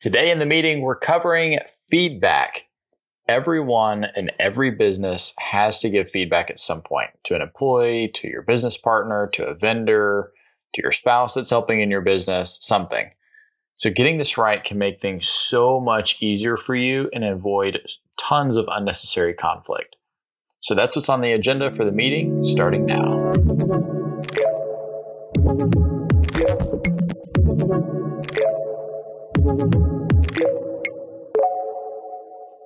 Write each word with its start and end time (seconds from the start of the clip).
Today 0.00 0.30
in 0.30 0.38
the 0.38 0.46
meeting, 0.46 0.82
we're 0.82 0.94
covering 0.94 1.58
feedback. 1.90 2.66
Everyone 3.26 4.06
in 4.14 4.30
every 4.38 4.70
business 4.70 5.34
has 5.40 5.80
to 5.80 5.90
give 5.90 6.08
feedback 6.08 6.50
at 6.50 6.60
some 6.60 6.82
point 6.82 7.10
to 7.24 7.34
an 7.34 7.42
employee, 7.42 8.08
to 8.14 8.28
your 8.28 8.42
business 8.42 8.76
partner, 8.76 9.28
to 9.32 9.44
a 9.44 9.56
vendor, 9.56 10.30
to 10.76 10.82
your 10.82 10.92
spouse 10.92 11.34
that's 11.34 11.50
helping 11.50 11.80
in 11.80 11.90
your 11.90 12.00
business, 12.00 12.60
something. 12.62 13.10
So 13.74 13.90
getting 13.90 14.18
this 14.18 14.38
right 14.38 14.62
can 14.62 14.78
make 14.78 15.00
things 15.00 15.26
so 15.26 15.80
much 15.80 16.22
easier 16.22 16.56
for 16.56 16.76
you 16.76 17.10
and 17.12 17.24
avoid 17.24 17.80
tons 18.16 18.54
of 18.54 18.66
unnecessary 18.70 19.34
conflict. 19.34 19.96
So 20.60 20.76
that's 20.76 20.94
what's 20.94 21.08
on 21.08 21.22
the 21.22 21.32
agenda 21.32 21.72
for 21.72 21.84
the 21.84 21.90
meeting 21.90 22.44
starting 22.44 22.86
now. 22.86 23.32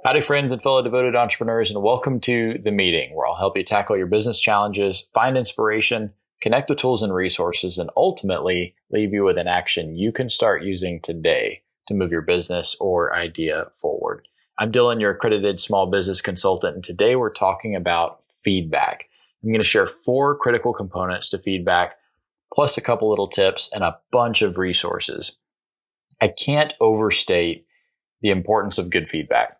Howdy, 0.04 0.20
friends 0.20 0.50
and 0.50 0.60
fellow 0.60 0.82
devoted 0.82 1.14
entrepreneurs, 1.14 1.70
and 1.70 1.80
welcome 1.80 2.18
to 2.22 2.58
the 2.58 2.72
meeting 2.72 3.14
where 3.14 3.24
I'll 3.24 3.36
help 3.36 3.56
you 3.56 3.62
tackle 3.62 3.96
your 3.96 4.08
business 4.08 4.40
challenges, 4.40 5.06
find 5.14 5.38
inspiration, 5.38 6.12
connect 6.40 6.66
the 6.66 6.74
tools 6.74 7.04
and 7.04 7.14
resources, 7.14 7.78
and 7.78 7.88
ultimately 7.96 8.74
leave 8.90 9.12
you 9.12 9.22
with 9.22 9.38
an 9.38 9.46
action 9.46 9.94
you 9.94 10.10
can 10.10 10.28
start 10.28 10.64
using 10.64 11.00
today 11.00 11.62
to 11.86 11.94
move 11.94 12.10
your 12.10 12.20
business 12.20 12.74
or 12.80 13.14
idea 13.14 13.68
forward. 13.80 14.26
I'm 14.58 14.72
Dylan, 14.72 15.00
your 15.00 15.12
accredited 15.12 15.60
small 15.60 15.86
business 15.86 16.20
consultant, 16.20 16.74
and 16.74 16.82
today 16.82 17.14
we're 17.14 17.32
talking 17.32 17.76
about 17.76 18.22
feedback. 18.42 19.08
I'm 19.44 19.50
going 19.50 19.62
to 19.62 19.64
share 19.64 19.86
four 19.86 20.36
critical 20.36 20.72
components 20.72 21.28
to 21.30 21.38
feedback, 21.38 21.96
plus 22.52 22.76
a 22.76 22.82
couple 22.82 23.08
little 23.08 23.28
tips 23.28 23.70
and 23.72 23.84
a 23.84 24.00
bunch 24.10 24.42
of 24.42 24.58
resources. 24.58 25.36
I 26.22 26.28
can't 26.28 26.72
overstate 26.80 27.66
the 28.20 28.30
importance 28.30 28.78
of 28.78 28.90
good 28.90 29.08
feedback. 29.08 29.58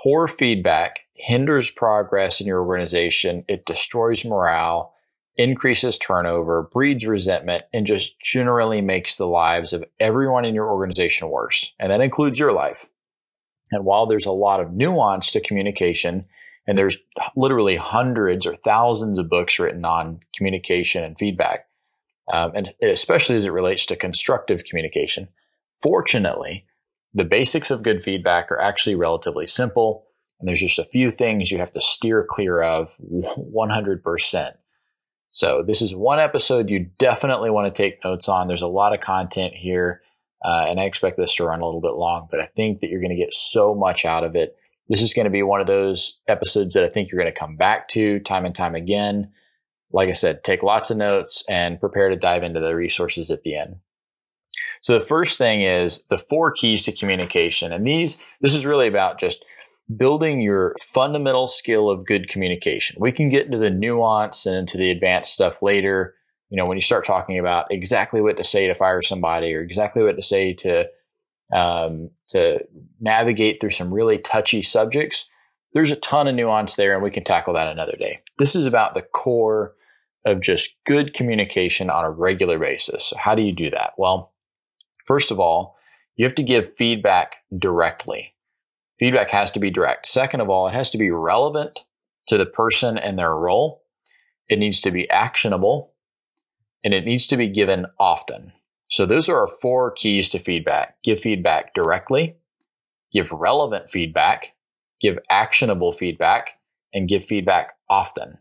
Poor 0.00 0.28
feedback 0.28 1.00
hinders 1.14 1.72
progress 1.72 2.40
in 2.40 2.46
your 2.46 2.64
organization, 2.64 3.44
it 3.48 3.66
destroys 3.66 4.24
morale, 4.24 4.94
increases 5.36 5.98
turnover, 5.98 6.68
breeds 6.72 7.04
resentment, 7.04 7.64
and 7.72 7.84
just 7.84 8.20
generally 8.20 8.80
makes 8.80 9.16
the 9.16 9.26
lives 9.26 9.72
of 9.72 9.84
everyone 9.98 10.44
in 10.44 10.54
your 10.54 10.70
organization 10.70 11.28
worse. 11.30 11.72
And 11.80 11.90
that 11.90 12.00
includes 12.00 12.38
your 12.38 12.52
life. 12.52 12.86
And 13.72 13.84
while 13.84 14.06
there's 14.06 14.26
a 14.26 14.32
lot 14.32 14.60
of 14.60 14.72
nuance 14.72 15.32
to 15.32 15.40
communication, 15.40 16.26
and 16.68 16.78
there's 16.78 16.98
literally 17.34 17.74
hundreds 17.74 18.46
or 18.46 18.54
thousands 18.54 19.18
of 19.18 19.28
books 19.28 19.58
written 19.58 19.84
on 19.84 20.20
communication 20.36 21.02
and 21.02 21.18
feedback, 21.18 21.66
um, 22.32 22.52
and 22.54 22.68
especially 22.82 23.36
as 23.36 23.46
it 23.46 23.50
relates 23.50 23.84
to 23.86 23.96
constructive 23.96 24.62
communication, 24.62 25.28
fortunately, 25.82 26.66
the 27.14 27.24
basics 27.24 27.70
of 27.70 27.82
good 27.82 28.02
feedback 28.02 28.50
are 28.52 28.60
actually 28.60 28.94
relatively 28.94 29.46
simple, 29.46 30.06
and 30.38 30.48
there's 30.48 30.60
just 30.60 30.78
a 30.78 30.84
few 30.84 31.10
things 31.10 31.50
you 31.50 31.58
have 31.58 31.72
to 31.72 31.80
steer 31.80 32.26
clear 32.28 32.60
of 32.62 32.94
100%. 33.00 34.52
So, 35.30 35.62
this 35.66 35.82
is 35.82 35.94
one 35.94 36.18
episode 36.18 36.70
you 36.70 36.90
definitely 36.98 37.50
want 37.50 37.72
to 37.72 37.82
take 37.82 38.02
notes 38.04 38.28
on. 38.28 38.48
There's 38.48 38.62
a 38.62 38.66
lot 38.66 38.94
of 38.94 39.00
content 39.00 39.54
here, 39.54 40.02
uh, 40.44 40.66
and 40.68 40.80
I 40.80 40.84
expect 40.84 41.16
this 41.16 41.34
to 41.36 41.44
run 41.44 41.60
a 41.60 41.66
little 41.66 41.80
bit 41.80 41.94
long, 41.94 42.28
but 42.30 42.40
I 42.40 42.46
think 42.46 42.80
that 42.80 42.88
you're 42.88 43.00
going 43.00 43.16
to 43.16 43.22
get 43.22 43.34
so 43.34 43.74
much 43.74 44.04
out 44.04 44.24
of 44.24 44.36
it. 44.36 44.56
This 44.88 45.02
is 45.02 45.12
going 45.12 45.24
to 45.24 45.30
be 45.30 45.42
one 45.42 45.60
of 45.60 45.66
those 45.66 46.20
episodes 46.28 46.74
that 46.74 46.84
I 46.84 46.88
think 46.88 47.10
you're 47.10 47.20
going 47.20 47.32
to 47.32 47.38
come 47.38 47.56
back 47.56 47.88
to 47.88 48.20
time 48.20 48.46
and 48.46 48.54
time 48.54 48.74
again. 48.74 49.32
Like 49.92 50.08
I 50.08 50.14
said, 50.14 50.44
take 50.44 50.62
lots 50.62 50.90
of 50.90 50.96
notes 50.96 51.44
and 51.48 51.80
prepare 51.80 52.08
to 52.08 52.16
dive 52.16 52.42
into 52.42 52.60
the 52.60 52.74
resources 52.74 53.30
at 53.30 53.42
the 53.42 53.56
end. 53.56 53.76
So 54.88 54.98
the 54.98 55.04
first 55.04 55.36
thing 55.36 55.60
is 55.60 56.04
the 56.08 56.16
four 56.16 56.50
keys 56.50 56.86
to 56.86 56.92
communication. 56.92 57.74
And 57.74 57.86
these, 57.86 58.22
this 58.40 58.54
is 58.54 58.64
really 58.64 58.88
about 58.88 59.20
just 59.20 59.44
building 59.98 60.40
your 60.40 60.74
fundamental 60.80 61.46
skill 61.46 61.90
of 61.90 62.06
good 62.06 62.30
communication. 62.30 62.96
We 62.98 63.12
can 63.12 63.28
get 63.28 63.44
into 63.44 63.58
the 63.58 63.68
nuance 63.68 64.46
and 64.46 64.56
into 64.56 64.78
the 64.78 64.90
advanced 64.90 65.34
stuff 65.34 65.60
later. 65.60 66.14
You 66.48 66.56
know, 66.56 66.64
when 66.64 66.78
you 66.78 66.80
start 66.80 67.04
talking 67.04 67.38
about 67.38 67.66
exactly 67.70 68.22
what 68.22 68.38
to 68.38 68.44
say 68.44 68.66
to 68.66 68.74
fire 68.74 69.02
somebody 69.02 69.52
or 69.52 69.60
exactly 69.60 70.02
what 70.02 70.16
to 70.16 70.22
say 70.22 70.54
to, 70.54 70.86
um, 71.52 72.08
to 72.28 72.60
navigate 72.98 73.60
through 73.60 73.72
some 73.72 73.92
really 73.92 74.16
touchy 74.16 74.62
subjects, 74.62 75.28
there's 75.74 75.90
a 75.90 75.96
ton 75.96 76.28
of 76.28 76.34
nuance 76.34 76.76
there 76.76 76.94
and 76.94 77.02
we 77.02 77.10
can 77.10 77.24
tackle 77.24 77.52
that 77.52 77.68
another 77.68 77.98
day. 77.98 78.20
This 78.38 78.56
is 78.56 78.64
about 78.64 78.94
the 78.94 79.02
core 79.02 79.74
of 80.24 80.40
just 80.40 80.76
good 80.86 81.12
communication 81.12 81.90
on 81.90 82.06
a 82.06 82.10
regular 82.10 82.58
basis. 82.58 83.04
So 83.04 83.18
how 83.18 83.34
do 83.34 83.42
you 83.42 83.52
do 83.52 83.68
that? 83.68 83.92
Well, 83.98 84.32
First 85.08 85.30
of 85.30 85.40
all, 85.40 85.76
you 86.16 86.26
have 86.26 86.34
to 86.34 86.42
give 86.42 86.76
feedback 86.76 87.36
directly. 87.56 88.34
Feedback 88.98 89.30
has 89.30 89.50
to 89.52 89.58
be 89.58 89.70
direct. 89.70 90.06
Second 90.06 90.42
of 90.42 90.50
all, 90.50 90.68
it 90.68 90.74
has 90.74 90.90
to 90.90 90.98
be 90.98 91.10
relevant 91.10 91.86
to 92.26 92.36
the 92.36 92.44
person 92.44 92.98
and 92.98 93.18
their 93.18 93.34
role. 93.34 93.84
It 94.50 94.58
needs 94.58 94.82
to 94.82 94.90
be 94.90 95.08
actionable 95.08 95.94
and 96.84 96.92
it 96.92 97.06
needs 97.06 97.26
to 97.28 97.38
be 97.38 97.48
given 97.48 97.86
often. 97.98 98.52
So 98.90 99.06
those 99.06 99.30
are 99.30 99.40
our 99.40 99.48
four 99.48 99.90
keys 99.90 100.28
to 100.30 100.38
feedback. 100.38 101.02
Give 101.02 101.18
feedback 101.18 101.72
directly, 101.74 102.36
give 103.10 103.32
relevant 103.32 103.90
feedback, 103.90 104.54
give 105.00 105.18
actionable 105.30 105.92
feedback, 105.94 106.58
and 106.92 107.08
give 107.08 107.24
feedback 107.24 107.76
often. 107.88 108.38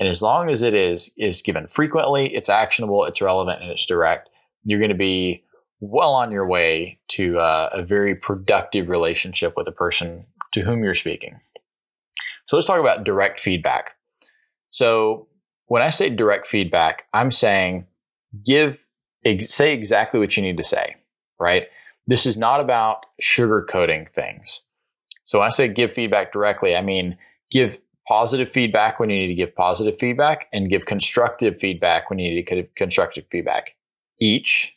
And 0.00 0.08
as 0.08 0.20
long 0.20 0.50
as 0.50 0.62
it 0.62 0.74
is 0.74 1.12
is 1.16 1.42
given 1.42 1.68
frequently, 1.68 2.34
it's 2.34 2.48
actionable, 2.48 3.04
it's 3.04 3.22
relevant, 3.22 3.62
and 3.62 3.70
it's 3.70 3.86
direct, 3.86 4.30
you're 4.64 4.80
going 4.80 4.88
to 4.88 4.96
be 4.96 5.44
well 5.82 6.14
on 6.14 6.30
your 6.30 6.46
way 6.46 7.00
to 7.08 7.40
uh, 7.40 7.68
a 7.72 7.82
very 7.82 8.14
productive 8.14 8.88
relationship 8.88 9.54
with 9.56 9.66
the 9.66 9.72
person 9.72 10.24
to 10.52 10.60
whom 10.60 10.84
you're 10.84 10.94
speaking. 10.94 11.40
So 12.46 12.56
let's 12.56 12.68
talk 12.68 12.78
about 12.78 13.02
direct 13.02 13.40
feedback. 13.40 13.96
So 14.70 15.26
when 15.66 15.82
I 15.82 15.90
say 15.90 16.08
direct 16.08 16.46
feedback, 16.46 17.06
I'm 17.12 17.32
saying 17.32 17.86
give 18.46 18.86
ex- 19.24 19.52
say 19.52 19.74
exactly 19.74 20.20
what 20.20 20.36
you 20.36 20.42
need 20.42 20.56
to 20.58 20.64
say, 20.64 20.96
right? 21.40 21.64
This 22.06 22.26
is 22.26 22.36
not 22.36 22.60
about 22.60 23.04
sugarcoating 23.20 24.08
things. 24.12 24.64
So 25.24 25.40
when 25.40 25.46
I 25.46 25.50
say 25.50 25.66
give 25.66 25.92
feedback 25.92 26.32
directly, 26.32 26.76
I 26.76 26.82
mean 26.82 27.18
give 27.50 27.78
positive 28.06 28.50
feedback 28.50 29.00
when 29.00 29.10
you 29.10 29.18
need 29.18 29.28
to 29.28 29.34
give 29.34 29.56
positive 29.56 29.98
feedback 29.98 30.46
and 30.52 30.70
give 30.70 30.86
constructive 30.86 31.58
feedback 31.58 32.08
when 32.08 32.20
you 32.20 32.30
need 32.30 32.44
to 32.44 32.54
give 32.54 32.74
constructive 32.76 33.24
feedback. 33.32 33.74
Each 34.20 34.76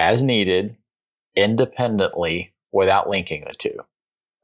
as 0.00 0.22
needed 0.22 0.76
independently 1.36 2.54
without 2.72 3.08
linking 3.08 3.44
the 3.44 3.54
two, 3.54 3.76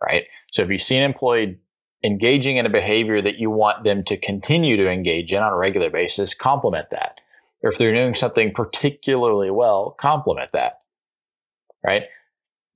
right? 0.05 0.25
So 0.53 0.63
if 0.63 0.71
you 0.71 0.79
see 0.79 0.97
an 0.97 1.03
employee 1.03 1.59
engaging 2.05 2.59
in 2.59 2.67
a 2.67 2.71
behavior 2.71 3.23
that 3.23 3.39
you 3.39 3.51
want 3.51 3.83
them 3.83 4.05
to 4.05 4.17
continue 4.17 4.77
to 4.77 4.89
engage 4.89 5.33
in 5.33 5.43
on 5.43 5.53
a 5.53 5.57
regular 5.57 5.91
basis, 5.91 6.35
compliment 6.35 6.89
that. 6.91 7.19
Or 7.63 7.71
if 7.71 7.79
they're 7.79 7.95
doing 7.95 8.15
something 8.15 8.53
particularly 8.53 9.51
well, 9.51 9.97
compliment 9.99 10.51
that, 10.53 10.75
right? 11.85 12.03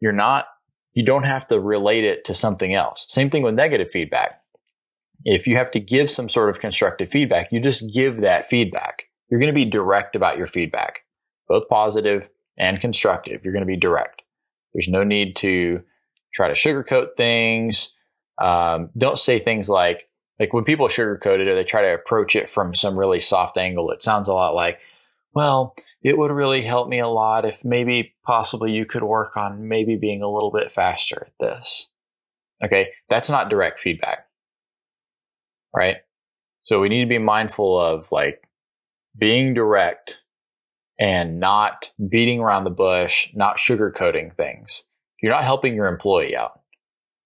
You're 0.00 0.12
not, 0.12 0.46
you 0.94 1.04
don't 1.04 1.24
have 1.24 1.46
to 1.48 1.60
relate 1.60 2.04
it 2.04 2.24
to 2.24 2.34
something 2.34 2.74
else. 2.74 3.06
Same 3.08 3.28
thing 3.28 3.42
with 3.42 3.54
negative 3.54 3.90
feedback. 3.92 4.40
If 5.24 5.46
you 5.46 5.56
have 5.56 5.70
to 5.72 5.80
give 5.80 6.10
some 6.10 6.30
sort 6.30 6.48
of 6.48 6.60
constructive 6.60 7.10
feedback, 7.10 7.52
you 7.52 7.60
just 7.60 7.92
give 7.92 8.22
that 8.22 8.48
feedback. 8.48 9.04
You're 9.30 9.38
going 9.38 9.52
to 9.52 9.54
be 9.54 9.66
direct 9.66 10.16
about 10.16 10.38
your 10.38 10.46
feedback, 10.46 11.00
both 11.46 11.68
positive 11.68 12.30
and 12.58 12.80
constructive. 12.80 13.44
You're 13.44 13.52
going 13.52 13.64
to 13.64 13.66
be 13.66 13.76
direct. 13.76 14.22
There's 14.74 14.88
no 14.88 15.04
need 15.04 15.36
to 15.36 15.82
try 16.32 16.48
to 16.48 16.54
sugarcoat 16.54 17.16
things. 17.16 17.94
Um, 18.40 18.90
don't 18.96 19.18
say 19.18 19.40
things 19.40 19.68
like, 19.68 20.08
like 20.38 20.52
when 20.52 20.64
people 20.64 20.88
sugarcoat 20.88 21.40
it 21.40 21.48
or 21.48 21.54
they 21.54 21.64
try 21.64 21.82
to 21.82 21.94
approach 21.94 22.36
it 22.36 22.48
from 22.48 22.74
some 22.74 22.98
really 22.98 23.20
soft 23.20 23.58
angle, 23.58 23.90
it 23.90 24.02
sounds 24.02 24.28
a 24.28 24.34
lot 24.34 24.54
like, 24.54 24.78
well, 25.34 25.74
it 26.02 26.16
would 26.16 26.30
really 26.30 26.62
help 26.62 26.88
me 26.88 26.98
a 26.98 27.08
lot 27.08 27.44
if 27.44 27.64
maybe 27.64 28.14
possibly 28.24 28.72
you 28.72 28.86
could 28.86 29.02
work 29.02 29.36
on 29.36 29.68
maybe 29.68 29.96
being 29.96 30.22
a 30.22 30.30
little 30.30 30.50
bit 30.50 30.72
faster 30.72 31.26
at 31.26 31.32
this. 31.38 31.88
Okay. 32.64 32.88
That's 33.08 33.28
not 33.28 33.50
direct 33.50 33.80
feedback. 33.80 34.26
Right. 35.74 35.96
So 36.62 36.80
we 36.80 36.88
need 36.88 37.02
to 37.02 37.08
be 37.08 37.18
mindful 37.18 37.80
of 37.80 38.10
like 38.10 38.42
being 39.16 39.54
direct 39.54 40.22
and 41.00 41.40
not 41.40 41.90
beating 42.08 42.40
around 42.40 42.64
the 42.64 42.70
bush, 42.70 43.30
not 43.34 43.56
sugarcoating 43.56 44.36
things. 44.36 44.84
You're 45.22 45.32
not 45.32 45.44
helping 45.44 45.74
your 45.74 45.86
employee 45.86 46.36
out 46.36 46.60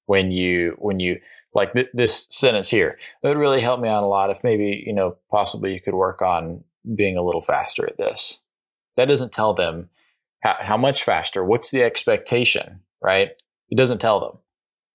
when 0.06 0.30
you, 0.30 0.76
when 0.78 1.00
you, 1.00 1.18
like 1.54 1.74
th- 1.74 1.90
this 1.92 2.28
sentence 2.30 2.70
here, 2.70 2.98
it 3.22 3.28
would 3.28 3.36
really 3.36 3.60
help 3.60 3.80
me 3.80 3.88
out 3.88 4.04
a 4.04 4.06
lot 4.06 4.30
if 4.30 4.42
maybe, 4.44 4.82
you 4.86 4.92
know, 4.92 5.16
possibly 5.30 5.74
you 5.74 5.80
could 5.80 5.94
work 5.94 6.22
on 6.22 6.62
being 6.94 7.16
a 7.16 7.22
little 7.22 7.42
faster 7.42 7.84
at 7.86 7.98
this. 7.98 8.40
That 8.96 9.06
doesn't 9.06 9.32
tell 9.32 9.54
them 9.54 9.90
how, 10.40 10.56
how 10.60 10.76
much 10.76 11.02
faster, 11.02 11.44
what's 11.44 11.70
the 11.70 11.82
expectation, 11.82 12.80
right? 13.02 13.30
It 13.70 13.76
doesn't 13.76 14.00
tell 14.00 14.20
them. 14.20 14.38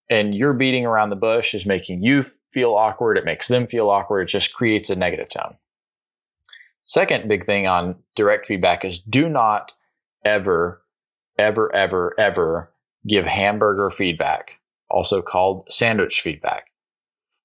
And 0.10 0.34
you're 0.34 0.54
beating 0.54 0.86
around 0.86 1.10
the 1.10 1.16
bush 1.18 1.54
is 1.54 1.66
making 1.66 2.04
you 2.04 2.24
feel 2.52 2.74
awkward. 2.76 3.18
It 3.18 3.26
makes 3.26 3.48
them 3.48 3.68
feel 3.68 3.90
awkward. 3.90 4.22
It 4.22 4.32
just 4.32 4.54
creates 4.54 4.90
a 4.90 4.96
negative 4.96 5.30
tone. 5.30 5.56
Second 6.90 7.28
big 7.28 7.46
thing 7.46 7.68
on 7.68 7.98
direct 8.16 8.48
feedback 8.48 8.84
is 8.84 8.98
do 8.98 9.30
not 9.30 9.74
ever, 10.26 10.82
ever, 11.38 11.74
ever, 11.76 12.20
ever 12.20 12.74
give 13.08 13.26
hamburger 13.26 13.92
feedback, 13.92 14.54
also 14.90 15.22
called 15.22 15.68
sandwich 15.70 16.20
feedback. 16.22 16.72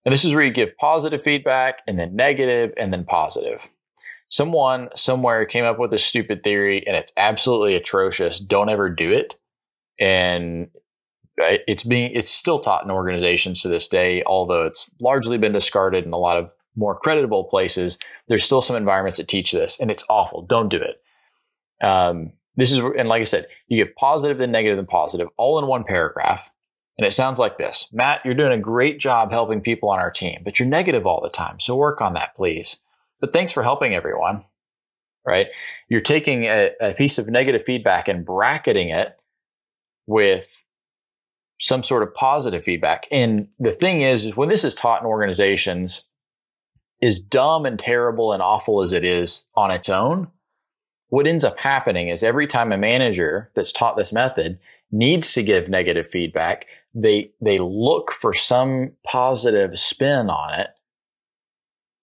And 0.07 0.15
this 0.15 0.25
is 0.25 0.35
where 0.35 0.45
you 0.45 0.51
give 0.51 0.75
positive 0.79 1.23
feedback 1.23 1.83
and 1.87 1.99
then 1.99 2.17
negative 2.17 2.73
and 2.79 2.91
then 2.91 3.05
positive. 3.05 3.69
Someone 4.31 4.89
somewhere 4.97 5.45
came 5.45 5.65
up 5.67 5.79
with 5.79 5.93
a 5.93 5.99
stupid 5.99 6.43
theory 6.43 6.83
and 6.87 6.97
it's 6.97 7.13
absolutely 7.19 7.75
atrocious. 7.75 8.39
Don't 8.39 8.71
ever 8.71 8.89
do 8.89 9.13
it. 9.13 9.35
And 10.01 10.69
it's 11.37 11.85
being 11.85 12.13
it's 12.15 12.31
still 12.31 12.61
taught 12.61 12.85
in 12.85 12.91
organizations 12.91 13.61
to 13.61 13.69
this 13.69 13.89
day, 13.89 14.23
although 14.25 14.65
it's 14.65 14.91
largely 15.03 15.37
been 15.37 15.53
discarded 15.53 16.07
in 16.07 16.15
a 16.15 16.19
lot 16.19 16.39
of 16.39 16.51
more 16.77 16.99
creditable 16.99 17.45
places. 17.45 17.99
There's 18.29 18.45
still 18.45 18.63
some 18.63 18.77
environments 18.77 19.19
that 19.19 19.29
teach 19.29 19.53
this, 19.53 19.79
and 19.81 19.91
it's 19.91 20.05
awful. 20.09 20.43
Don't 20.43 20.69
do 20.69 20.79
it. 20.79 21.03
Um, 21.85 22.33
this 22.57 22.73
is 22.73 22.79
and 22.79 23.09
like 23.09 23.21
I 23.21 23.25
said, 23.25 23.49
you 23.69 23.85
get 23.85 23.97
positive, 23.97 24.39
then 24.39 24.53
negative, 24.53 24.79
then 24.79 24.87
positive, 24.87 25.29
all 25.37 25.59
in 25.59 25.67
one 25.67 25.85
paragraph. 25.85 26.51
And 26.97 27.05
it 27.05 27.13
sounds 27.13 27.39
like 27.39 27.59
this 27.59 27.89
Matt, 27.93 28.21
you're 28.25 28.35
doing 28.35 28.53
a 28.53 28.59
great 28.59 29.01
job 29.01 29.33
helping 29.33 29.61
people 29.61 29.91
on 29.91 29.99
our 29.99 30.11
team, 30.11 30.43
but 30.45 30.59
you're 30.59 30.69
negative 30.69 31.07
all 31.07 31.21
the 31.21 31.29
time. 31.29 31.59
So 31.61 31.77
work 31.77 32.01
on 32.01 32.15
that, 32.15 32.37
please. 32.37 32.81
But 33.21 33.33
thanks 33.33 33.53
for 33.53 33.63
helping 33.63 33.95
everyone. 33.95 34.45
Right? 35.27 35.49
You're 35.89 36.01
taking 36.01 36.45
a, 36.45 36.73
a 36.81 36.93
piece 36.93 37.19
of 37.19 37.29
negative 37.29 37.65
feedback 37.65 38.09
and 38.09 38.27
bracketing 38.27 38.91
it 38.91 39.19
with 40.07 40.63
some 41.59 41.83
sort 41.83 42.03
of 42.03 42.15
positive 42.15 42.63
feedback. 42.63 43.07
And 43.11 43.49
the 43.59 43.73
thing 43.73 44.03
is, 44.03 44.27
is 44.27 44.37
when 44.37 44.51
this 44.51 44.65
is 44.65 44.75
taught 44.75 45.01
in 45.01 45.07
organizations, 45.07 46.05
as 47.05 47.19
dumb 47.19 47.67
and 47.67 47.79
terrible 47.79 48.33
and 48.33 48.43
awful 48.43 48.83
as 48.83 48.93
it 48.93 49.05
is 49.05 49.47
on 49.55 49.71
its 49.71 49.89
own, 49.89 50.29
what 51.09 51.27
ends 51.27 51.45
up 51.45 51.59
happening 51.59 52.09
is 52.09 52.23
every 52.23 52.47
time 52.47 52.73
a 52.73 52.79
manager 52.79 53.51
that's 53.55 53.73
taught 53.73 53.97
this 53.97 54.13
method 54.13 54.59
needs 54.91 55.33
to 55.35 55.43
give 55.43 55.69
negative 55.69 56.09
feedback, 56.09 56.67
they 56.95 57.33
they 57.41 57.59
look 57.59 58.13
for 58.13 58.33
some 58.33 58.93
positive 59.05 59.79
spin 59.79 60.31
on 60.31 60.59
it 60.59 60.71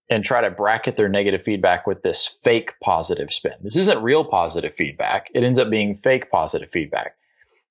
and 0.09 0.25
try 0.25 0.41
to 0.41 0.51
bracket 0.51 0.97
their 0.97 1.07
negative 1.07 1.41
feedback 1.41 1.87
with 1.87 2.03
this 2.03 2.27
fake 2.43 2.73
positive 2.83 3.31
spin. 3.31 3.53
This 3.61 3.77
isn't 3.77 4.03
real 4.03 4.25
positive 4.25 4.73
feedback. 4.75 5.29
It 5.33 5.43
ends 5.43 5.57
up 5.57 5.69
being 5.69 5.95
fake 5.95 6.29
positive 6.29 6.69
feedback. 6.69 7.15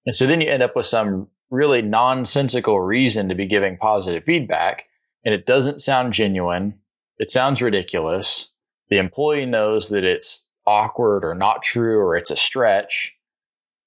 And 0.06 0.16
so 0.16 0.26
then 0.26 0.40
you 0.40 0.48
end 0.48 0.62
up 0.62 0.74
with 0.74 0.86
some 0.86 1.28
really 1.50 1.82
nonsensical 1.82 2.80
reason 2.80 3.28
to 3.28 3.34
be 3.34 3.46
giving 3.46 3.76
positive 3.76 4.24
feedback 4.24 4.86
and 5.24 5.34
it 5.34 5.46
doesn't 5.46 5.80
sound 5.80 6.12
genuine. 6.12 6.74
It 7.20 7.30
sounds 7.30 7.60
ridiculous. 7.60 8.50
The 8.88 8.96
employee 8.96 9.44
knows 9.44 9.90
that 9.90 10.04
it's 10.04 10.46
awkward 10.66 11.22
or 11.22 11.34
not 11.34 11.62
true 11.62 11.98
or 11.98 12.16
it's 12.16 12.30
a 12.30 12.36
stretch 12.36 13.14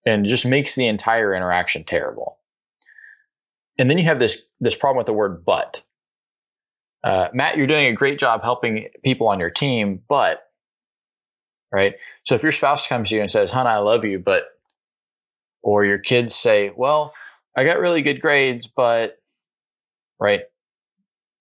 and 0.05 0.27
just 0.27 0.45
makes 0.45 0.75
the 0.75 0.85
entire 0.85 1.33
interaction 1.33 1.83
terrible. 1.83 2.37
And 3.79 3.89
then 3.89 3.97
you 3.97 4.03
have 4.03 4.19
this 4.19 4.43
this 4.59 4.75
problem 4.75 4.99
with 4.99 5.07
the 5.07 5.13
word 5.13 5.43
but. 5.43 5.81
Uh, 7.03 7.29
Matt, 7.33 7.57
you're 7.57 7.65
doing 7.65 7.87
a 7.87 7.93
great 7.93 8.19
job 8.19 8.43
helping 8.43 8.87
people 9.03 9.27
on 9.27 9.39
your 9.39 9.49
team, 9.49 10.03
but 10.07 10.43
right. 11.71 11.95
So 12.25 12.35
if 12.35 12.43
your 12.43 12.51
spouse 12.51 12.85
comes 12.85 13.09
to 13.09 13.15
you 13.15 13.21
and 13.21 13.31
says, 13.31 13.49
"Hon, 13.49 13.65
I 13.65 13.79
love 13.79 14.05
you," 14.05 14.19
but 14.19 14.43
or 15.63 15.85
your 15.85 15.97
kids 15.97 16.35
say, 16.35 16.71
"Well, 16.75 17.13
I 17.57 17.63
got 17.63 17.79
really 17.79 18.03
good 18.03 18.21
grades, 18.21 18.67
but 18.67 19.17
right, 20.19 20.43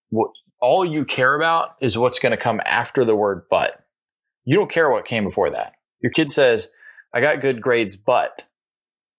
what 0.09 0.31
all 0.63 0.85
you 0.85 1.05
care 1.05 1.35
about 1.35 1.77
is 1.81 1.99
what's 1.99 2.21
going 2.21 2.31
to 2.31 2.37
come 2.39 2.61
after 2.65 3.05
the 3.05 3.17
word 3.17 3.43
but. 3.51 3.85
You 4.45 4.57
don't 4.57 4.71
care 4.71 4.89
what 4.91 5.05
came 5.05 5.25
before 5.25 5.51
that. 5.51 5.75
Your 6.01 6.11
kid 6.11 6.33
says, 6.33 6.69
I 7.13 7.21
got 7.21 7.41
good 7.41 7.61
grades, 7.61 7.97
but, 7.97 8.45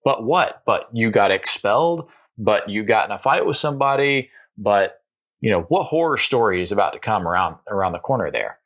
but 0.03 0.23
what? 0.23 0.63
But 0.65 0.89
you 0.93 1.11
got 1.11 1.31
expelled, 1.31 2.09
but 2.37 2.69
you 2.69 2.83
got 2.83 3.09
in 3.09 3.15
a 3.15 3.19
fight 3.19 3.45
with 3.45 3.57
somebody, 3.57 4.31
but 4.57 5.01
you 5.41 5.51
know, 5.51 5.63
what 5.63 5.85
horror 5.85 6.17
story 6.17 6.61
is 6.61 6.71
about 6.71 6.93
to 6.93 6.99
come 6.99 7.27
around, 7.27 7.57
around 7.67 7.91
the 7.91 7.99
corner 7.99 8.31
there? 8.31 8.59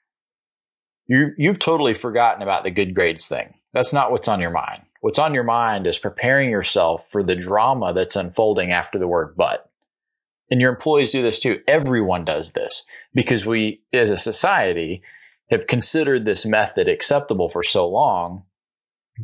You, 1.07 1.31
you've 1.37 1.59
totally 1.59 1.95
forgotten 1.95 2.43
about 2.43 2.63
the 2.63 2.71
good 2.71 2.93
grades 2.93 3.27
thing. 3.27 3.55
That's 3.73 3.93
not 3.93 4.11
what's 4.11 4.27
on 4.27 4.39
your 4.39 4.51
mind. 4.51 4.83
What's 5.01 5.19
on 5.19 5.33
your 5.33 5.43
mind 5.43 5.87
is 5.87 5.97
preparing 5.97 6.49
yourself 6.49 7.09
for 7.11 7.23
the 7.23 7.35
drama 7.35 7.93
that's 7.93 8.15
unfolding 8.15 8.71
after 8.71 8.99
the 8.99 9.07
word 9.07 9.35
but. 9.35 9.66
And 10.49 10.61
your 10.61 10.71
employees 10.71 11.11
do 11.11 11.21
this 11.21 11.39
too. 11.39 11.61
Everyone 11.67 12.23
does 12.23 12.51
this 12.51 12.85
because 13.13 13.45
we, 13.45 13.81
as 13.91 14.09
a 14.09 14.17
society, 14.17 15.01
have 15.49 15.67
considered 15.67 16.25
this 16.25 16.45
method 16.45 16.87
acceptable 16.87 17.49
for 17.49 17.63
so 17.63 17.87
long 17.87 18.43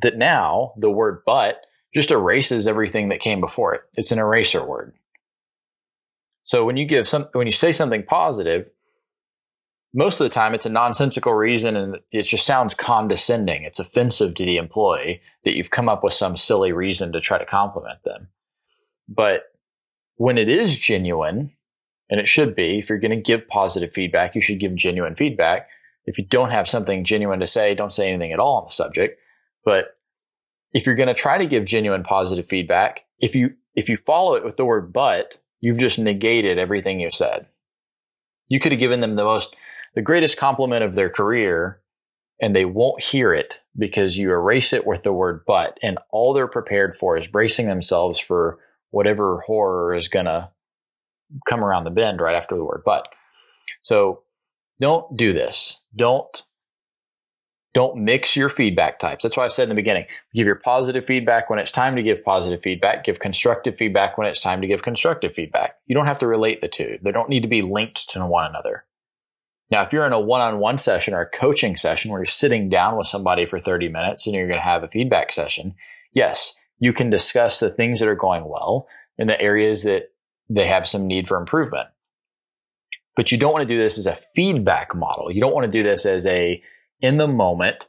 that 0.02 0.18
now 0.18 0.74
the 0.78 0.92
word 0.92 1.22
but 1.26 1.66
just 1.94 2.12
erases 2.12 2.68
everything 2.68 3.10
that 3.10 3.20
came 3.20 3.40
before 3.40 3.74
it. 3.74 3.82
It's 3.96 4.12
an 4.12 4.20
eraser 4.20 4.66
word. 4.66 4.94
So 6.42 6.66
when 6.66 6.76
you 6.76 6.86
give 6.86 7.08
some, 7.08 7.28
when 7.34 7.48
you 7.48 7.52
say 7.52 7.72
something 7.72 8.04
positive, 8.04 8.70
most 9.94 10.20
of 10.20 10.26
the 10.26 10.34
time 10.34 10.54
it's 10.54 10.66
a 10.66 10.70
nonsensical 10.70 11.34
reason 11.34 11.76
and 11.78 12.00
it 12.12 12.24
just 12.24 12.46
sounds 12.46 12.74
condescending. 12.74 13.64
It's 13.64 13.80
offensive 13.80 14.34
to 14.36 14.46
the 14.46 14.58
employee 14.58 15.22
that 15.44 15.56
you've 15.56 15.72
come 15.72 15.88
up 15.88 16.04
with 16.04 16.14
some 16.14 16.36
silly 16.36 16.72
reason 16.72 17.14
to 17.14 17.22
try 17.22 17.38
to 17.38 17.46
compliment 17.46 18.04
them. 18.04 18.30
But 19.08 19.44
when 20.24 20.38
it 20.38 20.48
is 20.48 20.78
genuine, 20.78 21.52
and 22.10 22.18
it 22.18 22.30
should 22.30 22.56
be, 22.56 22.80
if 22.80 22.88
you're 22.88 22.98
going 22.98 23.12
to 23.12 23.18
give 23.18 23.46
positive 23.50 23.92
feedback, 23.92 24.36
you 24.36 24.40
should 24.40 24.58
give 24.58 24.74
genuine 24.74 25.16
feedback. 25.16 25.68
If 26.06 26.18
you 26.18 26.24
don't 26.24 26.52
have 26.52 26.70
something 26.70 27.04
genuine 27.04 27.42
to 27.42 27.48
say, 27.48 27.76
don't 27.76 27.92
say 27.92 28.08
anything 28.08 28.32
at 28.32 28.40
all 28.40 28.60
on 28.60 28.64
the 28.64 28.72
subject. 28.72 29.20
But 29.66 29.98
if 30.72 30.86
you're 30.86 30.96
going 30.96 31.10
to 31.10 31.14
try 31.14 31.38
to 31.38 31.46
give 31.46 31.66
genuine 31.66 32.04
positive 32.04 32.48
feedback, 32.48 33.02
if 33.20 33.36
you 33.36 33.56
if 33.76 33.90
you 33.90 33.98
follow 33.98 34.36
it 34.36 34.46
with 34.46 34.56
the 34.56 34.64
word 34.64 34.94
but, 34.94 35.42
you've 35.60 35.78
just 35.78 36.00
negated 36.00 36.58
everything 36.58 37.02
you 37.02 37.12
said. 37.12 37.48
You 38.48 38.62
could 38.62 38.72
have 38.72 38.80
given 38.80 39.02
them 39.02 39.18
the 39.18 39.26
most 39.26 39.58
the 39.94 40.02
greatest 40.02 40.38
compliment 40.38 40.86
of 40.86 40.96
their 40.96 41.10
career 41.10 41.82
and 42.42 42.56
they 42.56 42.64
won't 42.64 43.04
hear 43.04 43.34
it 43.34 43.60
because 43.78 44.18
you 44.18 44.32
erase 44.32 44.72
it 44.72 44.88
with 44.88 45.04
the 45.04 45.12
word 45.12 45.44
but 45.46 45.78
and 45.84 45.98
all 46.12 46.32
they're 46.34 46.48
prepared 46.48 46.96
for 46.96 47.18
is 47.18 47.28
bracing 47.28 47.68
themselves 47.68 48.22
for 48.22 48.60
whatever 48.94 49.42
horror 49.48 49.96
is 49.96 50.08
going 50.08 50.26
to 50.26 50.50
come 51.48 51.64
around 51.64 51.84
the 51.84 51.90
bend 51.90 52.22
right 52.22 52.36
after 52.36 52.56
the 52.56 52.64
word 52.64 52.84
but. 52.86 53.08
So 53.82 54.22
don't 54.80 55.18
do 55.18 55.34
this. 55.34 55.80
Don't 55.96 56.44
don't 57.74 58.04
mix 58.04 58.36
your 58.36 58.50
feedback 58.50 59.00
types. 59.00 59.24
That's 59.24 59.36
why 59.36 59.46
I 59.46 59.48
said 59.48 59.64
in 59.64 59.70
the 59.70 59.76
beginning, 59.76 60.06
give 60.36 60.46
your 60.46 60.58
positive 60.58 61.06
feedback 61.06 61.50
when 61.50 61.58
it's 61.58 61.72
time 61.72 61.96
to 61.96 62.04
give 62.04 62.24
positive 62.24 62.62
feedback, 62.62 63.04
give 63.04 63.18
constructive 63.18 63.76
feedback 63.76 64.16
when 64.16 64.28
it's 64.28 64.44
time 64.44 64.62
to 64.62 64.68
give 64.68 64.84
constructive 64.84 65.34
feedback. 65.34 65.78
You 65.88 65.96
don't 65.96 66.06
have 66.06 66.20
to 66.20 66.28
relate 66.28 66.62
the 66.62 66.68
two. 66.68 67.00
They 67.02 67.12
don't 67.12 67.30
need 67.30 67.42
to 67.42 67.48
be 67.48 67.64
linked 67.64 68.12
to 68.12 68.24
one 68.28 68.46
another. 68.46 68.86
Now, 69.72 69.82
if 69.82 69.92
you're 69.92 70.06
in 70.06 70.14
a 70.14 70.20
one-on-one 70.20 70.78
session 70.78 71.16
or 71.16 71.22
a 71.22 71.30
coaching 71.30 71.76
session 71.76 72.12
where 72.12 72.20
you're 72.20 72.28
sitting 72.28 72.70
down 72.70 72.96
with 72.96 73.08
somebody 73.08 73.48
for 73.48 73.60
30 73.60 73.90
minutes 73.90 74.28
and 74.28 74.36
you're 74.36 74.48
going 74.48 74.60
to 74.60 74.64
have 74.64 74.84
a 74.84 74.88
feedback 74.88 75.32
session, 75.32 75.74
yes, 76.14 76.56
you 76.84 76.92
can 76.92 77.10
discuss 77.10 77.62
the 77.62 77.70
things 77.70 78.02
that 78.02 78.10
are 78.10 78.16
going 78.16 78.44
well 78.44 78.90
and 79.18 79.30
the 79.30 79.40
areas 79.40 79.84
that 79.84 80.12
they 80.50 80.68
have 80.68 80.86
some 80.86 81.08
need 81.08 81.30
for 81.30 81.38
improvement. 81.38 81.88
But 83.16 83.32
you 83.32 83.38
don't 83.38 83.54
want 83.54 83.66
to 83.66 83.74
do 83.74 83.80
this 83.80 83.98
as 83.98 84.06
a 84.06 84.20
feedback 84.36 84.94
model. 84.94 85.32
You 85.32 85.40
don't 85.40 85.54
want 85.54 85.64
to 85.64 85.72
do 85.72 85.82
this 85.82 86.06
as 86.06 86.26
a 86.26 86.62
in 87.00 87.16
the 87.16 87.28
moment, 87.28 87.88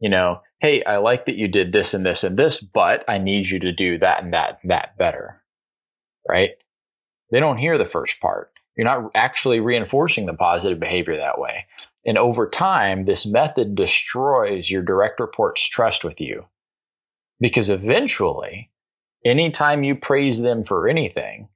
you 0.00 0.10
know, 0.10 0.40
hey, 0.60 0.82
I 0.82 0.96
like 0.96 1.26
that 1.26 1.36
you 1.36 1.46
did 1.46 1.70
this 1.70 1.94
and 1.94 2.04
this 2.04 2.24
and 2.24 2.36
this, 2.36 2.58
but 2.58 3.04
I 3.06 3.18
need 3.18 3.46
you 3.46 3.60
to 3.60 3.72
do 3.72 3.98
that 3.98 4.24
and 4.24 4.32
that 4.32 4.58
and 4.62 4.72
that 4.72 4.98
better. 4.98 5.40
Right? 6.28 6.50
They 7.30 7.38
don't 7.38 7.58
hear 7.58 7.78
the 7.78 7.86
first 7.86 8.18
part. 8.18 8.50
You're 8.76 8.84
not 8.84 9.12
actually 9.14 9.60
reinforcing 9.60 10.26
the 10.26 10.34
positive 10.34 10.80
behavior 10.80 11.16
that 11.18 11.38
way. 11.38 11.66
And 12.04 12.18
over 12.18 12.48
time, 12.48 13.04
this 13.04 13.24
method 13.26 13.76
destroys 13.76 14.72
your 14.72 14.82
direct 14.82 15.20
report's 15.20 15.64
trust 15.64 16.02
with 16.02 16.20
you. 16.20 16.46
Because 17.40 17.68
eventually, 17.68 18.70
anytime 19.24 19.84
you 19.84 19.94
praise 19.94 20.40
them 20.40 20.64
for 20.64 20.88
anything, 20.88 21.48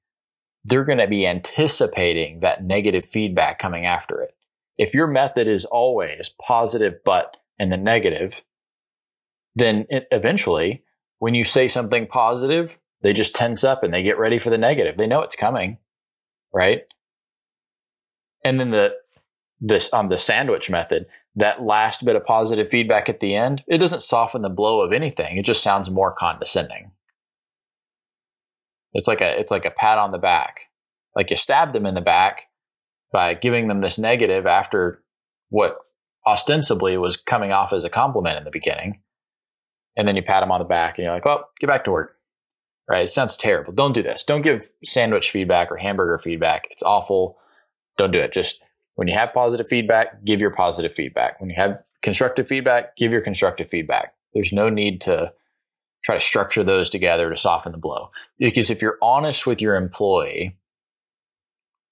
they're 0.65 0.85
going 0.85 0.99
to 0.99 1.09
be 1.09 1.27
anticipating 1.27 2.41
that 2.41 2.65
negative 2.65 3.05
feedback 3.07 3.59
coming 3.59 3.85
after 3.85 4.21
it. 4.23 4.37
If 4.79 4.95
your 4.95 5.07
method 5.07 5.49
is 5.49 5.65
always 5.65 6.35
positive, 6.41 6.95
but 7.05 7.37
and 7.59 7.71
the 7.71 7.77
negative, 7.77 8.43
then 9.55 9.87
it, 9.91 10.07
eventually 10.11 10.85
when 11.19 11.35
you 11.35 11.45
say 11.45 11.69
something 11.69 12.07
positive, 12.07 12.79
they 13.03 13.13
just 13.13 13.35
tense 13.35 13.63
up 13.63 13.85
and 13.85 13.95
they 13.95 14.03
get 14.03 14.19
ready 14.19 14.39
for 14.39 14.51
the 14.51 14.59
negative. 14.59 14.97
They 14.97 15.07
know 15.07 15.23
it's 15.23 15.37
coming, 15.37 15.79
right? 16.53 16.83
And 18.45 18.59
then 18.59 18.71
the 18.71 18.95
this 19.61 19.93
on 19.93 20.09
the 20.09 20.19
sandwich 20.19 20.69
method, 20.69 21.07
that 21.35 21.63
last 21.63 22.05
bit 22.05 22.17
of 22.17 22.25
positive 22.25 22.69
feedback 22.69 23.09
at 23.09 23.21
the 23.21 23.35
end, 23.35 23.63
it 23.67 23.79
doesn't 23.79 24.03
soften 24.03 24.43
the 24.43 24.51
blow 24.51 24.83
of 24.83 24.93
anything. 24.93 25.37
It 25.39 25.47
just 25.47 25.63
sounds 25.63 25.91
more 25.91 26.13
condescending. 26.13 26.93
It's 28.93 29.09
like 29.09 29.21
a 29.23 29.39
it's 29.39 29.51
like 29.51 29.65
a 29.65 29.71
pat 29.71 29.99
on 29.99 30.13
the 30.13 30.19
back. 30.19 30.61
Like 31.17 31.31
you 31.31 31.37
stabbed 31.37 31.75
them 31.75 31.87
in 31.87 31.95
the 31.95 32.01
back 32.03 32.43
by 33.13 33.35
giving 33.35 33.69
them 33.69 33.81
this 33.81 33.99
negative 33.99 34.47
after 34.47 35.03
what 35.49 35.77
ostensibly 36.27 36.97
was 36.99 37.17
coming 37.17 37.53
off 37.53 37.73
as 37.73 37.85
a 37.85 37.91
compliment 37.91 38.39
in 38.39 38.45
the 38.45 38.51
beginning. 38.51 39.01
And 39.97 40.07
then 40.09 40.17
you 40.17 40.23
pat 40.23 40.43
them 40.43 40.51
on 40.53 40.61
the 40.61 40.65
back 40.67 40.97
and 40.99 41.05
you're 41.05 41.13
like, 41.15 41.25
well, 41.25 41.49
get 41.61 41.67
back 41.67 41.85
to 41.85 41.91
work. 41.91 42.17
right? 42.89 43.05
It 43.05 43.11
sounds 43.11 43.37
terrible. 43.37 43.73
Don't 43.73 43.93
do 43.95 44.03
this. 44.03 44.25
Don't 44.25 44.43
give 44.43 44.69
sandwich 44.85 45.31
feedback 45.31 45.71
or 45.71 45.77
hamburger 45.77 46.19
feedback. 46.23 46.67
It's 46.71 46.83
awful. 46.83 47.39
Don't 47.99 48.11
do 48.13 48.19
it. 48.19 48.33
Just 48.33 48.63
when 48.95 49.09
you 49.09 49.15
have 49.15 49.33
positive 49.33 49.69
feedback, 49.69 50.25
give 50.25 50.41
your 50.41 50.51
positive 50.51 50.95
feedback. 50.95 51.41
When 51.41 51.51
you 51.51 51.57
have 51.57 51.83
constructive 52.03 52.49
feedback, 52.49 52.97
give 52.97 53.13
your 53.13 53.23
constructive 53.23 53.69
feedback. 53.69 54.15
There's 54.35 54.53
no 54.53 54.69
need 54.69 55.01
to 55.03 55.33
try 56.05 56.17
to 56.17 56.21
structure 56.21 56.65
those 56.65 56.91
together 56.91 57.31
to 57.31 57.37
soften 57.37 57.73
the 57.73 57.79
blow. 57.79 58.11
Because 58.39 58.71
if 58.71 58.83
you're 58.83 58.99
honest 59.01 59.47
with 59.47 59.61
your 59.61 59.77
employee 59.77 60.57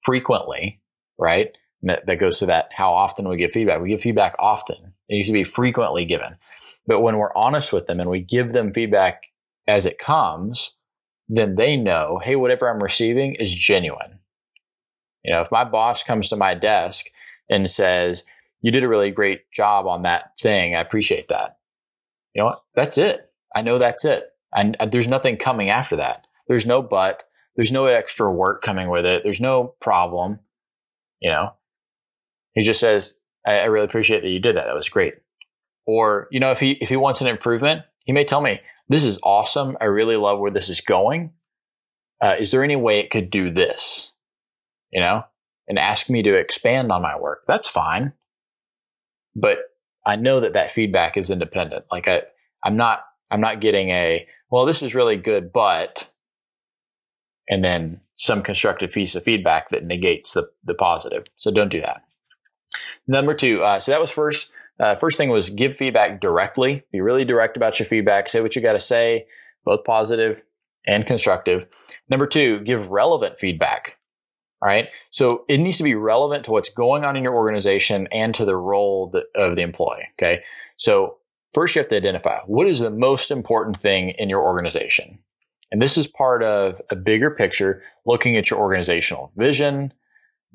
frequently, 0.00 0.80
right? 1.18 1.56
That, 1.82 2.18
goes 2.18 2.38
to 2.40 2.46
that 2.46 2.68
how 2.74 2.92
often 2.92 3.28
we 3.28 3.38
give 3.38 3.52
feedback. 3.52 3.80
We 3.80 3.88
give 3.88 4.02
feedback 4.02 4.34
often. 4.38 4.76
It 5.08 5.14
needs 5.14 5.28
to 5.28 5.32
be 5.32 5.44
frequently 5.44 6.04
given. 6.04 6.36
But 6.86 7.00
when 7.00 7.16
we're 7.16 7.34
honest 7.34 7.72
with 7.72 7.86
them 7.86 8.00
and 8.00 8.10
we 8.10 8.20
give 8.20 8.52
them 8.52 8.72
feedback 8.72 9.22
as 9.66 9.86
it 9.86 9.98
comes, 9.98 10.76
then 11.28 11.54
they 11.54 11.76
know, 11.76 12.20
hey, 12.22 12.36
whatever 12.36 12.68
I'm 12.68 12.82
receiving 12.82 13.34
is 13.34 13.54
genuine. 13.54 14.19
You 15.24 15.34
know, 15.34 15.40
if 15.40 15.50
my 15.50 15.64
boss 15.64 16.02
comes 16.02 16.28
to 16.28 16.36
my 16.36 16.54
desk 16.54 17.06
and 17.48 17.68
says, 17.68 18.24
you 18.62 18.70
did 18.70 18.84
a 18.84 18.88
really 18.88 19.10
great 19.10 19.50
job 19.52 19.86
on 19.86 20.02
that 20.02 20.38
thing, 20.38 20.74
I 20.74 20.80
appreciate 20.80 21.28
that. 21.28 21.58
You 22.34 22.42
know 22.42 22.46
what? 22.46 22.60
That's 22.74 22.98
it. 22.98 23.30
I 23.54 23.62
know 23.62 23.78
that's 23.78 24.04
it. 24.04 24.24
And 24.54 24.76
there's 24.90 25.08
nothing 25.08 25.36
coming 25.36 25.70
after 25.70 25.96
that. 25.96 26.26
There's 26.48 26.66
no 26.66 26.82
but. 26.82 27.24
There's 27.56 27.72
no 27.72 27.86
extra 27.86 28.32
work 28.32 28.62
coming 28.62 28.88
with 28.88 29.04
it. 29.04 29.22
There's 29.24 29.40
no 29.40 29.74
problem. 29.80 30.40
You 31.20 31.30
know, 31.30 31.52
he 32.54 32.64
just 32.64 32.80
says, 32.80 33.18
I, 33.46 33.58
I 33.58 33.64
really 33.64 33.84
appreciate 33.84 34.22
that 34.22 34.30
you 34.30 34.40
did 34.40 34.56
that. 34.56 34.64
That 34.64 34.74
was 34.74 34.88
great. 34.88 35.14
Or, 35.86 36.28
you 36.30 36.40
know, 36.40 36.50
if 36.50 36.60
he, 36.60 36.72
if 36.72 36.88
he 36.88 36.96
wants 36.96 37.20
an 37.20 37.26
improvement, 37.26 37.82
he 38.04 38.12
may 38.12 38.24
tell 38.24 38.40
me, 38.40 38.60
this 38.88 39.04
is 39.04 39.18
awesome. 39.22 39.76
I 39.80 39.84
really 39.86 40.16
love 40.16 40.38
where 40.38 40.50
this 40.50 40.68
is 40.68 40.80
going. 40.80 41.32
Uh, 42.22 42.36
is 42.38 42.50
there 42.50 42.64
any 42.64 42.76
way 42.76 43.00
it 43.00 43.10
could 43.10 43.30
do 43.30 43.50
this? 43.50 44.09
You 44.92 45.00
know, 45.00 45.22
and 45.68 45.78
ask 45.78 46.10
me 46.10 46.22
to 46.24 46.34
expand 46.34 46.90
on 46.90 47.02
my 47.02 47.16
work. 47.16 47.44
That's 47.46 47.68
fine. 47.68 48.12
But 49.36 49.58
I 50.04 50.16
know 50.16 50.40
that 50.40 50.54
that 50.54 50.72
feedback 50.72 51.16
is 51.16 51.30
independent. 51.30 51.84
Like 51.92 52.08
I, 52.08 52.22
I'm 52.64 52.76
not, 52.76 53.04
I'm 53.30 53.40
not 53.40 53.60
getting 53.60 53.90
a, 53.90 54.26
well, 54.50 54.66
this 54.66 54.82
is 54.82 54.94
really 54.94 55.16
good, 55.16 55.52
but, 55.52 56.10
and 57.48 57.64
then 57.64 58.00
some 58.16 58.42
constructive 58.42 58.90
piece 58.90 59.14
of 59.14 59.22
feedback 59.22 59.68
that 59.68 59.84
negates 59.84 60.32
the, 60.32 60.50
the 60.64 60.74
positive. 60.74 61.24
So 61.36 61.52
don't 61.52 61.70
do 61.70 61.80
that. 61.80 62.02
Number 63.06 63.34
two, 63.34 63.62
uh, 63.62 63.78
so 63.78 63.92
that 63.92 64.00
was 64.00 64.10
first. 64.10 64.50
Uh, 64.80 64.96
first 64.96 65.18
thing 65.18 65.28
was 65.28 65.50
give 65.50 65.76
feedback 65.76 66.20
directly. 66.20 66.82
Be 66.90 67.00
really 67.00 67.24
direct 67.24 67.56
about 67.56 67.78
your 67.78 67.86
feedback. 67.86 68.28
Say 68.28 68.40
what 68.40 68.56
you 68.56 68.62
got 68.62 68.72
to 68.72 68.80
say, 68.80 69.26
both 69.64 69.84
positive 69.84 70.42
and 70.86 71.06
constructive. 71.06 71.66
Number 72.08 72.26
two, 72.26 72.60
give 72.60 72.88
relevant 72.88 73.38
feedback. 73.38 73.98
All 74.62 74.68
right. 74.68 74.88
So 75.10 75.44
it 75.48 75.58
needs 75.58 75.78
to 75.78 75.84
be 75.84 75.94
relevant 75.94 76.44
to 76.44 76.50
what's 76.50 76.68
going 76.68 77.04
on 77.04 77.16
in 77.16 77.24
your 77.24 77.34
organization 77.34 78.08
and 78.12 78.34
to 78.34 78.44
the 78.44 78.56
role 78.56 79.14
of 79.34 79.56
the 79.56 79.62
employee. 79.62 80.08
Okay. 80.18 80.42
So 80.76 81.16
first 81.54 81.74
you 81.74 81.80
have 81.80 81.88
to 81.88 81.96
identify 81.96 82.40
what 82.46 82.66
is 82.66 82.80
the 82.80 82.90
most 82.90 83.30
important 83.30 83.78
thing 83.78 84.10
in 84.10 84.28
your 84.28 84.42
organization. 84.42 85.18
And 85.70 85.80
this 85.80 85.96
is 85.96 86.06
part 86.06 86.42
of 86.42 86.82
a 86.90 86.96
bigger 86.96 87.30
picture, 87.30 87.82
looking 88.04 88.36
at 88.36 88.50
your 88.50 88.60
organizational 88.60 89.32
vision, 89.36 89.92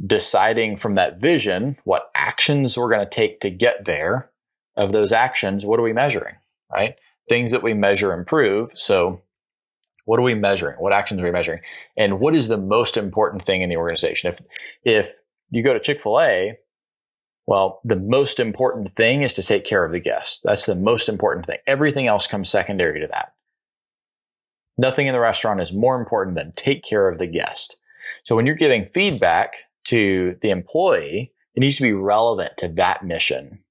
deciding 0.05 0.77
from 0.77 0.95
that 0.95 1.19
vision 1.19 1.77
what 1.83 2.11
actions 2.13 2.77
we're 2.77 2.91
going 2.91 3.05
to 3.05 3.09
take 3.09 3.39
to 3.39 3.49
get 3.49 3.85
there. 3.85 4.29
Of 4.77 4.91
those 4.91 5.13
actions, 5.13 5.65
what 5.65 5.79
are 5.79 5.83
we 5.83 5.93
measuring? 5.93 6.35
Right? 6.69 6.95
Things 7.29 7.51
that 7.51 7.63
we 7.63 7.73
measure 7.73 8.11
improve. 8.11 8.71
So 8.75 9.21
what 10.05 10.19
are 10.19 10.23
we 10.23 10.35
measuring? 10.35 10.77
What 10.77 10.93
actions 10.93 11.19
are 11.19 11.25
we 11.25 11.31
measuring? 11.31 11.61
And 11.97 12.19
what 12.19 12.35
is 12.35 12.47
the 12.47 12.57
most 12.57 12.95
important 12.95 13.43
thing 13.43 13.61
in 13.61 13.69
the 13.69 13.77
organization? 13.77 14.31
If 14.31 14.41
if 14.83 15.15
you 15.51 15.63
go 15.63 15.73
to 15.73 15.79
Chick-fil-A, 15.79 16.57
well, 17.47 17.81
the 17.83 17.95
most 17.95 18.39
important 18.39 18.91
thing 18.93 19.21
is 19.21 19.33
to 19.35 19.43
take 19.43 19.65
care 19.65 19.85
of 19.85 19.91
the 19.91 19.99
guest. 19.99 20.41
That's 20.43 20.65
the 20.65 20.75
most 20.75 21.07
important 21.09 21.45
thing. 21.45 21.59
Everything 21.67 22.07
else 22.07 22.25
comes 22.25 22.49
secondary 22.49 22.99
to 23.01 23.07
that. 23.07 23.33
Nothing 24.77 25.07
in 25.07 25.13
the 25.13 25.19
restaurant 25.19 25.61
is 25.61 25.71
more 25.71 25.99
important 25.99 26.37
than 26.37 26.53
take 26.53 26.83
care 26.83 27.07
of 27.07 27.19
the 27.19 27.27
guest. 27.27 27.77
So 28.23 28.35
when 28.35 28.45
you're 28.45 28.55
giving 28.55 28.87
feedback 28.87 29.53
to 29.85 30.35
the 30.41 30.49
employee, 30.49 31.31
it 31.53 31.59
needs 31.59 31.77
to 31.77 31.83
be 31.83 31.93
relevant 31.93 32.57
to 32.57 32.67
that 32.69 33.05
mission. 33.05 33.63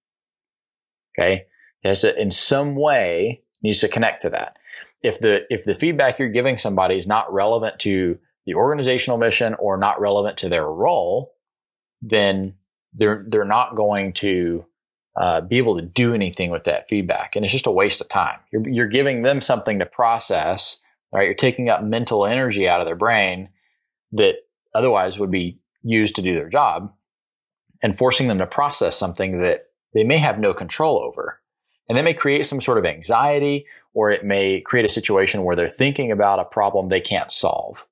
Okay. 1.18 1.46
It 1.82 1.88
has 1.88 2.00
to, 2.00 2.18
in 2.20 2.30
some 2.30 2.76
way, 2.76 3.42
needs 3.62 3.80
to 3.80 3.88
connect 3.88 4.22
to 4.22 4.30
that. 4.30 4.56
If 5.04 5.18
the, 5.20 5.42
if 5.50 5.64
the 5.64 5.74
feedback 5.74 6.18
you're 6.18 6.30
giving 6.30 6.58
somebody 6.58 6.98
is 6.98 7.06
not 7.06 7.32
relevant 7.32 7.78
to 7.80 8.18
the 8.46 8.54
organizational 8.54 9.18
mission 9.18 9.54
or 9.54 9.76
not 9.76 10.00
relevant 10.00 10.38
to 10.38 10.48
their 10.48 10.66
role, 10.66 11.34
then 12.02 12.54
they're, 12.94 13.24
they're 13.28 13.44
not 13.44 13.76
going 13.76 14.14
to 14.14 14.64
uh, 15.16 15.40
be 15.42 15.58
able 15.58 15.76
to 15.76 15.82
do 15.82 16.14
anything 16.14 16.50
with 16.50 16.64
that 16.64 16.88
feedback. 16.88 17.36
And 17.36 17.44
it's 17.44 17.52
just 17.52 17.66
a 17.66 17.70
waste 17.70 18.00
of 18.00 18.08
time. 18.08 18.40
You're, 18.50 18.68
you're 18.68 18.88
giving 18.88 19.22
them 19.22 19.40
something 19.40 19.78
to 19.78 19.86
process, 19.86 20.80
right? 21.12 21.26
You're 21.26 21.34
taking 21.34 21.68
up 21.68 21.84
mental 21.84 22.26
energy 22.26 22.66
out 22.68 22.80
of 22.80 22.86
their 22.86 22.96
brain 22.96 23.50
that 24.12 24.36
otherwise 24.74 25.18
would 25.18 25.30
be 25.30 25.60
used 25.82 26.16
to 26.16 26.22
do 26.22 26.34
their 26.34 26.48
job 26.48 26.92
and 27.82 27.96
forcing 27.96 28.26
them 28.26 28.38
to 28.38 28.46
process 28.46 28.96
something 28.96 29.42
that 29.42 29.66
they 29.92 30.02
may 30.02 30.18
have 30.18 30.38
no 30.38 30.54
control 30.54 30.98
over. 30.98 31.40
And 31.88 31.98
that 31.98 32.04
may 32.04 32.14
create 32.14 32.46
some 32.46 32.60
sort 32.60 32.78
of 32.78 32.86
anxiety 32.86 33.66
or 33.94 34.10
it 34.10 34.24
may 34.24 34.60
create 34.60 34.84
a 34.84 34.88
situation 34.88 35.44
where 35.44 35.56
they're 35.56 35.68
thinking 35.68 36.12
about 36.12 36.40
a 36.40 36.44
problem 36.44 36.88
they 36.88 37.00
can't 37.00 37.32
solve. 37.32 37.86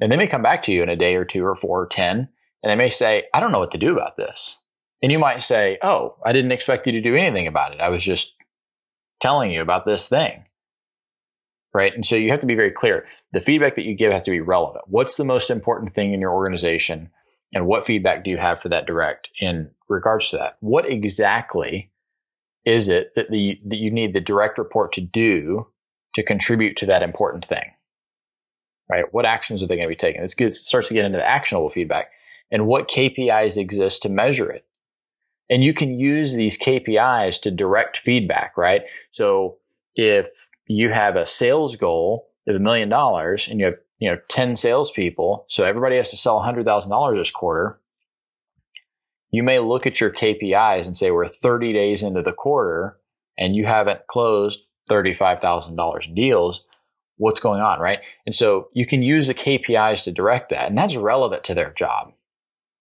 And 0.00 0.12
they 0.12 0.16
may 0.16 0.26
come 0.26 0.42
back 0.42 0.62
to 0.64 0.72
you 0.72 0.82
in 0.82 0.88
a 0.88 0.96
day 0.96 1.16
or 1.16 1.24
two 1.24 1.44
or 1.44 1.54
four 1.54 1.82
or 1.82 1.86
10 1.86 2.28
and 2.62 2.70
they 2.70 2.76
may 2.76 2.88
say, 2.88 3.24
I 3.34 3.40
don't 3.40 3.52
know 3.52 3.58
what 3.58 3.72
to 3.72 3.78
do 3.78 3.92
about 3.92 4.16
this. 4.16 4.58
And 5.02 5.10
you 5.10 5.18
might 5.18 5.42
say, 5.42 5.78
Oh, 5.82 6.16
I 6.24 6.32
didn't 6.32 6.52
expect 6.52 6.86
you 6.86 6.92
to 6.92 7.00
do 7.00 7.16
anything 7.16 7.46
about 7.46 7.72
it. 7.72 7.80
I 7.80 7.88
was 7.88 8.04
just 8.04 8.34
telling 9.20 9.50
you 9.50 9.62
about 9.62 9.84
this 9.84 10.08
thing 10.08 10.44
right? 11.74 11.94
And 11.94 12.04
so 12.04 12.16
you 12.16 12.30
have 12.30 12.40
to 12.40 12.46
be 12.46 12.54
very 12.54 12.70
clear. 12.70 13.06
The 13.32 13.40
feedback 13.40 13.76
that 13.76 13.84
you 13.84 13.94
give 13.94 14.12
has 14.12 14.22
to 14.22 14.30
be 14.30 14.40
relevant. 14.40 14.84
What's 14.88 15.16
the 15.16 15.24
most 15.24 15.50
important 15.50 15.94
thing 15.94 16.12
in 16.12 16.20
your 16.20 16.32
organization? 16.32 17.10
And 17.54 17.66
what 17.66 17.86
feedback 17.86 18.24
do 18.24 18.30
you 18.30 18.38
have 18.38 18.60
for 18.60 18.68
that 18.70 18.86
direct 18.86 19.30
in 19.38 19.70
regards 19.88 20.30
to 20.30 20.38
that? 20.38 20.56
What 20.60 20.90
exactly 20.90 21.90
is 22.64 22.88
it 22.88 23.14
that, 23.16 23.30
the, 23.30 23.60
that 23.66 23.78
you 23.78 23.90
need 23.90 24.14
the 24.14 24.20
direct 24.20 24.58
report 24.58 24.92
to 24.92 25.00
do 25.00 25.68
to 26.14 26.22
contribute 26.22 26.76
to 26.76 26.86
that 26.86 27.02
important 27.02 27.46
thing? 27.46 27.72
Right? 28.88 29.04
What 29.10 29.24
actions 29.24 29.62
are 29.62 29.66
they 29.66 29.76
going 29.76 29.88
to 29.88 29.92
be 29.92 29.96
taking? 29.96 30.20
This 30.22 30.34
gets, 30.34 30.66
starts 30.66 30.88
to 30.88 30.94
get 30.94 31.04
into 31.04 31.18
the 31.18 31.28
actionable 31.28 31.70
feedback. 31.70 32.10
And 32.50 32.66
what 32.66 32.88
KPIs 32.88 33.56
exist 33.56 34.02
to 34.02 34.08
measure 34.08 34.50
it? 34.50 34.66
And 35.48 35.64
you 35.64 35.74
can 35.74 35.98
use 35.98 36.34
these 36.34 36.58
KPIs 36.58 37.40
to 37.42 37.50
direct 37.50 37.98
feedback, 37.98 38.56
right? 38.56 38.82
So 39.10 39.58
if 39.94 40.28
you 40.66 40.90
have 40.90 41.16
a 41.16 41.26
sales 41.26 41.76
goal 41.76 42.28
of 42.46 42.56
a 42.56 42.58
million 42.58 42.88
dollars 42.88 43.48
and 43.48 43.58
you 43.58 43.66
have, 43.66 43.76
you 43.98 44.10
know, 44.10 44.18
10 44.28 44.56
salespeople, 44.56 45.46
so 45.48 45.64
everybody 45.64 45.96
has 45.96 46.10
to 46.10 46.16
sell 46.16 46.40
$100,000 46.40 47.18
this 47.18 47.30
quarter, 47.30 47.78
you 49.32 49.42
may 49.42 49.58
look 49.58 49.86
at 49.86 50.00
your 50.00 50.10
KPIs 50.10 50.86
and 50.86 50.96
say, 50.96 51.10
we're 51.10 51.28
30 51.28 51.72
days 51.72 52.02
into 52.02 52.22
the 52.22 52.32
quarter 52.32 52.98
and 53.36 53.56
you 53.56 53.66
haven't 53.66 54.06
closed 54.06 54.60
$35,000 54.90 56.06
in 56.06 56.14
deals. 56.14 56.64
What's 57.16 57.40
going 57.40 57.60
on, 57.60 57.80
right? 57.80 58.00
And 58.26 58.34
so 58.34 58.68
you 58.72 58.86
can 58.86 59.02
use 59.02 59.26
the 59.26 59.34
KPIs 59.34 60.04
to 60.04 60.12
direct 60.12 60.50
that, 60.50 60.68
and 60.68 60.76
that's 60.76 60.96
relevant 60.96 61.44
to 61.44 61.54
their 61.54 61.72
job. 61.72 62.12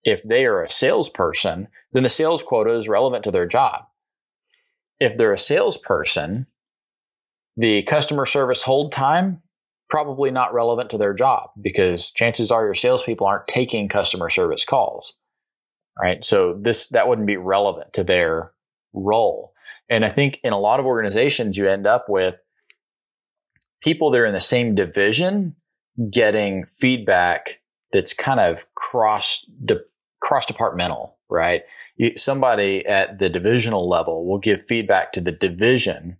If 0.03 0.23
they 0.23 0.45
are 0.45 0.63
a 0.63 0.69
salesperson, 0.69 1.67
then 1.93 2.03
the 2.03 2.09
sales 2.09 2.41
quota 2.41 2.75
is 2.75 2.87
relevant 2.87 3.23
to 3.25 3.31
their 3.31 3.45
job. 3.45 3.83
If 4.99 5.17
they're 5.17 5.33
a 5.33 5.37
salesperson 5.37 6.47
the 7.57 7.83
customer 7.83 8.25
service 8.25 8.63
hold 8.63 8.91
time, 8.91 9.41
probably 9.89 10.31
not 10.31 10.53
relevant 10.53 10.89
to 10.89 10.97
their 10.97 11.13
job 11.13 11.49
because 11.61 12.11
chances 12.11 12.49
are 12.49 12.65
your 12.65 12.75
salespeople 12.75 13.27
aren't 13.27 13.47
taking 13.47 13.89
customer 13.89 14.29
service 14.29 14.63
calls. 14.63 15.15
Right. 15.99 16.23
So 16.23 16.57
this, 16.59 16.87
that 16.89 17.07
wouldn't 17.07 17.27
be 17.27 17.37
relevant 17.37 17.93
to 17.93 18.03
their 18.03 18.51
role. 18.93 19.53
And 19.89 20.05
I 20.05 20.09
think 20.09 20.39
in 20.43 20.53
a 20.53 20.59
lot 20.59 20.79
of 20.79 20.85
organizations, 20.85 21.57
you 21.57 21.67
end 21.67 21.85
up 21.85 22.05
with 22.07 22.35
people 23.81 24.11
that 24.11 24.21
are 24.21 24.25
in 24.25 24.33
the 24.33 24.41
same 24.41 24.73
division 24.73 25.55
getting 26.09 26.65
feedback 26.65 27.59
that's 27.91 28.13
kind 28.13 28.39
of 28.39 28.65
cross 28.73 29.45
de- 29.65 29.81
cross 30.21 30.45
departmental, 30.45 31.17
right? 31.29 31.63
You, 31.97 32.17
somebody 32.17 32.85
at 32.85 33.19
the 33.19 33.29
divisional 33.29 33.89
level 33.89 34.25
will 34.25 34.39
give 34.39 34.65
feedback 34.65 35.11
to 35.13 35.21
the 35.21 35.31
division 35.31 36.17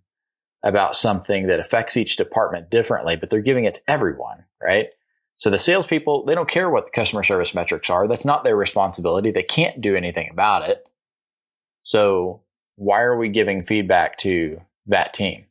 about 0.62 0.94
something 0.94 1.46
that 1.46 1.60
affects 1.60 1.96
each 1.96 2.16
department 2.16 2.70
differently, 2.70 3.16
but 3.16 3.30
they're 3.30 3.40
giving 3.40 3.64
it 3.64 3.76
to 3.76 3.80
everyone, 3.88 4.44
right? 4.62 4.88
So 5.36 5.50
the 5.50 5.58
salespeople, 5.58 6.24
they 6.24 6.34
don't 6.34 6.48
care 6.48 6.70
what 6.70 6.86
the 6.86 6.92
customer 6.92 7.22
service 7.22 7.54
metrics 7.54 7.90
are. 7.90 8.06
That's 8.06 8.24
not 8.24 8.44
their 8.44 8.56
responsibility. 8.56 9.30
They 9.30 9.42
can't 9.42 9.80
do 9.80 9.96
anything 9.96 10.28
about 10.30 10.68
it. 10.68 10.86
So 11.82 12.42
why 12.76 13.00
are 13.00 13.16
we 13.16 13.28
giving 13.28 13.64
feedback 13.64 14.18
to 14.18 14.60
that 14.86 15.14
team? 15.14 15.46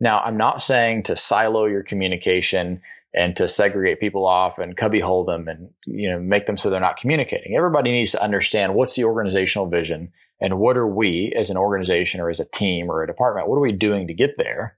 Now, 0.00 0.20
I'm 0.20 0.36
not 0.36 0.62
saying 0.62 1.04
to 1.04 1.16
silo 1.16 1.66
your 1.66 1.82
communication 1.82 2.82
and 3.14 3.36
to 3.36 3.48
segregate 3.48 4.00
people 4.00 4.26
off 4.26 4.58
and 4.58 4.76
cubbyhole 4.76 5.24
them 5.24 5.48
and 5.48 5.70
you 5.86 6.10
know 6.10 6.18
make 6.18 6.46
them 6.46 6.56
so 6.56 6.70
they're 6.70 6.80
not 6.80 6.96
communicating. 6.96 7.54
Everybody 7.54 7.92
needs 7.92 8.12
to 8.12 8.22
understand 8.22 8.74
what's 8.74 8.96
the 8.96 9.04
organizational 9.04 9.66
vision 9.66 10.12
and 10.40 10.58
what 10.58 10.76
are 10.76 10.86
we 10.86 11.32
as 11.36 11.50
an 11.50 11.56
organization 11.56 12.20
or 12.20 12.28
as 12.28 12.40
a 12.40 12.44
team 12.44 12.90
or 12.90 13.02
a 13.02 13.06
department, 13.06 13.48
what 13.48 13.56
are 13.56 13.60
we 13.60 13.72
doing 13.72 14.08
to 14.08 14.14
get 14.14 14.36
there? 14.36 14.76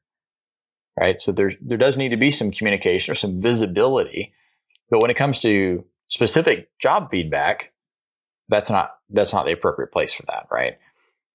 Right? 0.99 1.19
So 1.19 1.33
there 1.33 1.53
there 1.61 1.79
does 1.79 1.97
need 1.97 2.11
to 2.11 2.17
be 2.17 2.31
some 2.31 2.51
communication 2.51 3.13
or 3.13 3.15
some 3.15 3.41
visibility. 3.41 4.33
But 4.91 5.01
when 5.03 5.11
it 5.11 5.17
comes 5.17 5.41
to 5.41 5.85
specific 6.09 6.69
job 6.81 7.09
feedback, 7.11 7.73
that's 8.49 8.71
not 8.71 8.93
that's 9.11 9.33
not 9.33 9.47
the 9.47 9.53
appropriate 9.53 9.93
place 9.93 10.15
for 10.15 10.25
that, 10.27 10.47
right? 10.51 10.79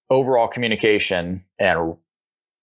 Overall 0.09 0.47
communication 0.47 1.45
and 1.59 1.95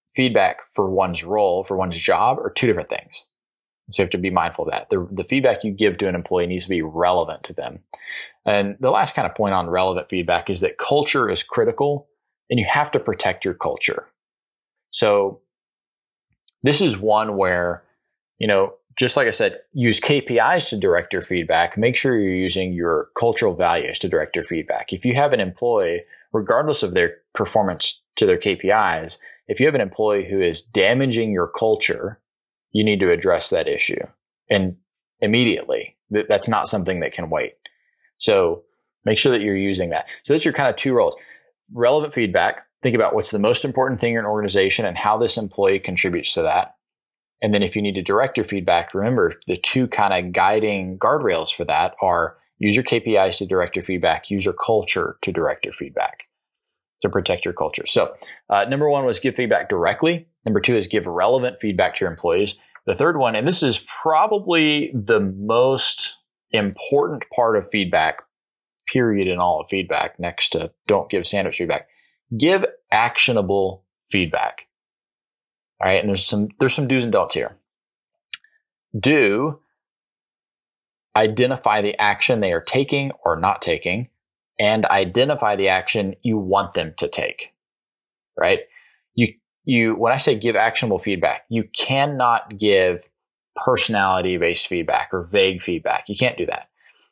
feedback 0.09 0.61
for 0.75 0.91
one's 0.91 1.25
role, 1.25 1.65
for 1.65 1.77
one's 1.77 1.99
job 1.99 2.39
are 2.39 2.51
two 2.51 2.67
different 2.67 2.89
things. 2.89 3.29
So 3.91 4.03
you 4.03 4.05
have 4.05 4.11
to 4.11 4.19
be 4.19 4.31
mindful 4.31 4.65
of 4.65 4.73
that. 4.73 4.91
The, 4.91 5.07
the 5.13 5.25
feedback 5.25 5.63
you 5.63 5.71
give 5.71 5.99
to 5.99 6.09
an 6.09 6.17
employee 6.17 6.49
needs 6.49 6.65
to 6.65 6.71
be 6.71 6.83
relevant 6.83 7.45
to 7.45 7.53
them. 7.53 7.81
And 8.45 8.77
the 8.81 8.91
last 8.91 9.15
kind 9.15 9.27
of 9.27 9.37
point 9.37 9.55
on 9.55 9.71
relevant 9.71 10.09
feedback 10.09 10.51
is 10.51 10.61
that 10.61 10.79
culture 10.79 11.31
is 11.31 11.45
critical 11.45 12.09
and 12.51 12.59
you 12.59 12.67
have 12.69 12.91
to 12.93 13.01
protect 13.01 13.45
your 13.45 13.55
culture. 13.55 14.09
So 14.91 15.41
this 16.63 16.81
is 16.81 16.97
one 16.97 17.37
where, 17.37 17.85
you 18.39 18.49
know, 18.49 18.75
just 18.97 19.17
like 19.17 19.27
I 19.27 19.31
said, 19.31 19.61
use 19.73 20.01
KPIs 20.01 20.71
to 20.71 20.79
direct 20.79 21.13
your 21.13 21.23
feedback. 21.23 21.77
Make 21.77 21.97
sure 21.97 22.19
you're 22.19 22.35
using 22.35 22.73
your 22.73 23.09
cultural 23.19 23.55
values 23.55 23.99
to 24.01 24.09
direct 24.09 24.35
your 24.35 24.45
feedback. 24.45 24.93
If 24.93 25.05
you 25.05 25.15
have 25.15 25.33
an 25.33 25.41
employee, 25.41 26.05
regardless 26.33 26.83
of 26.83 26.95
their 26.95 27.17
performance 27.35 28.01
to 28.17 28.27
their 28.27 28.39
KPIs, 28.39 29.19
if 29.49 29.61
you 29.61 29.67
have 29.67 29.75
an 29.75 29.81
employee 29.81 30.27
who 30.29 30.41
is 30.41 30.63
damaging 30.63 31.31
your 31.31 31.47
culture, 31.47 32.21
you 32.73 32.85
need 32.85 33.01
to 33.01 33.11
address 33.11 33.51
that 33.51 33.69
issue 33.69 34.01
and 34.49 34.77
immediately. 35.21 35.97
That's 36.11 36.49
not 36.49 36.69
something 36.69 37.01
that 37.01 37.13
can 37.13 37.31
wait. 37.31 37.55
So 38.19 38.65
make 39.05 39.19
sure 39.19 39.33
that 39.33 39.43
you're 39.43 39.57
using 39.57 39.91
that. 39.91 40.07
So 40.25 40.33
that's 40.33 40.45
your 40.45 40.55
kind 40.55 40.71
of 40.71 40.77
two 40.77 40.95
roles. 40.95 41.17
Relevant 41.73 42.15
feedback. 42.15 42.67
Think 42.83 42.95
about 42.95 43.15
what's 43.15 43.31
the 43.31 43.39
most 43.39 43.65
important 43.65 44.01
thing 44.01 44.13
in 44.15 44.21
an 44.21 44.25
organization 44.25 44.87
and 44.87 44.97
how 44.97 45.19
this 45.19 45.37
employee 45.37 45.81
contributes 45.81 46.33
to 46.35 46.43
that. 46.43 46.76
And 47.43 47.53
then 47.53 47.63
if 47.63 47.77
you 47.77 47.83
need 47.83 47.95
to 47.95 48.03
direct 48.03 48.37
your 48.37 48.45
feedback, 48.45 48.95
remember 48.95 49.35
the 49.47 49.57
two 49.57 49.87
kind 49.89 50.15
of 50.15 50.33
guiding 50.33 50.99
guardrails 50.99 51.55
for 51.55 51.65
that 51.65 51.95
are 52.01 52.37
use 52.59 52.75
your 52.75 52.85
KPIs 52.85 53.39
to 53.39 53.47
direct 53.47 53.77
your 53.77 53.85
feedback, 53.85 54.31
use 54.31 54.45
your 54.45 54.55
culture 54.55 55.19
to 55.23 55.33
direct 55.33 55.65
your 55.65 55.75
feedback 55.75 56.25
to 57.03 57.09
protect 57.09 57.45
your 57.45 57.55
culture. 57.55 57.87
So, 57.87 58.15
uh, 58.49 58.65
number 58.65 58.89
one 58.89 59.05
was 59.05 59.19
give 59.19 59.37
feedback 59.37 59.69
directly. 59.69 60.27
Number 60.45 60.61
two 60.61 60.77
is 60.77 60.87
give 60.87 61.07
relevant 61.07 61.61
feedback 61.61 61.97
to 61.97 62.05
your 62.05 62.11
employees. 62.11 62.57
The 62.87 62.95
third 62.95 63.19
one, 63.19 63.35
and 63.35 63.47
this 63.47 63.63
is 63.63 63.85
probably 64.03 64.93
the 64.95 65.21
most 65.21 66.17
important 66.53 67.25
part 67.35 67.57
of 67.57 67.69
feedback, 67.69 68.23
period, 68.87 69.27
in 69.27 69.39
all 69.39 69.61
of 69.61 69.69
feedback, 69.69 70.19
next 70.21 70.51
to 70.51 70.71
don't 70.87 71.11
give 71.11 71.27
sandwich 71.27 71.57
feedback, 71.59 71.89
give 72.37 72.65
actionable 72.93 73.85
feedback. 74.09 74.66
All 75.81 75.91
right. 75.91 76.01
And 76.01 76.09
there's 76.09 76.25
some, 76.25 76.49
there's 76.59 76.75
some 76.75 76.89
do's 76.89 77.05
and 77.05 77.13
don'ts 77.13 77.35
here. 77.35 77.57
Do 78.99 79.61
identify 81.17 81.83
the 81.83 81.99
action 82.01 82.41
they 82.41 82.53
are 82.53 82.61
taking 82.61 83.11
or 83.25 83.39
not 83.39 83.63
taking 83.63 84.09
and 84.59 84.85
identify 84.87 85.57
the 85.57 85.69
action 85.69 86.15
you 86.23 86.39
want 86.39 86.75
them 86.75 86.95
to 86.99 87.09
take. 87.09 87.53
Right? 88.37 88.61
You 89.15 89.29
you 89.65 89.95
when 89.95 90.13
I 90.13 90.19
say 90.19 90.35
give 90.37 90.57
actionable 90.57 90.99
feedback, 90.99 91.45
you 91.49 91.65
cannot 91.77 92.59
give 92.59 93.09
personality 93.65 94.37
based 94.37 94.67
feedback 94.67 95.09
or 95.13 95.27
vague 95.31 95.63
feedback. 95.63 96.05
You 96.09 96.17
can't 96.17 96.39
do 96.39 96.47
that. 96.47 96.69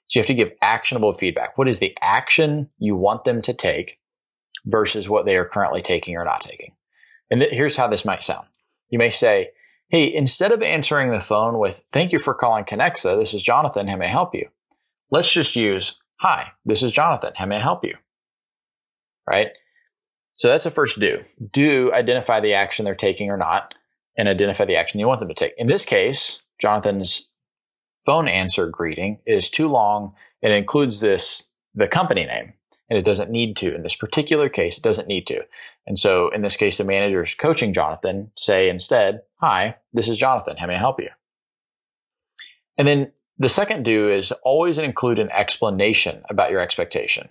So 0.09 0.19
you 0.19 0.21
have 0.21 0.27
to 0.27 0.35
give 0.35 0.53
actionable 0.61 1.15
feedback. 1.15 1.57
What 1.57 1.69
is 1.69 1.79
the 1.79 1.97
action 2.01 2.69
you 2.79 2.95
want 2.95 3.25
them 3.25 3.41
to 3.43 3.55
take 3.55 3.99
versus 4.67 5.09
what 5.09 5.25
they 5.25 5.37
are 5.37 5.47
currently 5.47 5.81
taking 5.81 6.17
or 6.17 6.25
not 6.25 6.43
taking? 6.43 6.73
And 7.31 7.41
th- 7.41 7.53
here's 7.53 7.77
how 7.77 7.89
this 7.89 8.05
might 8.05 8.23
sound. 8.23 8.47
You 8.91 8.99
may 8.99 9.11
say, 9.11 9.51
Hey, 9.89 10.13
instead 10.13 10.51
of 10.51 10.63
answering 10.63 11.13
the 11.13 11.21
phone 11.21 11.59
with, 11.59 11.81
thank 11.93 12.13
you 12.13 12.19
for 12.19 12.35
calling 12.35 12.65
Connexa, 12.65 13.19
this 13.19 13.35
is 13.35 13.43
Jonathan, 13.43 13.87
how 13.87 13.97
may 13.97 14.07
I 14.07 14.11
help 14.11 14.35
you? 14.35 14.49
Let's 15.11 15.33
just 15.33 15.57
use, 15.57 15.99
Hi, 16.21 16.53
this 16.65 16.83
is 16.83 16.93
Jonathan. 16.93 17.33
How 17.37 17.47
may 17.47 17.57
I 17.57 17.61
help 17.61 17.85
you? 17.85 17.97
Right? 19.29 19.49
So 20.33 20.49
that's 20.49 20.65
the 20.65 20.71
first 20.71 20.99
do. 20.99 21.21
Do 21.53 21.93
identify 21.93 22.41
the 22.41 22.55
action 22.55 22.85
they're 22.85 22.95
taking 22.95 23.31
or 23.31 23.37
not, 23.37 23.75
and 24.17 24.29
identify 24.29 24.65
the 24.65 24.77
action 24.77 25.01
you 25.01 25.07
want 25.07 25.21
them 25.21 25.29
to 25.29 25.35
take. 25.35 25.55
In 25.59 25.67
this 25.67 25.85
case, 25.85 26.43
Jonathan's 26.61 27.31
phone 28.07 28.29
answer 28.29 28.69
greeting 28.69 29.19
is 29.27 29.51
too 29.51 29.69
long. 29.69 30.15
It 30.43 30.51
includes 30.51 31.01
this, 31.01 31.49
the 31.75 31.89
company 31.89 32.25
name, 32.25 32.55
and 32.89 32.99
it 32.99 33.05
doesn't 33.05 33.31
need 33.31 33.57
to. 33.57 33.75
In 33.75 33.83
this 33.83 33.95
particular 33.95 34.49
case, 34.49 34.79
it 34.79 34.85
doesn't 34.85 35.09
need 35.09 35.27
to. 35.29 35.41
And 35.87 35.99
so 35.99 36.29
in 36.31 36.43
this 36.43 36.57
case, 36.57 36.79
the 36.79 36.85
manager's 36.85 37.35
coaching 37.35 37.73
Jonathan, 37.73 38.31
say 38.37 38.69
instead, 38.69 39.23
Hi, 39.41 39.77
this 39.93 40.09
is 40.09 40.19
Jonathan. 40.19 40.57
How 40.57 40.67
may 40.67 40.77
I 40.77 40.79
help 40.79 41.01
you? 41.01 41.11
And 42.77 42.89
then 42.89 43.13
the 43.39 43.49
second 43.49 43.85
do 43.85 44.09
is 44.09 44.33
always 44.43 44.79
include 44.79 45.19
an 45.19 45.31
explanation 45.31 46.23
about 46.31 46.51
your 46.51 46.61
expectation. 46.61 47.29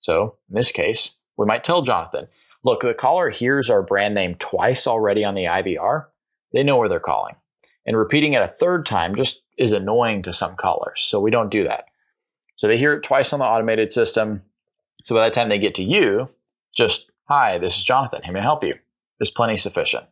So 0.00 0.36
in 0.48 0.56
this 0.56 0.72
case, 0.72 1.14
we 1.36 1.46
might 1.46 1.64
tell 1.64 1.82
Jonathan, 1.82 2.28
look, 2.62 2.80
the 2.80 2.94
caller 2.94 3.30
hears 3.30 3.70
our 3.70 3.82
brand 3.82 4.14
name 4.14 4.36
twice 4.36 4.86
already 4.86 5.24
on 5.24 5.34
the 5.34 5.44
IVR. 5.44 6.06
They 6.52 6.62
know 6.62 6.76
where 6.76 6.88
they're 6.88 7.00
calling. 7.00 7.36
And 7.86 7.96
repeating 7.96 8.32
it 8.32 8.42
a 8.42 8.48
third 8.48 8.86
time 8.86 9.14
just 9.14 9.42
is 9.58 9.72
annoying 9.72 10.22
to 10.22 10.32
some 10.32 10.56
callers. 10.56 11.00
So 11.00 11.20
we 11.20 11.30
don't 11.30 11.50
do 11.50 11.64
that. 11.64 11.86
So 12.56 12.66
they 12.66 12.78
hear 12.78 12.94
it 12.94 13.02
twice 13.02 13.32
on 13.32 13.40
the 13.40 13.44
automated 13.44 13.92
system. 13.92 14.42
So 15.04 15.14
by 15.14 15.28
the 15.28 15.34
time 15.34 15.48
they 15.50 15.58
get 15.58 15.74
to 15.76 15.84
you, 15.84 16.28
just, 16.76 17.10
hi, 17.28 17.58
this 17.58 17.76
is 17.76 17.84
Jonathan. 17.84 18.22
How 18.24 18.32
may 18.32 18.40
help 18.40 18.64
you? 18.64 18.74
Is 19.20 19.30
plenty 19.30 19.56
sufficient. 19.56 20.06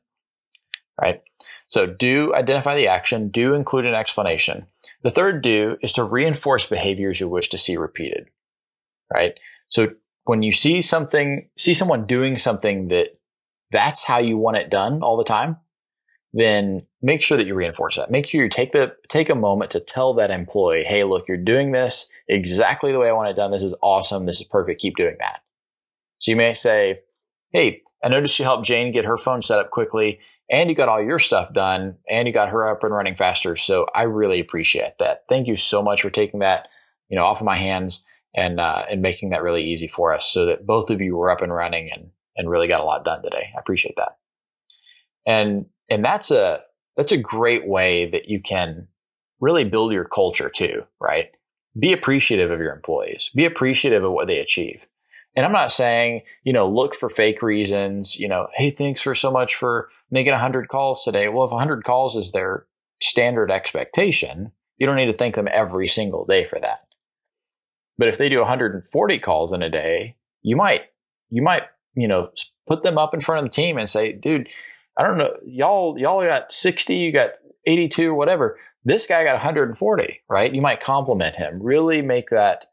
Right? 1.01 1.23
So 1.67 1.87
do 1.87 2.35
identify 2.35 2.77
the 2.77 2.89
action, 2.89 3.29
do 3.29 3.55
include 3.55 3.87
an 3.87 3.95
explanation. 3.95 4.67
The 5.03 5.11
third 5.11 5.43
do 5.43 5.79
is 5.83 5.95
to 5.95 6.05
reinforce 6.05 6.67
behaviors 6.67 7.19
you 7.19 7.29
wish 7.29 7.49
to 7.49 7.59
see 7.59 7.79
repeated. 7.79 8.29
Right? 9.13 9.41
So 9.69 9.89
when 10.25 10.43
you 10.43 10.53
see 10.53 10.83
something, 10.83 11.49
see 11.57 11.73
someone 11.73 12.07
doing 12.07 12.37
something 12.37 12.89
that 12.89 13.19
that's 13.73 14.05
how 14.05 14.19
you 14.19 14.37
want 14.37 14.59
it 14.59 14.71
done 14.71 15.03
all 15.03 15.17
the 15.17 15.25
time, 15.25 15.57
then 16.33 16.87
make 17.03 17.23
sure 17.23 17.37
that 17.37 17.47
you 17.47 17.55
reinforce 17.55 17.97
that. 17.97 18.11
Make 18.11 18.29
sure 18.29 18.43
you 18.43 18.49
take 18.49 18.73
the 18.73 18.97
take 19.09 19.29
a 19.29 19.35
moment 19.35 19.71
to 19.73 19.81
tell 19.81 20.15
that 20.15 20.31
employee, 20.31 20.85
"Hey, 20.85 21.05
look, 21.05 21.29
you're 21.29 21.37
doing 21.37 21.73
this 21.73 22.09
exactly 22.29 22.93
the 22.93 22.99
way 22.99 23.09
I 23.09 23.13
want 23.13 23.31
it 23.31 23.37
done. 23.37 23.51
This 23.51 23.63
is 23.63 23.75
awesome. 23.83 24.25
This 24.25 24.41
is 24.41 24.47
perfect. 24.47 24.81
Keep 24.81 24.97
doing 24.97 25.17
that." 25.19 25.41
So 26.19 26.31
you 26.31 26.37
may 26.37 26.55
say, 26.55 27.01
"Hey, 27.53 27.83
I 28.03 28.09
noticed 28.09 28.39
you 28.39 28.45
helped 28.45 28.67
Jane 28.67 28.93
get 28.93 29.05
her 29.05 29.17
phone 29.17 29.43
set 29.43 29.59
up 29.59 29.71
quickly 29.71 30.21
and 30.51 30.69
you 30.69 30.77
got 30.77 30.89
all 30.89 31.03
your 31.03 31.19
stuff 31.19 31.53
done 31.53 31.97
and 32.09 32.29
you 32.29 32.35
got 32.35 32.51
her 32.51 32.69
up 32.69 32.85
and 32.85 32.93
running 32.93 33.17
faster. 33.17 33.57
So 33.57 33.87
I 33.95 34.03
really 34.03 34.39
appreciate 34.39 34.99
that. 34.99 35.25
Thank 35.29 35.49
you 35.49 35.57
so 35.57 35.83
much 35.83 36.03
for 36.03 36.11
taking 36.11 36.41
that, 36.41 36.69
you 37.09 37.17
know, 37.17 37.25
off 37.25 37.41
of 37.41 37.47
my 37.47 37.57
hands 37.57 38.05
and, 38.35 38.61
uh, 38.61 38.85
and 38.91 39.01
making 39.01 39.31
that 39.31 39.43
really 39.43 39.65
easy 39.65 39.89
for 39.89 40.13
us 40.13 40.27
so 40.27 40.47
that 40.47 40.67
both 40.67 40.91
of 40.91 41.01
you 41.01 41.17
were 41.17 41.31
up 41.31 41.41
and 41.41 41.55
running 41.55 41.91
and, 41.93 42.11
and 42.37 42.51
really 42.51 42.69
got 42.69 42.81
a 42.81 42.85
lot 42.85 43.05
done 43.05 43.23
today. 43.23 43.51
I 43.57 43.61
appreciate 43.61 43.97
that. 43.97 44.19
And, 45.27 45.67
and 45.93 46.05
that's 46.05 46.31
a, 46.31 46.61
that's 46.97 47.13
a 47.13 47.19
great 47.19 47.67
way 47.67 48.09
that 48.11 48.29
you 48.29 48.41
can 48.41 48.89
really 49.41 49.65
build 49.65 49.93
your 49.93 50.05
culture 50.05 50.49
too, 50.49 50.85
right? 51.01 51.31
Be 51.79 51.93
appreciative 51.93 52.51
of 52.51 52.61
your 52.61 52.75
employees. 52.75 53.31
Be 53.35 53.45
appreciative 53.45 54.05
of 54.05 54.13
what 54.13 54.27
they 54.27 54.39
achieve. 54.39 54.81
And 55.35 55.47
I'm 55.47 55.53
not 55.53 55.73
saying, 55.73 56.23
you 56.45 56.53
know, 56.53 56.69
look 56.69 56.95
for 56.95 57.09
fake 57.09 57.43
reasons, 57.43 58.19
you 58.19 58.29
know, 58.29 58.49
hey, 58.55 58.71
thanks 58.71 59.01
for 59.01 59.15
so 59.15 59.31
much 59.31 59.55
for 59.55 59.89
making 60.11 60.33
100 60.33 60.69
calls 60.69 61.03
today. 61.03 61.29
Well, 61.29 61.47
if 61.47 61.51
100 61.51 61.85
calls 61.85 62.17
is 62.17 62.33
their 62.33 62.67
standard 63.01 63.51
expectation, 63.51 64.53
you 64.77 64.87
don't 64.87 64.97
need 64.97 65.07
to 65.07 65.17
thank 65.17 65.35
them 65.35 65.49
every 65.51 65.89
single 65.89 66.27
day 66.27 66.45
for 66.45 66.59
that. 66.61 66.81
But 67.99 68.09
if 68.09 68.19
they 68.19 68.29
do 68.29 68.39
140 68.39 69.19
calls 69.19 69.53
in 69.53 69.63
a 69.63 69.71
day, 69.71 70.17
you 70.43 70.57
might, 70.57 70.83
you 71.31 71.43
might, 71.43 71.63
you 71.95 72.09
know, 72.09 72.31
put 72.67 72.83
them 72.83 72.99
up 72.99 73.15
in 73.15 73.21
front 73.21 73.45
of 73.45 73.51
the 73.51 73.55
team 73.55 73.79
and 73.79 73.89
say, 73.89 74.13
dude, 74.13 74.49
I 74.97 75.05
don't 75.05 75.19
know, 75.19 75.37
y'all, 75.47 75.99
y'all 75.99 76.23
got 76.23 76.53
60, 76.53 76.95
you 76.95 77.13
got 77.13 77.31
82, 77.67 78.15
whatever. 78.15 78.59
This 78.85 79.07
guy 79.07 79.25
got 79.25 79.35
140, 79.35 80.21
right? 80.29 80.55
You 80.55 80.61
might 80.61 80.81
compliment 80.81 81.37
him. 81.37 81.63
Really 81.63 82.03
make 82.03 82.31
that 82.31 82.67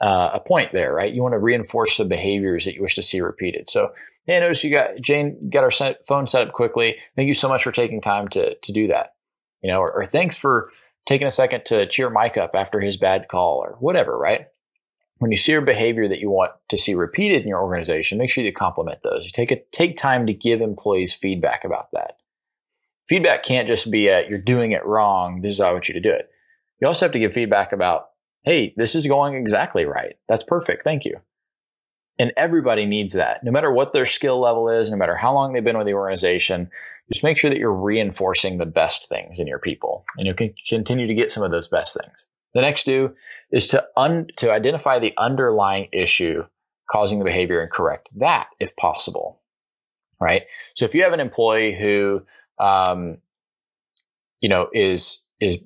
uh, 0.00 0.30
a 0.34 0.40
point 0.40 0.72
there, 0.72 0.94
right? 0.94 1.12
You 1.12 1.22
want 1.22 1.32
to 1.32 1.38
reinforce 1.38 1.96
the 1.96 2.04
behaviors 2.04 2.64
that 2.64 2.74
you 2.74 2.82
wish 2.82 2.94
to 2.94 3.02
see 3.02 3.20
repeated. 3.20 3.68
So, 3.68 3.90
hey, 4.26 4.36
I 4.36 4.40
noticed 4.40 4.64
you 4.64 4.70
got 4.70 5.00
Jane 5.00 5.50
got 5.50 5.64
our 5.64 5.70
set, 5.70 6.06
phone 6.06 6.26
set 6.26 6.46
up 6.46 6.52
quickly. 6.52 6.96
Thank 7.16 7.28
you 7.28 7.34
so 7.34 7.48
much 7.48 7.64
for 7.64 7.72
taking 7.72 8.00
time 8.00 8.28
to 8.28 8.54
to 8.54 8.72
do 8.72 8.86
that. 8.88 9.14
You 9.62 9.70
know, 9.72 9.80
or, 9.80 9.92
or 9.92 10.06
thanks 10.06 10.36
for 10.36 10.70
taking 11.06 11.26
a 11.26 11.32
second 11.32 11.64
to 11.66 11.86
cheer 11.88 12.10
Mike 12.10 12.36
up 12.36 12.52
after 12.54 12.80
his 12.80 12.96
bad 12.96 13.26
call, 13.28 13.58
or 13.58 13.76
whatever, 13.80 14.16
right? 14.16 14.46
When 15.18 15.30
you 15.30 15.36
see 15.36 15.52
a 15.54 15.60
behavior 15.60 16.06
that 16.08 16.20
you 16.20 16.30
want 16.30 16.52
to 16.68 16.78
see 16.78 16.94
repeated 16.94 17.42
in 17.42 17.48
your 17.48 17.60
organization, 17.60 18.18
make 18.18 18.30
sure 18.30 18.44
you 18.44 18.52
compliment 18.52 19.00
those. 19.02 19.24
You 19.24 19.30
take 19.30 19.50
a, 19.50 19.60
take 19.72 19.96
time 19.96 20.26
to 20.26 20.32
give 20.32 20.60
employees 20.60 21.12
feedback 21.12 21.64
about 21.64 21.88
that. 21.92 22.18
feedback 23.08 23.42
can't 23.42 23.66
just 23.66 23.90
be 23.90 24.08
a, 24.08 24.28
you're 24.28 24.42
doing 24.42 24.72
it 24.72 24.84
wrong. 24.84 25.40
This 25.40 25.54
is 25.54 25.60
how 25.60 25.70
I 25.70 25.72
want 25.72 25.88
you 25.88 25.94
to 25.94 26.00
do 26.00 26.10
it. 26.10 26.30
You 26.80 26.86
also 26.86 27.06
have 27.06 27.12
to 27.12 27.18
give 27.18 27.32
feedback 27.32 27.72
about, 27.72 28.10
hey, 28.42 28.74
this 28.76 28.94
is 28.94 29.06
going 29.06 29.34
exactly 29.34 29.84
right. 29.84 30.16
That's 30.28 30.44
perfect. 30.44 30.84
Thank 30.84 31.04
you. 31.04 31.16
And 32.20 32.32
everybody 32.36 32.84
needs 32.84 33.14
that, 33.14 33.44
no 33.44 33.50
matter 33.50 33.72
what 33.72 33.92
their 33.92 34.06
skill 34.06 34.40
level 34.40 34.68
is, 34.68 34.90
no 34.90 34.96
matter 34.96 35.16
how 35.16 35.32
long 35.32 35.52
they've 35.52 35.64
been 35.64 35.78
with 35.78 35.86
the 35.86 35.94
organization. 35.94 36.70
Just 37.10 37.24
make 37.24 37.38
sure 37.38 37.48
that 37.48 37.58
you're 37.58 37.72
reinforcing 37.72 38.58
the 38.58 38.66
best 38.66 39.08
things 39.08 39.38
in 39.38 39.46
your 39.46 39.58
people, 39.58 40.04
and 40.18 40.26
you 40.26 40.34
can 40.34 40.52
continue 40.68 41.06
to 41.06 41.14
get 41.14 41.32
some 41.32 41.42
of 41.42 41.50
those 41.50 41.66
best 41.66 41.96
things. 41.98 42.26
The 42.54 42.60
next 42.60 42.84
do 42.84 43.14
is 43.52 43.68
to 43.68 43.86
un- 43.96 44.28
to 44.36 44.50
identify 44.50 44.98
the 44.98 45.14
underlying 45.16 45.88
issue 45.92 46.44
causing 46.90 47.18
the 47.18 47.24
behavior 47.24 47.60
and 47.60 47.70
correct 47.70 48.08
that 48.16 48.48
if 48.58 48.74
possible. 48.76 49.40
Right. 50.20 50.42
So 50.74 50.84
if 50.84 50.94
you 50.94 51.04
have 51.04 51.12
an 51.12 51.20
employee 51.20 51.78
who, 51.78 52.22
um, 52.58 53.18
you 54.40 54.48
know, 54.48 54.68
is 54.72 55.24
is 55.40 55.56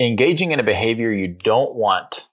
engaging 0.00 0.52
in 0.52 0.58
a 0.58 0.64
behavior 0.64 1.12
you 1.12 1.28
don't 1.28 1.74
want 1.74 2.26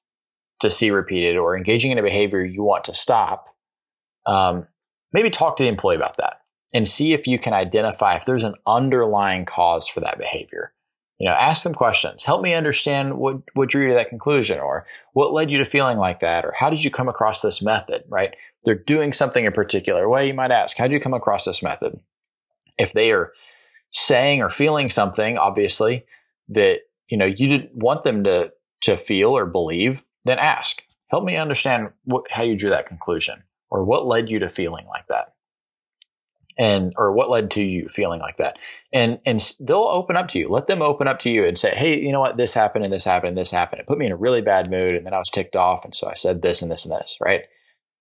to 0.62 0.69
see 0.69 0.91
repeated, 0.91 1.38
or 1.38 1.55
engaging 1.55 1.91
in 1.91 1.97
a 1.97 2.03
behavior 2.03 2.43
you 2.43 2.63
want 2.63 2.83
to 2.85 2.93
stop, 2.93 3.45
um, 4.25 4.67
maybe 5.13 5.29
talk 5.29 5.55
to 5.57 5.63
the 5.63 5.69
employee 5.69 5.95
about 5.95 6.17
that 6.17 6.41
and 6.73 6.88
see 6.88 7.13
if 7.13 7.27
you 7.27 7.39
can 7.39 7.53
identify 7.53 8.15
if 8.15 8.25
there's 8.25 8.43
an 8.43 8.55
underlying 8.67 9.45
cause 9.45 9.88
for 9.88 10.01
that 10.01 10.17
behavior. 10.17 10.73
You 11.19 11.27
know, 11.27 11.36
ask 11.36 11.63
them 11.63 11.73
questions. 11.73 12.23
Help 12.23 12.41
me 12.41 12.53
understand 12.53 13.17
what, 13.17 13.41
what 13.53 13.69
drew 13.69 13.84
you 13.84 13.89
to 13.89 13.95
that 13.95 14.08
conclusion 14.08 14.58
or 14.58 14.86
what 15.12 15.34
led 15.34 15.51
you 15.51 15.58
to 15.58 15.65
feeling 15.65 15.97
like 15.97 16.21
that 16.21 16.45
or 16.45 16.53
how 16.58 16.69
did 16.69 16.84
you 16.84 16.89
come 16.89 17.10
across 17.10 17.41
this 17.41 17.62
method, 17.62 18.03
right? 18.08 18.34
They're 18.63 18.75
doing 18.75 19.12
something 19.12 19.45
a 19.45 19.51
particular 19.51 20.08
way. 20.08 20.27
You 20.27 20.34
might 20.34 20.51
ask, 20.51 20.77
how 20.77 20.86
did 20.86 20.93
you 20.93 21.01
come 21.01 21.13
across 21.13 21.43
this 21.43 21.62
method? 21.62 21.99
If 22.77 22.93
they 22.93 23.12
are 23.12 23.34
saying 23.91 24.41
or 24.41 24.49
feeling 24.49 24.89
something, 24.89 25.38
obviously, 25.38 26.05
that, 26.47 26.79
you 27.10 27.17
know, 27.17 27.25
you 27.25 27.47
didn't 27.49 27.75
want 27.75 28.03
them 28.03 28.23
to, 28.23 28.53
to 28.82 28.97
feel 28.97 29.36
or 29.36 29.45
believe, 29.45 30.01
then 30.23 30.39
ask, 30.39 30.82
help 31.08 31.25
me 31.25 31.36
understand 31.36 31.89
what, 32.05 32.32
how 32.32 32.43
you 32.43 32.55
drew 32.55 32.69
that 32.69 32.88
conclusion 32.88 33.43
or 33.69 33.84
what 33.84 34.05
led 34.05 34.29
you 34.29 34.39
to 34.39 34.47
feeling 34.47 34.88
like 34.88 35.08
that 35.08 35.34
and 36.60 36.93
or 36.98 37.13
what 37.13 37.30
led 37.30 37.50
to 37.52 37.63
you 37.63 37.88
feeling 37.89 38.19
like 38.19 38.38
that? 38.38 38.58
And 38.93 39.19
and 39.26 39.39
they'll 39.60 39.78
open 39.80 40.15
up 40.15 40.28
to 40.30 40.39
you. 40.39 40.50
Let 40.50 40.67
them 40.67 40.82
open 40.82 41.08
up 41.08 41.19
to 41.19 41.32
you 41.32 41.45
and 41.45 41.58
say 41.58 41.74
hey 41.74 42.00
you 42.00 42.12
know 42.12 42.19
what? 42.19 42.38
This 42.38 42.54
happened 42.54 42.84
and 42.84 42.93
this 42.93 43.06
happened 43.06 43.30
and 43.30 43.38
this 43.38 43.52
happened. 43.52 43.80
It 43.80 43.88
put 43.88 43.98
me 43.98 44.06
in 44.06 44.12
a 44.12 44.17
really 44.17 44.41
bad 44.41 44.69
mood 44.69 44.95
and 44.95 45.06
then 45.06 45.13
i 45.13 45.19
was 45.19 45.30
ticked 45.30 45.56
off 45.56 45.86
and 45.86 45.95
so 45.95 46.08
i 46.08 46.13
said 46.13 46.41
this 46.41 46.62
and 46.62 46.72
this 46.72 46.86
and 46.86 46.93
this 46.93 47.17
right? 47.19 47.43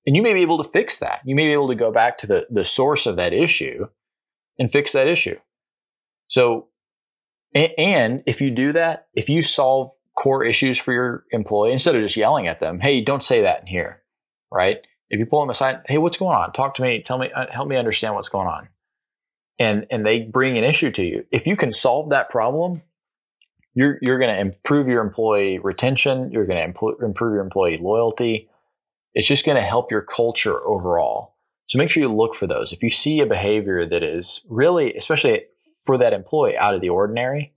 And 0.06 0.16
you 0.16 0.22
may 0.22 0.34
be 0.34 0.42
able 0.42 0.62
to 0.62 0.70
fix 0.70 0.98
that. 0.98 1.20
You 1.24 1.34
may 1.34 1.46
be 1.46 1.52
able 1.52 1.68
to 1.68 1.74
go 1.74 1.92
back 1.92 2.18
to 2.18 2.26
the 2.26 2.46
the 2.50 2.64
source 2.64 3.06
of 3.06 3.16
that 3.16 3.32
issue 3.32 3.86
and 4.58 4.70
fix 4.70 4.92
that 4.92 5.06
issue. 5.06 5.36
So 6.26 6.68
and 7.54 8.22
if 8.26 8.40
you 8.40 8.50
do 8.50 8.72
that 8.72 9.06
if 9.14 9.28
you 9.28 9.42
solve 9.42 9.90
core 10.16 10.44
issues 10.44 10.78
for 10.78 10.92
your 10.92 11.24
employee 11.30 11.72
instead 11.72 11.94
of 11.94 12.02
just 12.02 12.16
yelling 12.16 12.46
at 12.46 12.60
them 12.60 12.80
hey 12.80 13.00
don't 13.00 13.22
say 13.22 13.42
that 13.42 13.60
in 13.60 13.66
here 13.66 14.02
right 14.52 14.78
if 15.10 15.18
you 15.18 15.26
pull 15.26 15.40
them 15.40 15.50
aside, 15.50 15.80
hey, 15.86 15.98
what's 15.98 16.16
going 16.16 16.36
on? 16.36 16.52
Talk 16.52 16.74
to 16.74 16.82
me. 16.82 17.02
Tell 17.02 17.18
me, 17.18 17.30
uh, 17.32 17.46
help 17.50 17.68
me 17.68 17.76
understand 17.76 18.14
what's 18.14 18.28
going 18.28 18.46
on. 18.46 18.68
And, 19.58 19.86
and 19.90 20.06
they 20.06 20.22
bring 20.22 20.56
an 20.56 20.64
issue 20.64 20.90
to 20.92 21.02
you. 21.02 21.26
If 21.32 21.46
you 21.46 21.56
can 21.56 21.72
solve 21.72 22.10
that 22.10 22.30
problem, 22.30 22.82
you're, 23.74 23.98
you're 24.02 24.18
going 24.18 24.34
to 24.34 24.40
improve 24.40 24.88
your 24.88 25.02
employee 25.02 25.58
retention. 25.58 26.30
You're 26.30 26.46
going 26.46 26.58
to 26.58 27.04
improve 27.04 27.32
your 27.32 27.40
employee 27.40 27.78
loyalty. 27.78 28.48
It's 29.14 29.26
just 29.26 29.44
going 29.44 29.56
to 29.56 29.62
help 29.62 29.90
your 29.90 30.02
culture 30.02 30.60
overall. 30.66 31.34
So 31.66 31.78
make 31.78 31.90
sure 31.90 32.02
you 32.02 32.08
look 32.08 32.34
for 32.34 32.46
those. 32.46 32.72
If 32.72 32.82
you 32.82 32.90
see 32.90 33.20
a 33.20 33.26
behavior 33.26 33.86
that 33.86 34.02
is 34.02 34.44
really, 34.48 34.94
especially 34.94 35.42
for 35.84 35.98
that 35.98 36.12
employee 36.12 36.56
out 36.56 36.74
of 36.74 36.80
the 36.80 36.88
ordinary, 36.88 37.52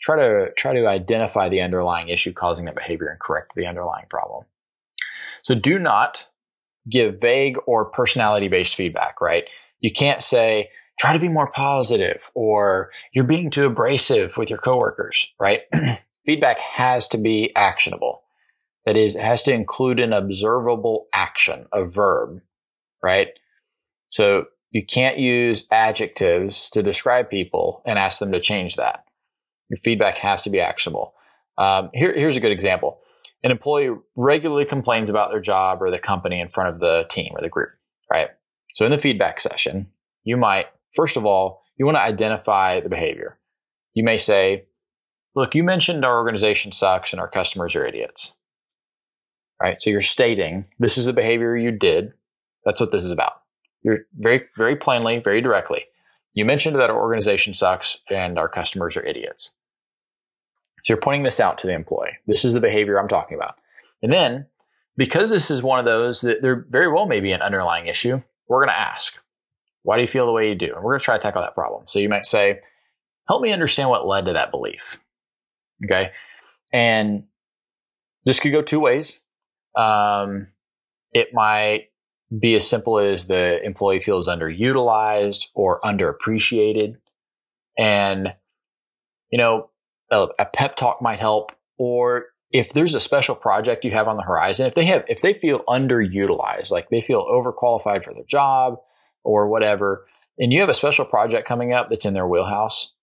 try 0.00 0.16
to 0.16 0.52
try 0.56 0.72
to 0.74 0.86
identify 0.86 1.48
the 1.48 1.60
underlying 1.60 2.08
issue 2.08 2.32
causing 2.32 2.66
that 2.66 2.74
behavior 2.74 3.08
and 3.08 3.20
correct 3.20 3.54
the 3.54 3.66
underlying 3.66 4.06
problem. 4.08 4.44
So 5.42 5.54
do 5.54 5.78
not 5.78 6.26
give 6.88 7.20
vague 7.20 7.56
or 7.66 7.86
personality 7.86 8.48
based 8.48 8.74
feedback, 8.74 9.20
right? 9.20 9.44
You 9.80 9.92
can't 9.92 10.22
say, 10.22 10.70
try 10.98 11.12
to 11.12 11.20
be 11.20 11.28
more 11.28 11.50
positive 11.50 12.30
or 12.34 12.90
you're 13.12 13.24
being 13.24 13.50
too 13.50 13.66
abrasive 13.66 14.36
with 14.36 14.50
your 14.50 14.58
coworkers, 14.58 15.28
right? 15.38 15.62
feedback 16.26 16.60
has 16.60 17.08
to 17.08 17.18
be 17.18 17.54
actionable. 17.56 18.22
That 18.84 18.96
is, 18.96 19.16
it 19.16 19.22
has 19.22 19.42
to 19.44 19.52
include 19.52 20.00
an 20.00 20.12
observable 20.12 21.06
action, 21.12 21.66
a 21.72 21.84
verb, 21.84 22.40
right? 23.02 23.28
So 24.08 24.46
you 24.70 24.84
can't 24.84 25.18
use 25.18 25.66
adjectives 25.70 26.70
to 26.70 26.82
describe 26.82 27.30
people 27.30 27.82
and 27.84 27.98
ask 27.98 28.18
them 28.18 28.32
to 28.32 28.40
change 28.40 28.76
that. 28.76 29.04
Your 29.68 29.78
feedback 29.78 30.18
has 30.18 30.42
to 30.42 30.50
be 30.50 30.60
actionable. 30.60 31.14
Um, 31.58 31.90
here, 31.92 32.14
here's 32.14 32.36
a 32.36 32.40
good 32.40 32.52
example 32.52 33.00
an 33.42 33.50
employee 33.50 33.96
regularly 34.16 34.64
complains 34.64 35.08
about 35.08 35.30
their 35.30 35.40
job 35.40 35.82
or 35.82 35.90
the 35.90 35.98
company 35.98 36.40
in 36.40 36.48
front 36.48 36.74
of 36.74 36.80
the 36.80 37.06
team 37.08 37.32
or 37.34 37.40
the 37.40 37.48
group, 37.48 37.70
right? 38.10 38.28
So 38.74 38.84
in 38.84 38.90
the 38.90 38.98
feedback 38.98 39.40
session, 39.40 39.88
you 40.24 40.36
might, 40.36 40.66
first 40.94 41.16
of 41.16 41.24
all, 41.24 41.62
you 41.78 41.86
want 41.86 41.96
to 41.96 42.02
identify 42.02 42.80
the 42.80 42.88
behavior. 42.88 43.38
You 43.94 44.04
may 44.04 44.18
say, 44.18 44.66
look, 45.34 45.54
you 45.54 45.62
mentioned 45.62 46.04
our 46.04 46.16
organization 46.16 46.72
sucks 46.72 47.12
and 47.12 47.20
our 47.20 47.28
customers 47.28 47.76
are 47.76 47.86
idiots. 47.86 48.34
Right? 49.62 49.80
So 49.80 49.90
you're 49.90 50.00
stating 50.02 50.66
this 50.78 50.98
is 50.98 51.04
the 51.04 51.12
behavior 51.12 51.56
you 51.56 51.72
did. 51.72 52.12
That's 52.64 52.80
what 52.80 52.92
this 52.92 53.02
is 53.02 53.10
about. 53.10 53.42
You're 53.82 54.06
very, 54.16 54.44
very 54.56 54.76
plainly, 54.76 55.18
very 55.18 55.40
directly. 55.40 55.84
You 56.34 56.44
mentioned 56.44 56.76
that 56.76 56.90
our 56.90 57.00
organization 57.00 57.54
sucks 57.54 57.98
and 58.10 58.38
our 58.38 58.48
customers 58.48 58.96
are 58.96 59.04
idiots. 59.04 59.52
So 60.88 60.94
you're 60.94 61.02
pointing 61.02 61.22
this 61.22 61.38
out 61.38 61.58
to 61.58 61.66
the 61.66 61.74
employee. 61.74 62.16
This 62.26 62.46
is 62.46 62.54
the 62.54 62.60
behavior 62.60 62.98
I'm 62.98 63.08
talking 63.08 63.36
about. 63.36 63.56
And 64.02 64.10
then, 64.10 64.46
because 64.96 65.28
this 65.28 65.50
is 65.50 65.62
one 65.62 65.78
of 65.78 65.84
those 65.84 66.22
that 66.22 66.40
there 66.40 66.64
very 66.70 66.90
well 66.90 67.04
may 67.04 67.20
be 67.20 67.32
an 67.32 67.42
underlying 67.42 67.88
issue, 67.88 68.22
we're 68.48 68.64
going 68.64 68.74
to 68.74 68.80
ask, 68.80 69.18
why 69.82 69.96
do 69.96 70.00
you 70.00 70.08
feel 70.08 70.24
the 70.24 70.32
way 70.32 70.48
you 70.48 70.54
do? 70.54 70.72
And 70.74 70.76
we're 70.76 70.92
going 70.92 71.00
to 71.00 71.04
try 71.04 71.18
to 71.18 71.22
tackle 71.22 71.42
that 71.42 71.54
problem. 71.54 71.82
So 71.84 71.98
you 71.98 72.08
might 72.08 72.24
say, 72.24 72.60
help 73.28 73.42
me 73.42 73.52
understand 73.52 73.90
what 73.90 74.06
led 74.06 74.24
to 74.24 74.32
that 74.32 74.50
belief. 74.50 74.98
Okay. 75.84 76.12
And 76.72 77.24
this 78.24 78.40
could 78.40 78.52
go 78.52 78.62
two 78.62 78.80
ways. 78.80 79.20
Um, 79.76 80.46
it 81.12 81.34
might 81.34 81.90
be 82.40 82.54
as 82.54 82.66
simple 82.66 82.98
as 82.98 83.26
the 83.26 83.62
employee 83.62 84.00
feels 84.00 84.26
underutilized 84.26 85.48
or 85.54 85.82
underappreciated. 85.82 86.96
And, 87.76 88.32
you 89.30 89.36
know, 89.36 89.68
a, 90.10 90.28
a 90.38 90.46
pep 90.46 90.76
talk 90.76 91.00
might 91.02 91.20
help, 91.20 91.52
or 91.78 92.26
if 92.50 92.72
there's 92.72 92.94
a 92.94 93.00
special 93.00 93.34
project 93.34 93.84
you 93.84 93.90
have 93.90 94.08
on 94.08 94.16
the 94.16 94.22
horizon, 94.22 94.66
if 94.66 94.74
they 94.74 94.84
have, 94.86 95.04
if 95.08 95.20
they 95.20 95.34
feel 95.34 95.64
underutilized, 95.68 96.70
like 96.70 96.88
they 96.88 97.00
feel 97.00 97.26
overqualified 97.26 98.04
for 98.04 98.14
their 98.14 98.24
job 98.24 98.78
or 99.22 99.48
whatever, 99.48 100.06
and 100.38 100.52
you 100.52 100.60
have 100.60 100.68
a 100.68 100.74
special 100.74 101.04
project 101.04 101.46
coming 101.46 101.72
up 101.72 101.88
that's 101.88 102.06
in 102.06 102.14
their 102.14 102.26
wheelhouse, 102.26 102.94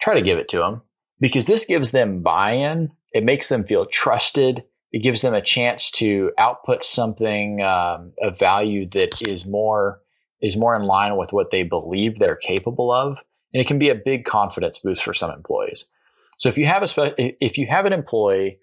try 0.00 0.14
to 0.14 0.22
give 0.22 0.38
it 0.38 0.48
to 0.48 0.58
them 0.58 0.82
because 1.20 1.46
this 1.46 1.64
gives 1.64 1.90
them 1.90 2.22
buy-in. 2.22 2.90
It 3.12 3.24
makes 3.24 3.48
them 3.48 3.64
feel 3.64 3.86
trusted. 3.86 4.64
It 4.92 5.02
gives 5.02 5.20
them 5.20 5.34
a 5.34 5.42
chance 5.42 5.90
to 5.92 6.32
output 6.38 6.82
something 6.82 7.60
um, 7.60 8.12
of 8.22 8.38
value 8.38 8.88
that 8.90 9.20
is 9.28 9.44
more 9.44 10.00
is 10.40 10.56
more 10.56 10.74
in 10.74 10.82
line 10.82 11.16
with 11.16 11.32
what 11.34 11.50
they 11.50 11.62
believe 11.62 12.18
they're 12.18 12.34
capable 12.34 12.90
of 12.90 13.18
and 13.52 13.60
it 13.60 13.66
can 13.66 13.78
be 13.78 13.88
a 13.88 13.94
big 13.94 14.24
confidence 14.24 14.78
boost 14.78 15.02
for 15.02 15.14
some 15.14 15.30
employees. 15.30 15.90
So 16.38 16.48
if 16.48 16.56
you 16.56 16.66
have 16.66 16.82
a 16.82 16.86
spe- 16.86 17.14
if 17.18 17.58
you 17.58 17.66
have 17.66 17.86
an 17.86 17.92
employee 17.92 18.58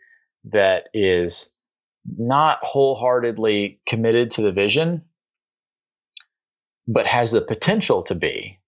that 0.45 0.85
is 0.93 1.51
not 2.17 2.59
wholeheartedly 2.63 3.79
committed 3.85 4.31
to 4.31 4.41
the 4.41 4.51
vision, 4.51 5.03
but 6.87 7.05
has 7.05 7.31
the 7.31 7.41
potential 7.41 8.01
to 8.03 8.15
be, 8.15 8.59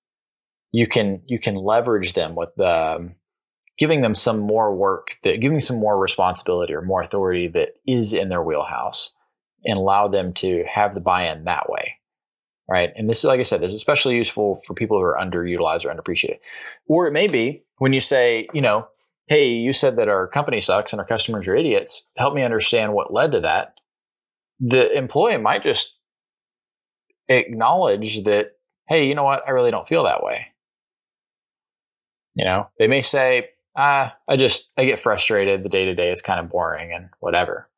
you 0.71 0.87
can 0.87 1.21
you 1.25 1.39
can 1.39 1.55
leverage 1.55 2.13
them 2.13 2.35
with 2.35 2.49
the 2.55 2.95
um, 2.95 3.15
giving 3.77 4.01
them 4.01 4.13
some 4.13 4.39
more 4.39 4.75
work 4.75 5.17
that 5.23 5.39
giving 5.39 5.61
some 5.61 5.79
more 5.79 5.97
responsibility 5.97 6.73
or 6.73 6.81
more 6.81 7.01
authority 7.01 7.47
that 7.47 7.75
is 7.87 8.13
in 8.13 8.29
their 8.29 8.43
wheelhouse 8.43 9.15
and 9.65 9.77
allow 9.77 10.07
them 10.07 10.33
to 10.33 10.65
have 10.71 10.93
the 10.93 10.99
buy-in 10.99 11.45
that 11.45 11.69
way 11.69 11.98
right? 12.69 12.91
And 12.95 13.09
this 13.09 13.19
is, 13.19 13.25
like 13.25 13.39
I 13.39 13.43
said, 13.43 13.61
this 13.61 13.69
is 13.69 13.75
especially 13.75 14.15
useful 14.15 14.61
for 14.65 14.73
people 14.73 14.97
who 14.97 15.03
are 15.03 15.17
underutilized 15.19 15.85
or 15.85 15.93
underappreciated. 15.93 16.39
Or 16.87 17.07
it 17.07 17.11
may 17.11 17.27
be 17.27 17.63
when 17.77 17.93
you 17.93 17.99
say, 17.99 18.47
you 18.53 18.61
know, 18.61 18.87
hey, 19.27 19.49
you 19.49 19.73
said 19.73 19.95
that 19.97 20.07
our 20.07 20.27
company 20.27 20.61
sucks 20.61 20.93
and 20.93 20.99
our 20.99 21.07
customers 21.07 21.47
are 21.47 21.55
idiots. 21.55 22.07
Help 22.15 22.33
me 22.33 22.43
understand 22.43 22.93
what 22.93 23.13
led 23.13 23.31
to 23.31 23.39
that. 23.41 23.73
The 24.59 24.95
employee 24.95 25.37
might 25.37 25.63
just 25.63 25.95
acknowledge 27.27 28.23
that, 28.23 28.51
hey, 28.87 29.07
you 29.07 29.15
know 29.15 29.23
what? 29.23 29.43
I 29.47 29.51
really 29.51 29.71
don't 29.71 29.87
feel 29.87 30.03
that 30.03 30.23
way. 30.23 30.47
You 32.35 32.45
know, 32.45 32.69
they 32.77 32.87
may 32.87 33.01
say, 33.01 33.49
ah, 33.75 34.15
I 34.27 34.37
just, 34.37 34.69
I 34.77 34.85
get 34.85 35.01
frustrated. 35.01 35.63
The 35.63 35.69
day 35.69 35.85
to 35.85 35.95
day 35.95 36.11
is 36.11 36.21
kind 36.21 36.39
of 36.39 36.49
boring 36.49 36.93
and 36.93 37.09
whatever. 37.19 37.69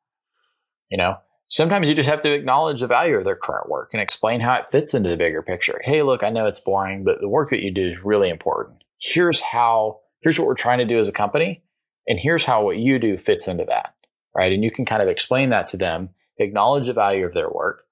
You 0.90 0.98
know, 0.98 1.16
sometimes 1.52 1.86
you 1.86 1.94
just 1.94 2.08
have 2.08 2.22
to 2.22 2.32
acknowledge 2.32 2.80
the 2.80 2.86
value 2.86 3.14
of 3.14 3.24
their 3.24 3.36
current 3.36 3.68
work 3.68 3.90
and 3.92 4.00
explain 4.00 4.40
how 4.40 4.54
it 4.54 4.70
fits 4.72 4.94
into 4.94 5.10
the 5.10 5.18
bigger 5.18 5.42
picture. 5.42 5.82
Hey, 5.84 6.02
look, 6.02 6.22
I 6.22 6.30
know 6.30 6.46
it's 6.46 6.58
boring, 6.58 7.04
but 7.04 7.20
the 7.20 7.28
work 7.28 7.50
that 7.50 7.62
you 7.62 7.70
do 7.70 7.88
is 7.88 8.02
really 8.02 8.30
important. 8.30 8.82
here's 8.98 9.40
how, 9.40 10.00
here's 10.22 10.38
what 10.38 10.48
we're 10.48 10.54
trying 10.54 10.78
to 10.78 10.86
do 10.86 10.98
as 10.98 11.08
a 11.08 11.12
company. 11.12 11.62
And 12.08 12.18
here's 12.18 12.44
how 12.44 12.64
what 12.64 12.78
you 12.78 12.98
do 12.98 13.18
fits 13.18 13.48
into 13.48 13.64
that. 13.66 13.94
Right. 14.34 14.52
And 14.52 14.64
you 14.64 14.70
can 14.70 14.86
kind 14.86 15.02
of 15.02 15.08
explain 15.08 15.50
that 15.50 15.68
to 15.68 15.76
them, 15.76 16.10
acknowledge 16.38 16.86
the 16.86 16.94
value 16.94 17.26
of 17.26 17.34
their 17.34 17.50
work. 17.50 17.82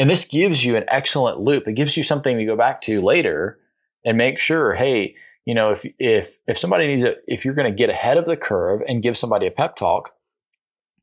And 0.00 0.10
this 0.10 0.24
gives 0.24 0.64
you 0.64 0.76
an 0.76 0.84
excellent 0.88 1.38
loop. 1.38 1.68
It 1.68 1.74
gives 1.74 1.96
you 1.96 2.02
something 2.02 2.38
to 2.38 2.44
go 2.44 2.56
back 2.56 2.80
to 2.82 3.00
later 3.00 3.60
and 4.04 4.18
make 4.18 4.40
sure, 4.40 4.74
hey, 4.74 5.14
you 5.44 5.54
know, 5.54 5.70
if 5.70 5.84
if 5.98 6.38
if 6.48 6.58
somebody 6.58 6.86
needs 6.86 7.04
a, 7.04 7.14
if 7.28 7.44
you're 7.44 7.54
going 7.54 7.70
to 7.70 7.76
get 7.76 7.90
ahead 7.90 8.16
of 8.16 8.24
the 8.24 8.36
curve 8.36 8.80
and 8.88 9.02
give 9.02 9.16
somebody 9.16 9.46
a 9.46 9.50
pep 9.50 9.76
talk, 9.76 10.10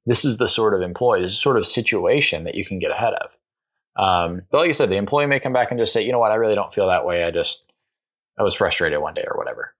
this 0.07 0.23
is 0.23 0.37
the 0.37 0.47
sort 0.47 0.73
of 0.73 0.81
employee, 0.81 1.21
this 1.21 1.33
is 1.33 1.41
sort 1.41 1.57
of 1.57 1.65
situation 1.65 2.45
that 2.45 2.55
you 2.55 2.65
can 2.65 2.79
get 2.79 2.91
ahead 2.91 3.13
of. 3.13 3.29
Um, 3.97 4.43
but 4.49 4.59
like 4.59 4.69
I 4.69 4.71
said, 4.71 4.89
the 4.89 4.95
employee 4.95 5.27
may 5.27 5.39
come 5.39 5.53
back 5.53 5.69
and 5.69 5.79
just 5.79 5.91
say, 5.91 6.03
you 6.03 6.11
know 6.11 6.19
what, 6.19 6.31
I 6.31 6.35
really 6.35 6.55
don't 6.55 6.73
feel 6.73 6.87
that 6.87 7.05
way. 7.05 7.23
I 7.23 7.31
just 7.31 7.63
I 8.39 8.43
was 8.43 8.55
frustrated 8.55 9.01
one 9.01 9.13
day 9.13 9.25
or 9.29 9.37
whatever. 9.37 9.73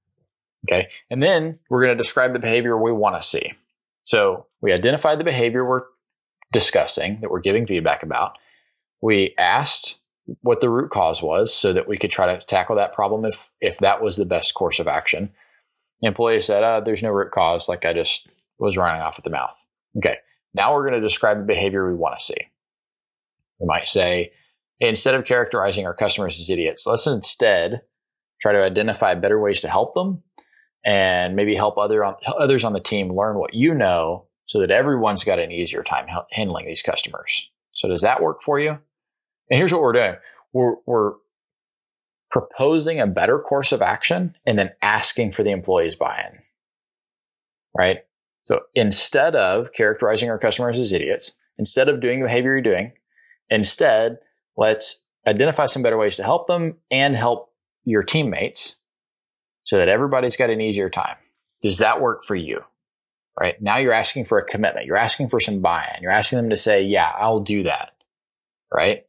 Okay, 0.68 0.90
and 1.10 1.24
then 1.24 1.60
we're 1.70 1.84
going 1.84 1.98
to 1.98 2.04
describe 2.04 2.34
the 2.34 2.40
behavior 2.40 2.78
we 2.78 2.92
want 2.92 3.20
to 3.20 3.28
see. 3.28 3.54
So 4.04 4.48
we 4.62 4.74
identified 4.74 5.20
the 5.20 5.24
behavior 5.24 5.64
we're 5.64 5.84
discussing 6.52 7.22
that 7.22 7.32
we're 7.32 7.40
giving 7.40 7.66
feedback 7.66 8.04
about. 8.04 8.38
We 9.02 9.34
asked 9.38 9.98
what 10.42 10.60
the 10.60 10.70
root 10.70 10.90
cause 10.90 11.22
was 11.22 11.54
so 11.54 11.72
that 11.72 11.88
we 11.88 11.98
could 11.98 12.12
try 12.12 12.36
to 12.36 12.46
tackle 12.46 12.76
that 12.76 12.94
problem 12.94 13.24
if 13.24 13.50
if 13.62 13.78
that 13.80 14.02
was 14.02 14.18
the 14.18 14.26
best 14.26 14.56
course 14.56 14.80
of 14.80 14.88
action. 14.88 15.32
The 16.02 16.08
employee 16.08 16.42
said, 16.42 16.64
uh, 16.64 16.82
there's 16.82 17.04
no 17.04 17.12
root 17.12 17.32
cause, 17.32 17.70
like 17.70 17.86
I 17.86 17.94
just 17.94 18.28
was 18.60 18.76
running 18.76 19.02
off 19.02 19.18
at 19.18 19.24
the 19.24 19.30
mouth. 19.30 19.56
Okay, 19.98 20.18
now 20.54 20.74
we're 20.74 20.88
going 20.88 21.02
to 21.02 21.08
describe 21.08 21.38
the 21.38 21.46
behavior 21.46 21.88
we 21.88 21.98
want 21.98 22.20
to 22.20 22.26
see. 22.26 22.38
We 23.60 23.66
might 23.66 23.88
say, 23.88 24.32
instead 24.80 25.16
of 25.16 25.26
characterizing 25.26 25.86
our 25.86 25.96
customers 25.96 26.40
as 26.40 26.50
idiots, 26.50 26.86
let's 26.86 27.08
instead 27.08 27.82
try 28.42 28.54
to 28.54 28.64
identify 28.64 29.16
better 29.16 29.40
ways 29.40 29.62
to 29.62 29.70
help 29.70 29.94
them 29.94 30.22
and 30.86 31.36
maybe 31.36 31.56
help 31.56 31.78
other 31.78 32.04
on, 32.04 32.16
others 32.40 32.64
on 32.64 32.74
the 32.74 32.80
team 32.80 33.16
learn 33.16 33.40
what 33.40 33.54
you 33.54 33.74
know 33.74 34.28
so 34.46 34.60
that 34.60 34.72
everyone's 34.72 35.24
got 35.24 35.40
an 35.40 35.52
easier 35.52 35.84
time 35.84 36.06
handling 36.32 36.66
these 36.66 36.82
customers. 36.82 37.50
So 37.74 37.88
does 37.88 38.02
that 38.02 38.22
work 38.22 38.42
for 38.44 38.60
you? 38.60 38.70
And 38.70 39.58
here's 39.58 39.74
what 39.74 39.82
we're 39.82 39.94
doing. 39.94 40.16
We're, 40.54 40.76
we're 40.86 41.14
proposing 42.30 43.00
a 43.00 43.08
better 43.08 43.40
course 43.40 43.72
of 43.72 43.82
action 43.82 44.36
and 44.46 44.58
then 44.58 44.72
asking 44.82 45.32
for 45.32 45.44
the 45.44 45.52
employee's 45.52 45.96
buy-in. 45.96 46.40
Right? 47.76 48.00
So 48.48 48.62
instead 48.76 49.36
of 49.36 49.74
characterizing 49.74 50.30
our 50.30 50.40
customers 50.40 50.80
as 50.80 50.94
idiots, 50.94 51.34
instead 51.58 51.90
of 51.90 52.00
doing 52.00 52.22
the 52.22 52.28
behavior 52.28 52.54
you're 52.54 52.62
doing, 52.62 52.94
instead, 53.50 54.20
let's 54.56 55.02
identify 55.28 55.66
some 55.66 55.82
better 55.82 55.98
ways 55.98 56.16
to 56.16 56.24
help 56.24 56.48
them 56.48 56.78
and 56.90 57.14
help 57.14 57.52
your 57.84 58.04
teammates 58.04 58.78
so 59.66 59.78
that 59.78 59.90
everybody's 59.90 60.38
got 60.38 60.50
an 60.50 60.62
easier 60.62 60.90
time. 60.90 61.18
Does 61.62 61.80
that 61.80 62.00
work 62.00 62.24
for 62.24 62.36
you? 62.36 62.62
Right? 63.38 63.62
Now 63.62 63.80
you're 63.80 63.92
asking 63.92 64.24
for 64.24 64.38
a 64.38 64.46
commitment. 64.46 64.86
You're 64.86 64.96
asking 64.96 65.28
for 65.28 65.42
some 65.42 65.60
buy-in. 65.60 66.02
You're 66.02 66.12
asking 66.12 66.38
them 66.38 66.50
to 66.50 66.58
say, 66.58 66.84
yeah, 66.84 67.12
I'll 67.18 67.42
do 67.42 67.64
that. 67.64 67.92
Right? 68.74 69.06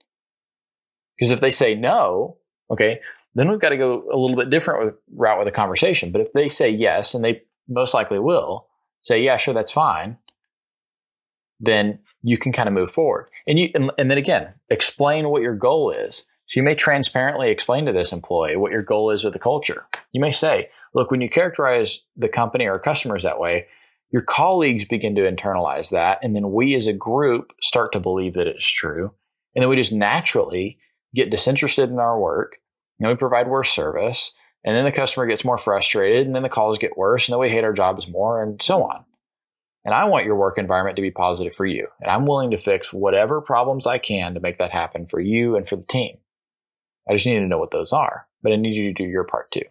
Because 1.16 1.31
if 1.31 1.40
they 1.40 1.53
say 1.53 1.77
no, 1.77 2.38
okay, 2.72 2.98
then 3.37 3.48
we've 3.48 3.61
got 3.61 3.68
to 3.68 3.77
go 3.77 4.03
a 4.12 4.18
little 4.18 4.37
bit 4.37 4.51
different 4.51 4.85
with, 4.85 4.94
route 5.14 5.38
with 5.38 5.46
the 5.46 5.53
conversation. 5.53 6.11
But 6.11 6.22
if 6.22 6.33
they 6.33 6.48
say 6.48 6.70
yes, 6.70 7.14
and 7.14 7.24
they 7.24 7.42
most 7.68 7.94
likely 7.94 8.18
will 8.18 8.67
say, 9.02 9.22
yeah, 9.22 9.37
sure, 9.37 9.54
that's 9.54 9.72
fine, 9.72 10.18
then 11.61 11.98
you 12.22 12.38
can 12.38 12.52
kind 12.52 12.68
of 12.68 12.74
move 12.74 12.90
forward. 12.90 13.28
And 13.46 13.58
you, 13.58 13.70
and, 13.74 13.90
and 13.98 14.11
then 14.11 14.18
again, 14.18 14.54
explain 14.68 15.28
what 15.28 15.42
your 15.42 15.54
goal 15.54 15.90
is. 15.90 16.26
So 16.46 16.61
you 16.61 16.64
may 16.64 16.74
transparently 16.74 17.50
explain 17.50 17.84
to 17.87 17.92
this 17.92 18.12
employee 18.12 18.56
what 18.56 18.72
your 18.72 18.82
goal 18.82 19.11
is 19.11 19.24
with 19.24 19.34
the 19.34 19.38
culture. 19.38 19.87
You 20.12 20.20
may 20.20 20.32
say, 20.32 20.70
look, 20.94 21.11
when 21.11 21.20
you 21.20 21.28
characterize 21.28 22.04
the 22.16 22.28
company 22.28 22.66
or 22.66 22.78
customers 22.78 23.22
that 23.22 23.40
way, 23.40 23.66
your 24.11 24.22
colleagues 24.22 24.87
begin 24.87 25.14
to 25.16 25.30
internalize 25.30 25.90
that. 25.90 26.18
And 26.22 26.34
then 26.34 26.52
we 26.52 26.74
as 26.74 26.87
a 26.87 26.94
group 26.94 27.52
start 27.61 27.92
to 27.92 28.00
believe 28.00 28.34
that 28.34 28.46
it's 28.46 28.66
true. 28.66 29.12
And 29.54 29.62
then 29.62 29.68
we 29.68 29.76
just 29.76 29.92
naturally 29.92 30.78
get 31.14 31.30
disinterested 31.30 31.90
in 31.90 31.98
our 31.98 32.18
work, 32.18 32.58
and 33.00 33.08
we 33.08 33.16
provide 33.16 33.48
worse 33.48 33.70
service, 33.70 34.34
and 34.64 34.76
then 34.76 34.84
the 34.84 34.92
customer 34.92 35.26
gets 35.26 35.44
more 35.44 35.58
frustrated, 35.58 36.26
and 36.26 36.34
then 36.34 36.42
the 36.42 36.48
calls 36.48 36.78
get 36.78 36.98
worse, 36.98 37.28
and 37.28 37.32
then 37.32 37.40
we 37.40 37.50
hate 37.50 37.64
our 37.64 37.72
jobs 37.72 38.08
more, 38.08 38.42
and 38.42 38.60
so 38.60 38.82
on. 38.82 39.04
And 39.84 39.94
I 39.94 40.04
want 40.04 40.26
your 40.26 40.36
work 40.36 40.58
environment 40.58 40.96
to 40.96 41.02
be 41.02 41.10
positive 41.10 41.54
for 41.54 41.64
you. 41.64 41.86
And 42.00 42.10
I'm 42.10 42.26
willing 42.26 42.50
to 42.50 42.58
fix 42.58 42.92
whatever 42.92 43.40
problems 43.40 43.86
I 43.86 43.98
can 43.98 44.34
to 44.34 44.40
make 44.40 44.58
that 44.58 44.72
happen 44.72 45.06
for 45.06 45.20
you 45.20 45.56
and 45.56 45.66
for 45.66 45.76
the 45.76 45.84
team. 45.84 46.18
I 47.08 47.14
just 47.14 47.26
need 47.26 47.38
to 47.38 47.46
know 47.46 47.58
what 47.58 47.70
those 47.70 47.92
are, 47.92 48.26
but 48.42 48.52
I 48.52 48.56
need 48.56 48.74
you 48.74 48.92
to 48.92 48.92
do 48.92 49.08
your 49.08 49.24
part 49.24 49.50
too. 49.50 49.62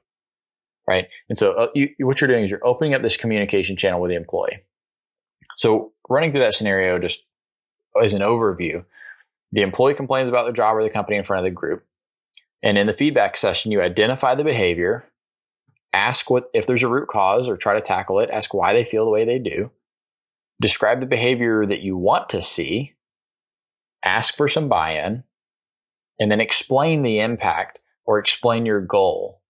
Right. 0.87 1.07
And 1.27 1.37
so 1.37 1.51
uh, 1.51 1.67
you, 1.75 1.89
what 1.99 2.19
you're 2.21 2.29
doing 2.29 2.45
is 2.45 2.49
you're 2.49 2.65
opening 2.65 2.93
up 2.93 3.01
this 3.01 3.17
communication 3.17 3.75
channel 3.75 4.01
with 4.01 4.09
the 4.09 4.15
employee. 4.15 4.61
So 5.55 5.91
running 6.09 6.31
through 6.31 6.41
that 6.41 6.55
scenario 6.55 6.97
just 6.97 7.25
as 8.01 8.13
an 8.13 8.21
overview, 8.21 8.85
the 9.51 9.61
employee 9.61 9.93
complains 9.93 10.29
about 10.29 10.43
their 10.43 10.53
job 10.53 10.75
or 10.75 10.83
the 10.83 10.89
company 10.89 11.17
in 11.17 11.23
front 11.23 11.45
of 11.45 11.45
the 11.45 11.55
group. 11.55 11.85
And 12.63 12.77
in 12.77 12.87
the 12.87 12.93
feedback 12.93 13.37
session, 13.37 13.71
you 13.71 13.81
identify 13.81 14.35
the 14.35 14.43
behavior, 14.43 15.05
ask 15.93 16.29
what 16.29 16.49
if 16.53 16.65
there's 16.65 16.83
a 16.83 16.87
root 16.87 17.07
cause 17.07 17.47
or 17.47 17.57
try 17.57 17.73
to 17.73 17.81
tackle 17.81 18.19
it, 18.19 18.29
ask 18.29 18.53
why 18.53 18.73
they 18.73 18.83
feel 18.83 19.05
the 19.05 19.11
way 19.11 19.25
they 19.25 19.39
do, 19.39 19.71
describe 20.59 20.99
the 20.99 21.05
behavior 21.05 21.65
that 21.65 21.81
you 21.81 21.95
want 21.97 22.29
to 22.29 22.41
see, 22.41 22.95
ask 24.03 24.35
for 24.35 24.47
some 24.47 24.67
buy-in, 24.67 25.23
and 26.19 26.31
then 26.31 26.41
explain 26.41 27.03
the 27.03 27.19
impact 27.19 27.79
or 28.05 28.19
explain 28.19 28.65
your 28.65 28.81
goal, 28.81 29.41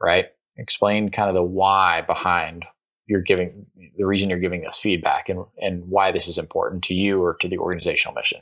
right? 0.00 0.28
Explain 0.56 1.10
kind 1.10 1.28
of 1.28 1.34
the 1.34 1.42
why 1.42 2.02
behind 2.02 2.64
you're 3.06 3.20
giving 3.20 3.66
the 3.98 4.06
reason 4.06 4.30
you're 4.30 4.38
giving 4.38 4.62
this 4.62 4.78
feedback 4.78 5.28
and, 5.28 5.44
and 5.60 5.84
why 5.88 6.10
this 6.10 6.26
is 6.26 6.38
important 6.38 6.82
to 6.84 6.94
you 6.94 7.22
or 7.22 7.34
to 7.34 7.48
the 7.48 7.58
organizational 7.58 8.14
mission. 8.14 8.40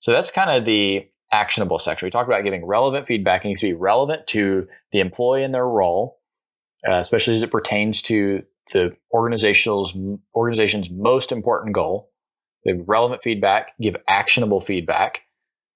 So 0.00 0.12
that's 0.12 0.30
kind 0.30 0.50
of 0.50 0.64
the 0.64 1.08
actionable 1.32 1.78
section. 1.78 2.06
We 2.06 2.10
talked 2.10 2.28
about 2.28 2.44
giving 2.44 2.64
relevant 2.64 3.06
feedback. 3.06 3.44
It 3.44 3.48
needs 3.48 3.60
to 3.60 3.66
be 3.66 3.74
relevant 3.74 4.26
to 4.28 4.68
the 4.92 5.00
employee 5.00 5.42
and 5.42 5.54
their 5.54 5.66
role, 5.66 6.18
uh, 6.88 6.94
especially 6.94 7.34
as 7.34 7.42
it 7.42 7.50
pertains 7.50 8.02
to 8.02 8.42
the 8.72 8.96
organization's 9.12 9.92
organization's 10.34 10.90
most 10.90 11.32
important 11.32 11.74
goal. 11.74 12.10
Give 12.64 12.88
relevant 12.88 13.22
feedback, 13.22 13.72
give 13.80 13.96
actionable 14.08 14.60
feedback, 14.60 15.22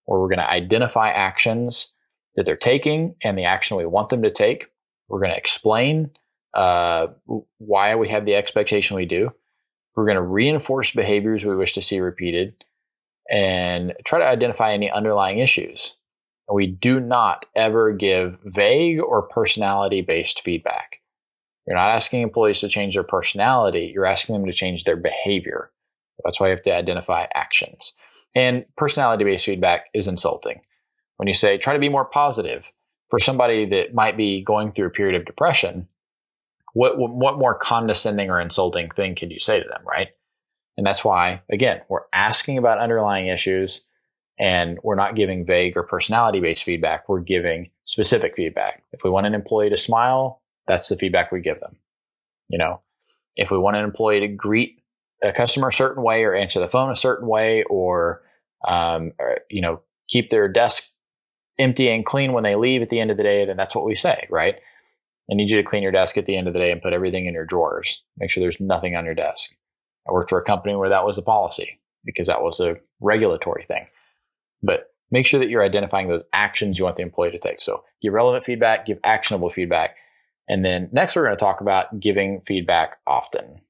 where 0.07 0.19
we're 0.19 0.29
going 0.29 0.39
to 0.39 0.51
identify 0.51 1.11
actions 1.11 1.93
that 2.35 2.47
they're 2.47 2.57
taking 2.57 3.15
and 3.23 3.39
the 3.39 3.45
action 3.45 3.77
we 3.77 3.87
want 3.87 4.09
them 4.09 4.23
to 4.23 4.31
take. 4.31 4.67
We're 5.09 5.21
going 5.21 5.33
to 5.33 5.39
explain 5.39 6.11
uh, 6.55 7.09
why 7.59 7.95
we 7.95 8.09
have 8.09 8.25
the 8.25 8.35
expectation 8.35 8.97
we 8.97 9.07
do. 9.07 9.33
We're 9.95 10.07
going 10.07 10.17
to 10.17 10.23
reinforce 10.23 10.93
behaviors 10.93 11.45
we 11.45 11.57
wish 11.57 11.75
to 11.75 11.83
see 11.83 12.01
repeated 12.01 12.55
and 13.29 13.95
try 14.05 14.19
to 14.19 14.27
identify 14.27 14.73
any 14.73 14.91
underlying 14.91 15.39
issues. 15.39 15.97
We 16.53 16.67
do 16.67 17.01
not 17.01 17.47
ever 17.55 17.93
give 17.93 18.39
vague 18.45 19.01
or 19.01 19.23
personality 19.23 20.01
based 20.01 20.43
feedback. 20.43 21.01
You're 21.67 21.77
not 21.77 21.91
asking 21.91 22.23
employees 22.23 22.61
to 22.61 22.69
change 22.69 22.95
their 22.95 23.05
personality, 23.05 23.93
you're 23.95 24.07
asking 24.07 24.35
them 24.35 24.47
to 24.47 24.53
change 24.53 24.85
their 24.85 24.97
behavior. 24.97 25.71
That's 26.25 26.41
why 26.41 26.49
you 26.49 26.55
have 26.55 26.65
to 26.65 26.75
identify 26.75 27.27
actions. 27.35 27.93
And 28.35 28.65
personality 28.77 29.25
based 29.25 29.47
feedback 29.47 29.87
is 29.95 30.09
insulting. 30.09 30.61
When 31.17 31.29
you 31.29 31.35
say, 31.35 31.59
try 31.59 31.75
to 31.75 31.79
be 31.79 31.89
more 31.89 32.05
positive 32.05 32.71
for 33.09 33.19
somebody 33.19 33.67
that 33.67 33.95
might 33.95 34.17
be 34.17 34.43
going 34.43 34.73
through 34.73 34.87
a 34.87 34.91
period 34.91 35.15
of 35.15 35.27
depression, 35.27 35.89
what, 36.73 36.99
what 36.99 37.39
more 37.39 37.55
condescending 37.55 38.31
or 38.31 38.41
insulting 38.41 38.89
thing 38.89 39.15
can 39.15 39.31
you 39.31 39.39
say 39.39 39.61
to 39.61 39.69
them, 39.69 39.83
right? 39.87 40.09
And 40.81 40.87
that's 40.87 41.05
why, 41.05 41.43
again, 41.53 41.83
we're 41.91 42.07
asking 42.15 42.57
about 42.57 42.79
underlying 42.79 43.27
issues 43.27 43.85
and 44.39 44.79
we're 44.83 44.95
not 44.95 45.15
giving 45.15 45.45
vague 45.45 45.77
or 45.77 45.83
personality 45.83 46.41
based 46.41 46.65
feedback. 46.65 47.07
We're 47.07 47.21
giving 47.21 47.69
specific 47.85 48.33
feedback. 48.35 48.83
If 48.91 49.05
we 49.05 49.11
want 49.11 49.27
an 49.27 49.35
employee 49.35 49.69
to 49.69 49.77
smile, 49.77 50.41
that's 50.67 50.89
the 50.89 50.97
feedback 50.97 51.33
we 51.33 51.43
give 51.43 51.61
them. 51.61 51.77
You 52.49 52.57
know, 52.57 52.81
if 53.37 53.51
we 53.51 53.59
want 53.59 53.77
an 53.77 53.85
employee 53.85 54.21
to 54.21 54.29
greet 54.29 54.83
a 55.23 55.33
customer 55.33 55.69
a 55.69 55.73
certain 55.75 56.03
way 56.03 56.25
or 56.25 56.33
answer 56.35 56.61
the 56.61 56.67
phone 56.67 56.91
a 56.91 56.97
certain 56.97 57.29
way 57.29 57.63
or, 57.65 58.23
um, 58.67 59.13
or, 59.19 59.41
you 59.51 59.61
know, 59.61 59.83
keep 60.09 60.31
their 60.31 60.49
desk 60.49 60.85
empty 61.59 61.91
and 61.91 62.07
clean 62.07 62.33
when 62.33 62.43
they 62.43 62.57
leave 62.57 62.81
at 62.81 62.89
the 62.89 63.01
end 63.01 63.11
of 63.11 63.19
the 63.19 63.23
day, 63.23 63.45
then 63.45 63.59
that's 63.59 63.75
what 63.75 63.85
we 63.85 63.95
say, 63.95 64.27
right? 64.31 64.55
I 65.31 65.35
need 65.35 65.51
you 65.51 65.59
to 65.59 65.63
clean 65.63 65.83
your 65.83 65.93
desk 65.93 66.17
at 66.17 66.25
the 66.25 66.39
end 66.39 66.49
of 66.49 66.55
the 66.55 66.59
day 66.59 66.73
and 66.73 66.81
put 66.81 66.95
everything 66.95 67.27
in 67.27 67.35
your 67.35 67.45
drawers. 67.45 68.03
Make 68.17 68.31
sure 68.31 68.41
there's 68.41 68.61
nothing 68.61 68.97
on 68.97 69.05
your 69.05 69.15
desk. 69.15 69.51
I 70.09 70.13
worked 70.13 70.31
for 70.31 70.39
a 70.39 70.45
company 70.45 70.75
where 70.77 70.89
that 70.89 71.05
was 71.05 71.19
a 71.19 71.23
policy 71.23 71.81
because 72.05 72.27
that 72.27 72.43
was 72.43 72.61
a 72.61 72.77
regulatory 73.01 73.65
thing. 73.65 73.87
But 74.63 74.93
make 75.11 75.27
sure 75.27 75.41
that 75.41 75.49
you're 75.49 75.65
identifying 75.65 76.09
those 76.09 76.25
actions 76.33 76.79
you 76.79 76.85
want 76.85 76.97
the 76.97 77.03
employee 77.03 77.33
to 77.33 77.39
take. 77.39 77.61
So 77.61 77.85
give 78.03 78.13
relevant 78.13 78.45
feedback, 78.45 78.87
give 78.87 78.99
actionable 79.05 79.51
feedback. 79.51 79.97
And 80.49 80.65
then 80.65 80.89
next, 80.93 81.15
we're 81.15 81.25
going 81.25 81.37
to 81.37 81.41
talk 81.41 81.61
about 81.61 82.01
giving 82.01 82.41
feedback 82.47 82.97
often. 83.07 83.61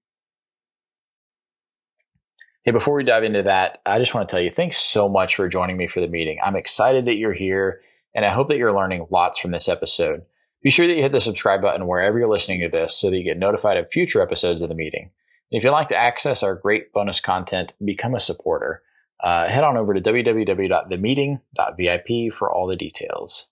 Hey, 2.64 2.73
before 2.73 2.95
we 2.95 3.05
dive 3.05 3.25
into 3.25 3.43
that, 3.43 3.81
I 3.87 3.99
just 3.99 4.14
want 4.14 4.29
to 4.29 4.33
tell 4.33 4.43
you 4.43 4.51
thanks 4.51 4.77
so 4.77 5.09
much 5.09 5.35
for 5.35 5.49
joining 5.49 5.77
me 5.77 5.87
for 5.87 6.01
the 6.01 6.09
meeting. 6.09 6.38
I'm 6.45 6.57
excited 6.57 7.07
that 7.07 7.16
you're 7.16 7.33
here 7.33 7.81
and 8.14 8.25
I 8.25 8.31
hope 8.31 8.49
that 8.49 8.59
you're 8.59 8.77
learning 8.77 9.07
lots 9.11 9.38
from 9.38 9.51
this 9.51 9.69
episode. 9.69 10.23
Be 10.62 10.71
sure 10.71 10.87
that 10.87 10.95
you 10.95 11.03
hit 11.03 11.12
the 11.12 11.21
subscribe 11.21 11.62
button 11.62 11.87
wherever 11.87 12.19
you're 12.19 12.29
listening 12.29 12.61
to 12.61 12.69
this 12.69 12.99
so 12.99 13.09
that 13.09 13.16
you 13.16 13.25
get 13.25 13.38
notified 13.38 13.79
of 13.79 13.90
future 13.90 14.21
episodes 14.21 14.61
of 14.61 14.69
the 14.69 14.75
meeting. 14.75 15.11
If 15.50 15.64
you'd 15.64 15.72
like 15.72 15.88
to 15.88 15.96
access 15.96 16.42
our 16.42 16.54
great 16.54 16.92
bonus 16.92 17.20
content, 17.20 17.72
become 17.84 18.14
a 18.14 18.20
supporter. 18.20 18.82
Uh, 19.22 19.48
head 19.48 19.64
on 19.64 19.76
over 19.76 19.92
to 19.92 20.00
www.themeeting.vip 20.00 22.34
for 22.34 22.50
all 22.50 22.66
the 22.66 22.76
details. 22.76 23.50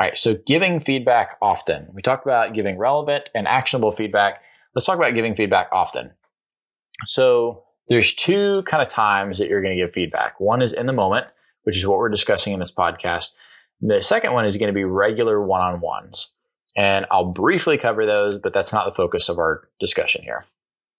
All 0.00 0.08
right, 0.08 0.18
so 0.18 0.34
giving 0.46 0.80
feedback 0.80 1.36
often. 1.40 1.86
We 1.92 2.02
talked 2.02 2.26
about 2.26 2.54
giving 2.54 2.78
relevant 2.78 3.30
and 3.34 3.46
actionable 3.46 3.92
feedback. 3.92 4.40
Let's 4.74 4.86
talk 4.86 4.96
about 4.96 5.14
giving 5.14 5.36
feedback 5.36 5.68
often. 5.70 6.10
So 7.06 7.62
there's 7.88 8.12
two 8.12 8.62
kind 8.62 8.82
of 8.82 8.88
times 8.88 9.38
that 9.38 9.48
you're 9.48 9.62
going 9.62 9.76
to 9.76 9.84
give 9.84 9.92
feedback. 9.92 10.40
One 10.40 10.62
is 10.62 10.72
in 10.72 10.86
the 10.86 10.92
moment, 10.92 11.28
which 11.62 11.76
is 11.76 11.86
what 11.86 11.98
we're 11.98 12.08
discussing 12.08 12.52
in 12.52 12.58
this 12.58 12.72
podcast. 12.72 13.34
The 13.80 14.02
second 14.02 14.32
one 14.32 14.46
is 14.46 14.56
going 14.56 14.68
to 14.68 14.74
be 14.74 14.84
regular 14.84 15.44
one-on-ones. 15.44 16.32
And 16.76 17.06
I'll 17.10 17.26
briefly 17.26 17.78
cover 17.78 18.04
those, 18.04 18.38
but 18.38 18.52
that's 18.52 18.72
not 18.72 18.84
the 18.84 18.94
focus 18.94 19.28
of 19.28 19.38
our 19.38 19.68
discussion 19.78 20.22
here. 20.22 20.44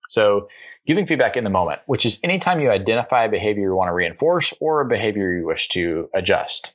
So 0.08 0.48
giving 0.86 1.06
feedback 1.06 1.36
in 1.36 1.44
the 1.44 1.50
moment, 1.50 1.82
which 1.86 2.06
is 2.06 2.20
anytime 2.24 2.60
you 2.60 2.70
identify 2.70 3.26
a 3.26 3.30
behavior 3.30 3.64
you 3.64 3.76
want 3.76 3.90
to 3.90 3.94
reinforce 3.94 4.54
or 4.60 4.82
a 4.82 4.88
behavior 4.88 5.34
you 5.34 5.46
wish 5.46 5.68
to 5.70 6.10
adjust. 6.14 6.74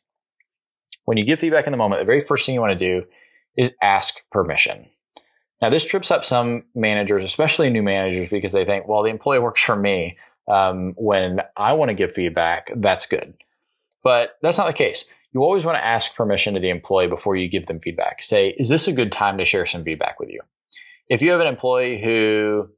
When 1.05 1.17
you 1.17 1.25
give 1.25 1.41
feedback 1.41 1.67
in 1.67 1.71
the 1.71 1.77
moment, 1.77 2.01
the 2.01 2.07
very 2.07 2.21
first 2.21 2.45
thing 2.45 2.55
you 2.55 2.61
want 2.61 2.79
to 2.79 3.01
do 3.01 3.07
is 3.57 3.73
ask 3.83 4.21
permission. 4.31 4.89
Now, 5.61 5.69
this 5.69 5.85
trips 5.85 6.11
up 6.11 6.25
some 6.25 6.65
managers, 6.75 7.23
especially 7.23 7.71
new 7.71 7.83
managers, 7.83 8.29
because 8.29 8.53
they 8.53 8.65
think, 8.65 8.89
well, 8.89 9.03
the 9.03 9.11
employee 9.11 9.41
works 9.41 9.63
for 9.63 9.77
me. 9.77 10.17
Um, 10.49 10.95
when 10.97 11.41
I 11.57 11.75
want 11.75 11.91
to 11.91 11.95
give 11.95 12.13
feedback, 12.13 12.71
that's 12.77 13.07
good. 13.07 13.35
But 14.03 14.37
that's 14.41 14.57
not 14.57 14.67
the 14.67 14.73
case. 14.73 15.05
You 15.33 15.43
always 15.43 15.65
want 15.65 15.79
to 15.79 15.85
ask 15.85 16.15
permission 16.15 16.55
to 16.55 16.61
the 16.61 16.71
employee 16.71 17.07
before 17.07 17.37
you 17.37 17.49
give 17.49 17.67
them 17.67 17.81
feedback. 17.81 18.23
Say, 18.23 18.55
is 18.59 18.69
this 18.69 18.89
a 18.89 18.93
good 18.93 19.13
time 19.13 19.39
to 19.39 19.45
share 19.45 19.67
some 19.67 19.85
feedback 19.85 20.19
with 20.19 20.29
you? 20.29 20.41
If 21.09 21.23
you 21.23 21.31
have 21.31 21.41
an 21.41 21.47
employee 21.47 22.03
who 22.03 22.69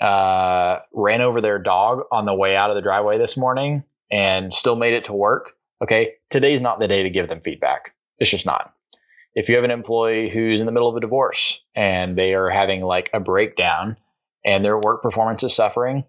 uh, 0.00 0.80
ran 0.92 1.20
over 1.22 1.40
their 1.40 1.58
dog 1.58 2.02
on 2.10 2.26
the 2.26 2.34
way 2.34 2.56
out 2.56 2.70
of 2.70 2.76
the 2.76 2.82
driveway 2.82 3.18
this 3.18 3.36
morning 3.36 3.84
and 4.10 4.52
still 4.52 4.76
made 4.76 4.92
it 4.92 5.06
to 5.06 5.14
work, 5.14 5.52
okay, 5.82 6.14
today's 6.28 6.60
not 6.60 6.80
the 6.80 6.88
day 6.88 7.02
to 7.02 7.10
give 7.10 7.28
them 7.28 7.40
feedback. 7.40 7.94
It's 8.18 8.30
just 8.30 8.46
not. 8.46 8.74
If 9.34 9.48
you 9.48 9.54
have 9.54 9.64
an 9.64 9.70
employee 9.70 10.28
who's 10.28 10.60
in 10.60 10.66
the 10.66 10.72
middle 10.72 10.88
of 10.88 10.96
a 10.96 11.00
divorce 11.00 11.60
and 11.74 12.16
they 12.16 12.34
are 12.34 12.50
having 12.50 12.82
like 12.82 13.08
a 13.14 13.20
breakdown 13.20 13.96
and 14.44 14.62
their 14.62 14.78
work 14.78 15.02
performance 15.02 15.42
is 15.42 15.54
suffering, 15.54 16.04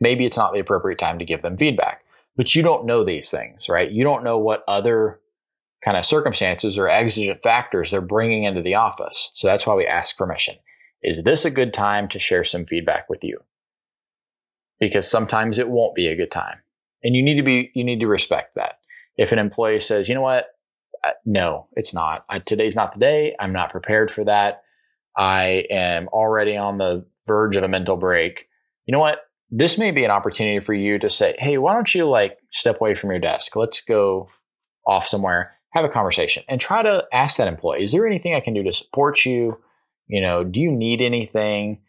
maybe 0.00 0.24
it's 0.24 0.36
not 0.36 0.54
the 0.54 0.60
appropriate 0.60 0.98
time 0.98 1.18
to 1.18 1.26
give 1.26 1.42
them 1.42 1.58
feedback. 1.58 2.02
But 2.38 2.54
you 2.54 2.62
don't 2.62 2.86
know 2.86 3.04
these 3.04 3.30
things, 3.30 3.68
right? 3.68 3.90
You 3.90 4.04
don't 4.04 4.24
know 4.24 4.38
what 4.38 4.64
other 4.66 5.20
kind 5.84 5.96
of 5.96 6.06
circumstances 6.06 6.78
or 6.78 6.88
exigent 6.88 7.42
factors 7.42 7.90
they're 7.90 8.00
bringing 8.00 8.44
into 8.44 8.62
the 8.62 8.76
office. 8.76 9.32
So 9.34 9.48
that's 9.48 9.66
why 9.66 9.74
we 9.74 9.86
ask 9.86 10.16
permission. 10.16 10.54
Is 11.02 11.24
this 11.24 11.44
a 11.44 11.50
good 11.50 11.74
time 11.74 12.08
to 12.08 12.18
share 12.18 12.44
some 12.44 12.64
feedback 12.64 13.10
with 13.10 13.24
you? 13.24 13.40
Because 14.80 15.10
sometimes 15.10 15.58
it 15.58 15.68
won't 15.68 15.96
be 15.96 16.06
a 16.06 16.16
good 16.16 16.30
time. 16.30 16.60
And 17.02 17.16
you 17.16 17.22
need 17.22 17.36
to 17.36 17.42
be, 17.42 17.72
you 17.74 17.82
need 17.84 18.00
to 18.00 18.06
respect 18.06 18.54
that. 18.54 18.78
If 19.16 19.32
an 19.32 19.38
employee 19.40 19.80
says, 19.80 20.08
you 20.08 20.14
know 20.14 20.22
what? 20.22 20.46
No, 21.24 21.66
it's 21.72 21.92
not. 21.92 22.24
I, 22.28 22.38
today's 22.38 22.76
not 22.76 22.92
the 22.92 23.00
day. 23.00 23.34
I'm 23.38 23.52
not 23.52 23.70
prepared 23.70 24.10
for 24.10 24.24
that. 24.24 24.62
I 25.16 25.64
am 25.70 26.08
already 26.08 26.56
on 26.56 26.78
the 26.78 27.04
verge 27.26 27.56
of 27.56 27.64
a 27.64 27.68
mental 27.68 27.96
break. 27.96 28.48
You 28.86 28.92
know 28.92 29.00
what? 29.00 29.20
This 29.50 29.78
may 29.78 29.90
be 29.90 30.04
an 30.04 30.10
opportunity 30.10 30.60
for 30.60 30.74
you 30.74 30.98
to 30.98 31.08
say, 31.08 31.34
hey, 31.38 31.58
why 31.58 31.72
don't 31.72 31.94
you 31.94 32.08
like 32.08 32.38
step 32.52 32.80
away 32.80 32.94
from 32.94 33.10
your 33.10 33.18
desk? 33.18 33.56
Let's 33.56 33.80
go 33.80 34.28
off 34.86 35.06
somewhere, 35.06 35.56
have 35.70 35.84
a 35.84 35.88
conversation, 35.88 36.42
and 36.48 36.60
try 36.60 36.82
to 36.82 37.04
ask 37.12 37.38
that 37.38 37.48
employee, 37.48 37.84
is 37.84 37.92
there 37.92 38.06
anything 38.06 38.34
I 38.34 38.40
can 38.40 38.54
do 38.54 38.62
to 38.62 38.72
support 38.72 39.24
you? 39.24 39.58
You 40.06 40.20
know, 40.20 40.44
do 40.44 40.60
you 40.60 40.70
need 40.70 41.00
anything? 41.00 41.80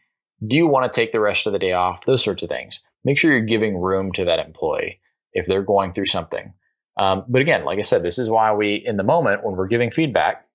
Do 0.46 0.56
you 0.56 0.68
want 0.68 0.92
to 0.92 0.96
take 0.96 1.12
the 1.12 1.20
rest 1.20 1.48
of 1.48 1.54
the 1.54 1.60
day 1.60 1.74
off? 1.74 2.06
Those 2.06 2.24
sorts 2.24 2.44
of 2.44 2.50
things. 2.50 2.80
Make 3.04 3.18
sure 3.18 3.32
you're 3.32 3.42
giving 3.42 3.78
room 3.78 4.12
to 4.14 4.26
that 4.26 4.40
employee 4.40 5.00
if 5.34 5.46
they're 5.46 5.62
going 5.62 5.94
through 5.94 6.08
something. 6.08 6.54
Um, 6.98 7.26
but 7.28 7.42
again, 7.42 7.64
like 7.66 7.80
I 7.80 7.84
said, 7.84 8.04
this 8.04 8.20
is 8.20 8.30
why 8.30 8.54
we, 8.54 8.76
in 8.76 8.98
the 8.98 9.04
moment, 9.04 9.44
when 9.44 9.56
we're 9.56 9.68
giving 9.68 9.92
feedback, 9.92 10.46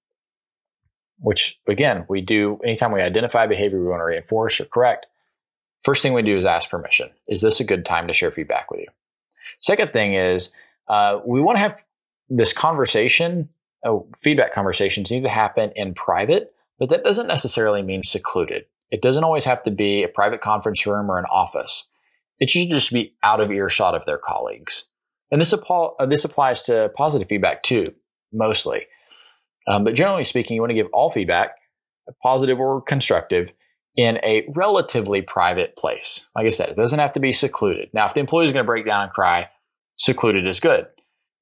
which 1.18 1.58
again, 1.68 2.04
we 2.08 2.20
do 2.20 2.58
anytime 2.64 2.92
we 2.92 3.00
identify 3.00 3.46
behavior 3.46 3.80
we 3.80 3.88
want 3.88 4.00
to 4.00 4.04
reinforce 4.04 4.60
or 4.60 4.66
correct, 4.66 5.06
first 5.84 6.02
thing 6.02 6.12
we 6.12 6.22
do 6.22 6.38
is 6.38 6.44
ask 6.44 6.70
permission. 6.70 7.10
Is 7.28 7.40
this 7.40 7.60
a 7.60 7.64
good 7.64 7.84
time 7.84 8.08
to 8.08 8.14
share 8.14 8.30
feedback 8.30 8.70
with 8.70 8.80
you? 8.80 8.86
Second 9.60 9.92
thing 9.92 10.14
is 10.14 10.52
uh, 10.88 11.20
we 11.24 11.40
want 11.40 11.56
to 11.56 11.60
have 11.60 11.84
this 12.28 12.52
conversation, 12.52 13.48
uh, 13.84 13.98
feedback 14.22 14.52
conversations 14.54 15.10
need 15.10 15.22
to 15.22 15.28
happen 15.28 15.72
in 15.76 15.94
private 15.94 16.54
but 16.78 16.88
that 16.90 17.04
doesn't 17.04 17.26
necessarily 17.26 17.82
mean 17.82 18.02
secluded. 18.02 18.64
It 18.90 19.02
doesn't 19.02 19.24
always 19.24 19.44
have 19.44 19.62
to 19.64 19.70
be 19.70 20.02
a 20.02 20.08
private 20.08 20.40
conference 20.40 20.86
room 20.86 21.10
or 21.10 21.18
an 21.18 21.24
office. 21.26 21.88
It 22.38 22.50
should 22.50 22.68
just 22.68 22.92
be 22.92 23.14
out 23.22 23.40
of 23.40 23.50
earshot 23.50 23.94
of 23.94 24.04
their 24.06 24.18
colleagues. 24.18 24.88
And 25.30 25.40
this, 25.40 25.52
uh, 25.52 26.06
this 26.06 26.24
applies 26.24 26.62
to 26.62 26.90
positive 26.96 27.28
feedback 27.28 27.62
too, 27.62 27.94
mostly. 28.32 28.86
Um, 29.66 29.84
but 29.84 29.94
generally 29.94 30.24
speaking, 30.24 30.54
you 30.54 30.60
want 30.60 30.70
to 30.70 30.74
give 30.74 30.88
all 30.92 31.10
feedback, 31.10 31.56
positive 32.22 32.60
or 32.60 32.82
constructive, 32.82 33.50
in 33.96 34.18
a 34.24 34.46
relatively 34.54 35.22
private 35.22 35.76
place. 35.76 36.26
Like 36.34 36.46
I 36.46 36.50
said, 36.50 36.70
it 36.70 36.76
doesn't 36.76 36.98
have 36.98 37.12
to 37.12 37.20
be 37.20 37.32
secluded. 37.32 37.90
Now, 37.92 38.06
if 38.06 38.14
the 38.14 38.20
employee 38.20 38.46
is 38.46 38.52
going 38.52 38.64
to 38.64 38.66
break 38.66 38.86
down 38.86 39.04
and 39.04 39.12
cry, 39.12 39.48
secluded 39.96 40.46
is 40.46 40.60
good. 40.60 40.86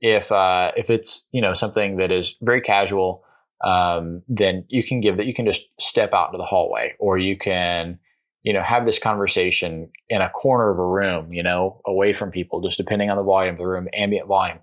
If 0.00 0.32
uh, 0.32 0.72
if 0.76 0.90
it's 0.90 1.28
you 1.32 1.40
know 1.40 1.54
something 1.54 1.96
that 1.96 2.10
is 2.10 2.36
very 2.42 2.60
casual, 2.60 3.24
um, 3.64 4.22
then 4.28 4.64
you 4.68 4.82
can 4.82 5.00
give 5.00 5.16
that. 5.16 5.26
You 5.26 5.34
can 5.34 5.46
just 5.46 5.68
step 5.80 6.12
out 6.12 6.28
into 6.28 6.38
the 6.38 6.44
hallway, 6.44 6.94
or 6.98 7.18
you 7.18 7.38
can, 7.38 8.00
you 8.42 8.52
know, 8.52 8.62
have 8.62 8.84
this 8.84 8.98
conversation 8.98 9.90
in 10.08 10.20
a 10.20 10.28
corner 10.28 10.70
of 10.70 10.78
a 10.78 10.86
room, 10.86 11.32
you 11.32 11.42
know, 11.42 11.80
away 11.86 12.12
from 12.12 12.32
people, 12.32 12.60
just 12.60 12.76
depending 12.76 13.10
on 13.10 13.16
the 13.16 13.22
volume 13.22 13.54
of 13.54 13.58
the 13.58 13.66
room, 13.66 13.88
ambient 13.94 14.26
volume. 14.26 14.58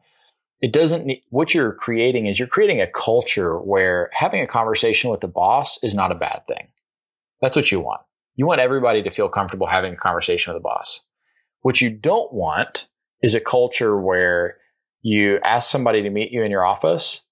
It 0.62 0.74
doesn't. 0.74 1.10
What 1.30 1.54
you're 1.54 1.72
creating 1.72 2.28
is 2.28 2.38
you're 2.38 2.48
creating 2.48 2.82
a 2.82 2.88
culture 2.88 3.58
where 3.58 4.10
having 4.14 4.42
a 4.42 4.48
conversation 4.48 5.10
with 5.10 5.22
the 5.22 5.30
boss 5.30 5.82
is 5.82 5.96
not 5.96 6.12
a 6.12 6.16
bad 6.16 6.44
thing. 6.48 6.68
That's 7.42 7.56
what 7.56 7.72
you 7.72 7.80
want. 7.80 8.02
You 8.36 8.46
want 8.46 8.62
everybody 8.62 9.04
to 9.04 9.12
feel 9.12 9.30
comfortable 9.30 9.68
having 9.68 9.94
a 9.94 9.98
conversation 9.98 10.54
with 10.54 10.62
the 10.62 10.64
boss. 10.64 11.02
What 11.62 11.82
you 11.82 11.90
don't 11.90 12.34
want 12.34 12.88
is 13.22 13.36
a 13.36 13.40
culture 13.40 14.00
where 14.00 14.58
you 15.02 15.40
ask 15.44 15.70
somebody 15.70 16.02
to 16.04 16.10
meet 16.10 16.32
you 16.32 16.44
in 16.44 16.52
your 16.52 16.66
office 16.66 17.24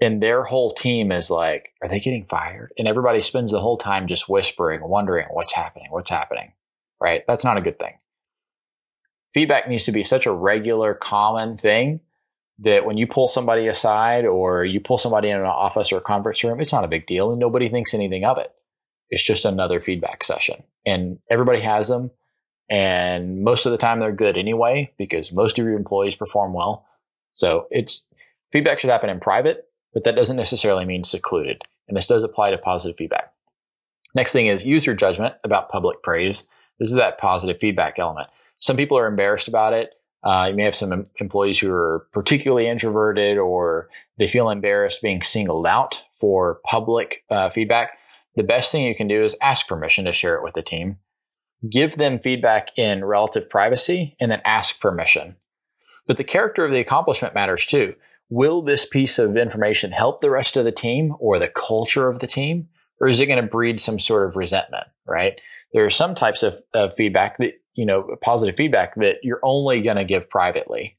and 0.00 0.22
their 0.22 0.42
whole 0.44 0.74
team 0.74 1.12
is 1.12 1.30
like, 1.30 1.70
are 1.82 1.88
they 1.88 2.00
getting 2.00 2.26
fired? 2.26 2.72
And 2.78 2.88
everybody 2.88 3.20
spends 3.20 3.52
the 3.52 3.60
whole 3.60 3.76
time 3.76 4.08
just 4.08 4.28
whispering, 4.28 4.80
wondering 4.82 5.26
what's 5.30 5.52
happening, 5.52 5.88
what's 5.90 6.10
happening, 6.10 6.52
right? 7.00 7.22
That's 7.26 7.44
not 7.44 7.56
a 7.56 7.62
good 7.62 7.78
thing. 7.78 7.94
Feedback 9.32 9.68
needs 9.68 9.84
to 9.84 9.92
be 9.92 10.04
such 10.04 10.26
a 10.26 10.32
regular, 10.32 10.94
common 10.94 11.56
thing 11.56 12.00
that 12.58 12.84
when 12.86 12.96
you 12.96 13.06
pull 13.06 13.26
somebody 13.26 13.66
aside 13.66 14.24
or 14.24 14.64
you 14.64 14.80
pull 14.80 14.98
somebody 14.98 15.28
in 15.28 15.38
an 15.38 15.46
office 15.46 15.90
or 15.90 15.98
a 15.98 16.02
conference 16.02 16.42
room, 16.44 16.60
it's 16.60 16.72
not 16.72 16.84
a 16.84 16.88
big 16.88 17.06
deal 17.06 17.30
and 17.30 17.40
nobody 17.40 17.68
thinks 17.68 17.94
anything 17.94 18.24
of 18.24 18.38
it. 18.38 18.52
It's 19.10 19.22
just 19.22 19.44
another 19.44 19.80
feedback 19.80 20.24
session. 20.24 20.62
And 20.86 21.18
everybody 21.30 21.60
has 21.60 21.88
them. 21.88 22.10
And 22.70 23.42
most 23.42 23.66
of 23.66 23.72
the 23.72 23.78
time 23.78 24.00
they're 24.00 24.12
good 24.12 24.38
anyway, 24.38 24.92
because 24.96 25.32
most 25.32 25.58
of 25.58 25.64
your 25.64 25.76
employees 25.76 26.14
perform 26.14 26.54
well. 26.54 26.86
So 27.34 27.66
it's 27.70 28.04
feedback 28.52 28.80
should 28.80 28.90
happen 28.90 29.10
in 29.10 29.20
private 29.20 29.68
but 29.94 30.04
that 30.04 30.16
doesn't 30.16 30.36
necessarily 30.36 30.84
mean 30.84 31.04
secluded. 31.04 31.62
And 31.88 31.96
this 31.96 32.08
does 32.08 32.24
apply 32.24 32.50
to 32.50 32.58
positive 32.58 32.96
feedback. 32.96 33.32
Next 34.14 34.32
thing 34.32 34.48
is 34.48 34.66
use 34.66 34.84
your 34.84 34.94
judgment 34.94 35.34
about 35.44 35.70
public 35.70 36.02
praise. 36.02 36.48
This 36.78 36.90
is 36.90 36.96
that 36.96 37.18
positive 37.18 37.58
feedback 37.60 37.98
element. 37.98 38.28
Some 38.58 38.76
people 38.76 38.98
are 38.98 39.06
embarrassed 39.06 39.48
about 39.48 39.72
it. 39.72 39.94
Uh, 40.22 40.48
you 40.50 40.56
may 40.56 40.64
have 40.64 40.74
some 40.74 40.92
em- 40.92 41.06
employees 41.20 41.58
who 41.58 41.70
are 41.70 42.06
particularly 42.12 42.66
introverted 42.66 43.38
or 43.38 43.88
they 44.18 44.26
feel 44.26 44.50
embarrassed 44.50 45.02
being 45.02 45.22
singled 45.22 45.66
out 45.66 46.02
for 46.18 46.60
public 46.64 47.24
uh, 47.30 47.50
feedback. 47.50 47.98
The 48.36 48.42
best 48.42 48.72
thing 48.72 48.84
you 48.84 48.94
can 48.94 49.08
do 49.08 49.22
is 49.22 49.36
ask 49.40 49.66
permission 49.66 50.04
to 50.04 50.12
share 50.12 50.36
it 50.36 50.42
with 50.42 50.54
the 50.54 50.62
team. 50.62 50.98
Give 51.70 51.96
them 51.96 52.18
feedback 52.18 52.76
in 52.76 53.04
relative 53.04 53.48
privacy 53.48 54.16
and 54.20 54.30
then 54.30 54.42
ask 54.44 54.80
permission. 54.80 55.36
But 56.06 56.16
the 56.16 56.24
character 56.24 56.64
of 56.64 56.72
the 56.72 56.80
accomplishment 56.80 57.34
matters 57.34 57.66
too 57.66 57.94
will 58.30 58.62
this 58.62 58.86
piece 58.86 59.18
of 59.18 59.36
information 59.36 59.92
help 59.92 60.20
the 60.20 60.30
rest 60.30 60.56
of 60.56 60.64
the 60.64 60.72
team 60.72 61.14
or 61.20 61.38
the 61.38 61.48
culture 61.48 62.08
of 62.08 62.18
the 62.18 62.26
team? 62.26 62.68
Or 63.00 63.08
is 63.08 63.20
it 63.20 63.26
going 63.26 63.40
to 63.40 63.48
breed 63.48 63.80
some 63.80 64.00
sort 64.00 64.26
of 64.26 64.36
resentment, 64.36 64.86
right? 65.06 65.40
There 65.72 65.84
are 65.84 65.90
some 65.90 66.14
types 66.14 66.42
of, 66.42 66.60
of 66.72 66.94
feedback 66.96 67.38
that, 67.38 67.54
you 67.74 67.84
know, 67.84 68.16
positive 68.22 68.56
feedback 68.56 68.94
that 68.96 69.16
you're 69.22 69.40
only 69.42 69.82
going 69.82 69.96
to 69.96 70.04
give 70.04 70.30
privately, 70.30 70.96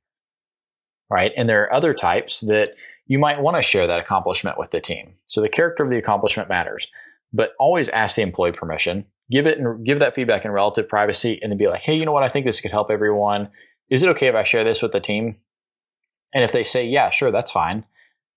right? 1.09 1.31
And 1.36 1.49
there 1.49 1.63
are 1.63 1.73
other 1.73 1.93
types 1.93 2.41
that 2.41 2.75
you 3.07 3.17
might 3.17 3.41
want 3.41 3.55
to 3.55 3.61
share 3.61 3.88
that 3.88 3.99
accomplishment 3.99 4.59
with 4.59 4.71
the 4.71 4.81
team. 4.81 5.15
So 5.27 5.41
the 5.41 5.49
character 5.49 5.83
of 5.83 5.89
the 5.89 5.97
accomplishment 5.97 6.49
matters, 6.49 6.88
but 7.34 7.51
always 7.59 7.89
ask 7.89 8.15
the 8.15 8.21
employee 8.21 8.51
permission. 8.51 9.05
Give 9.32 9.47
it 9.47 9.57
and 9.57 9.86
give 9.86 9.99
that 9.99 10.15
feedback 10.15 10.45
in 10.45 10.51
relative 10.51 10.88
privacy 10.88 11.39
and 11.41 11.51
then 11.51 11.57
be 11.57 11.67
like, 11.67 11.82
hey, 11.82 11.95
you 11.95 12.05
know 12.05 12.11
what? 12.11 12.23
I 12.23 12.30
think 12.30 12.45
this 12.45 12.61
could 12.61 12.71
help 12.71 12.91
everyone. 12.91 13.49
Is 13.89 14.03
it 14.03 14.09
okay 14.09 14.28
if 14.28 14.36
I 14.36 14.43
share 14.43 14.63
this 14.63 14.82
with 14.82 14.91
the 14.91 14.99
team? 14.99 15.38
And 16.34 16.43
if 16.43 16.51
they 16.51 16.63
say, 16.63 16.86
yeah, 16.86 17.09
sure, 17.09 17.32
that's 17.32 17.51
fine, 17.51 17.86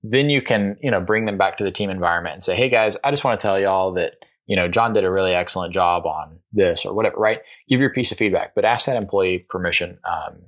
then 0.02 0.30
you 0.30 0.40
can, 0.40 0.76
you 0.80 0.90
know, 0.90 1.00
bring 1.00 1.24
them 1.26 1.38
back 1.38 1.58
to 1.58 1.64
the 1.64 1.70
team 1.70 1.90
environment 1.90 2.34
and 2.34 2.42
say, 2.42 2.54
Hey 2.54 2.68
guys, 2.68 2.96
I 3.02 3.10
just 3.10 3.24
want 3.24 3.38
to 3.38 3.44
tell 3.44 3.58
y'all 3.58 3.92
that, 3.94 4.24
you 4.46 4.56
know, 4.56 4.68
John 4.68 4.92
did 4.92 5.04
a 5.04 5.10
really 5.10 5.34
excellent 5.34 5.74
job 5.74 6.06
on 6.06 6.38
this 6.52 6.86
or 6.86 6.94
whatever, 6.94 7.16
right? 7.16 7.40
Give 7.68 7.80
your 7.80 7.92
piece 7.92 8.12
of 8.12 8.18
feedback, 8.18 8.54
but 8.54 8.64
ask 8.64 8.86
that 8.86 8.96
employee 8.96 9.46
permission. 9.48 9.98
Um, 10.08 10.38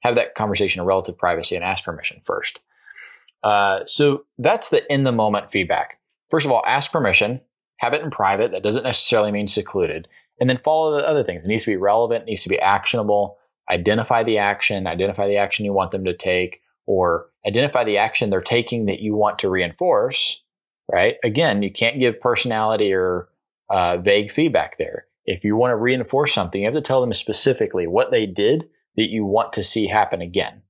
have 0.00 0.16
that 0.16 0.34
conversation 0.34 0.80
of 0.80 0.86
relative 0.86 1.16
privacy 1.16 1.54
and 1.54 1.64
ask 1.64 1.84
permission 1.84 2.20
first. 2.24 2.58
Uh, 3.42 3.80
so 3.86 4.24
that's 4.38 4.68
the 4.68 4.90
in 4.92 5.04
the 5.04 5.12
moment 5.12 5.50
feedback. 5.50 5.98
First 6.30 6.46
of 6.46 6.52
all, 6.52 6.62
ask 6.66 6.90
permission, 6.90 7.40
have 7.82 7.94
it 7.94 8.02
in 8.02 8.10
private. 8.10 8.52
That 8.52 8.62
doesn't 8.62 8.84
necessarily 8.84 9.32
mean 9.32 9.48
secluded. 9.48 10.06
And 10.40 10.48
then 10.48 10.58
follow 10.58 10.96
the 10.96 11.06
other 11.06 11.24
things. 11.24 11.44
It 11.44 11.48
needs 11.48 11.64
to 11.64 11.72
be 11.72 11.76
relevant, 11.76 12.22
it 12.22 12.26
needs 12.26 12.44
to 12.44 12.48
be 12.48 12.58
actionable. 12.58 13.38
Identify 13.70 14.22
the 14.22 14.38
action, 14.38 14.86
identify 14.86 15.26
the 15.26 15.36
action 15.36 15.64
you 15.64 15.72
want 15.72 15.92
them 15.92 16.04
to 16.04 16.16
take, 16.16 16.62
or 16.86 17.28
identify 17.46 17.84
the 17.84 17.98
action 17.98 18.30
they're 18.30 18.40
taking 18.40 18.86
that 18.86 19.00
you 19.00 19.14
want 19.14 19.38
to 19.40 19.48
reinforce, 19.48 20.42
right? 20.90 21.16
Again, 21.24 21.62
you 21.62 21.70
can't 21.70 22.00
give 22.00 22.20
personality 22.20 22.92
or 22.92 23.28
uh, 23.70 23.98
vague 23.98 24.32
feedback 24.32 24.78
there. 24.78 25.06
If 25.24 25.44
you 25.44 25.56
want 25.56 25.70
to 25.70 25.76
reinforce 25.76 26.34
something, 26.34 26.60
you 26.60 26.66
have 26.66 26.74
to 26.74 26.80
tell 26.80 27.00
them 27.00 27.12
specifically 27.14 27.86
what 27.86 28.10
they 28.10 28.26
did 28.26 28.68
that 28.96 29.10
you 29.10 29.24
want 29.24 29.52
to 29.54 29.62
see 29.62 29.86
happen 29.86 30.20
again. 30.20 30.62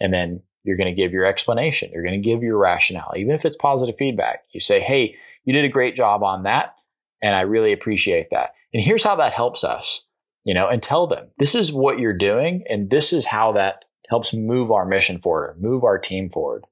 And 0.00 0.12
then 0.12 0.42
you're 0.64 0.76
going 0.76 0.94
to 0.94 1.00
give 1.00 1.12
your 1.12 1.26
explanation. 1.26 1.90
You're 1.92 2.02
going 2.02 2.20
to 2.20 2.28
give 2.28 2.42
your 2.42 2.58
rationale, 2.58 3.12
even 3.16 3.34
if 3.34 3.44
it's 3.44 3.56
positive 3.56 3.96
feedback. 3.98 4.44
You 4.52 4.60
say, 4.60 4.80
Hey, 4.80 5.16
you 5.46 5.54
did 5.54 5.64
a 5.64 5.70
great 5.70 5.96
job 5.96 6.22
on 6.22 6.42
that. 6.42 6.74
And 7.22 7.34
I 7.34 7.40
really 7.40 7.72
appreciate 7.72 8.28
that. 8.30 8.50
And 8.74 8.84
here's 8.84 9.04
how 9.04 9.16
that 9.16 9.32
helps 9.32 9.64
us, 9.64 10.02
you 10.44 10.52
know, 10.52 10.68
and 10.68 10.82
tell 10.82 11.06
them 11.06 11.28
this 11.38 11.54
is 11.54 11.72
what 11.72 11.98
you're 11.98 12.16
doing. 12.16 12.64
And 12.68 12.90
this 12.90 13.12
is 13.12 13.24
how 13.24 13.52
that 13.52 13.86
helps 14.10 14.34
move 14.34 14.70
our 14.70 14.84
mission 14.84 15.18
forward, 15.18 15.56
move 15.60 15.82
our 15.82 15.98
team 15.98 16.28
forward. 16.28 16.64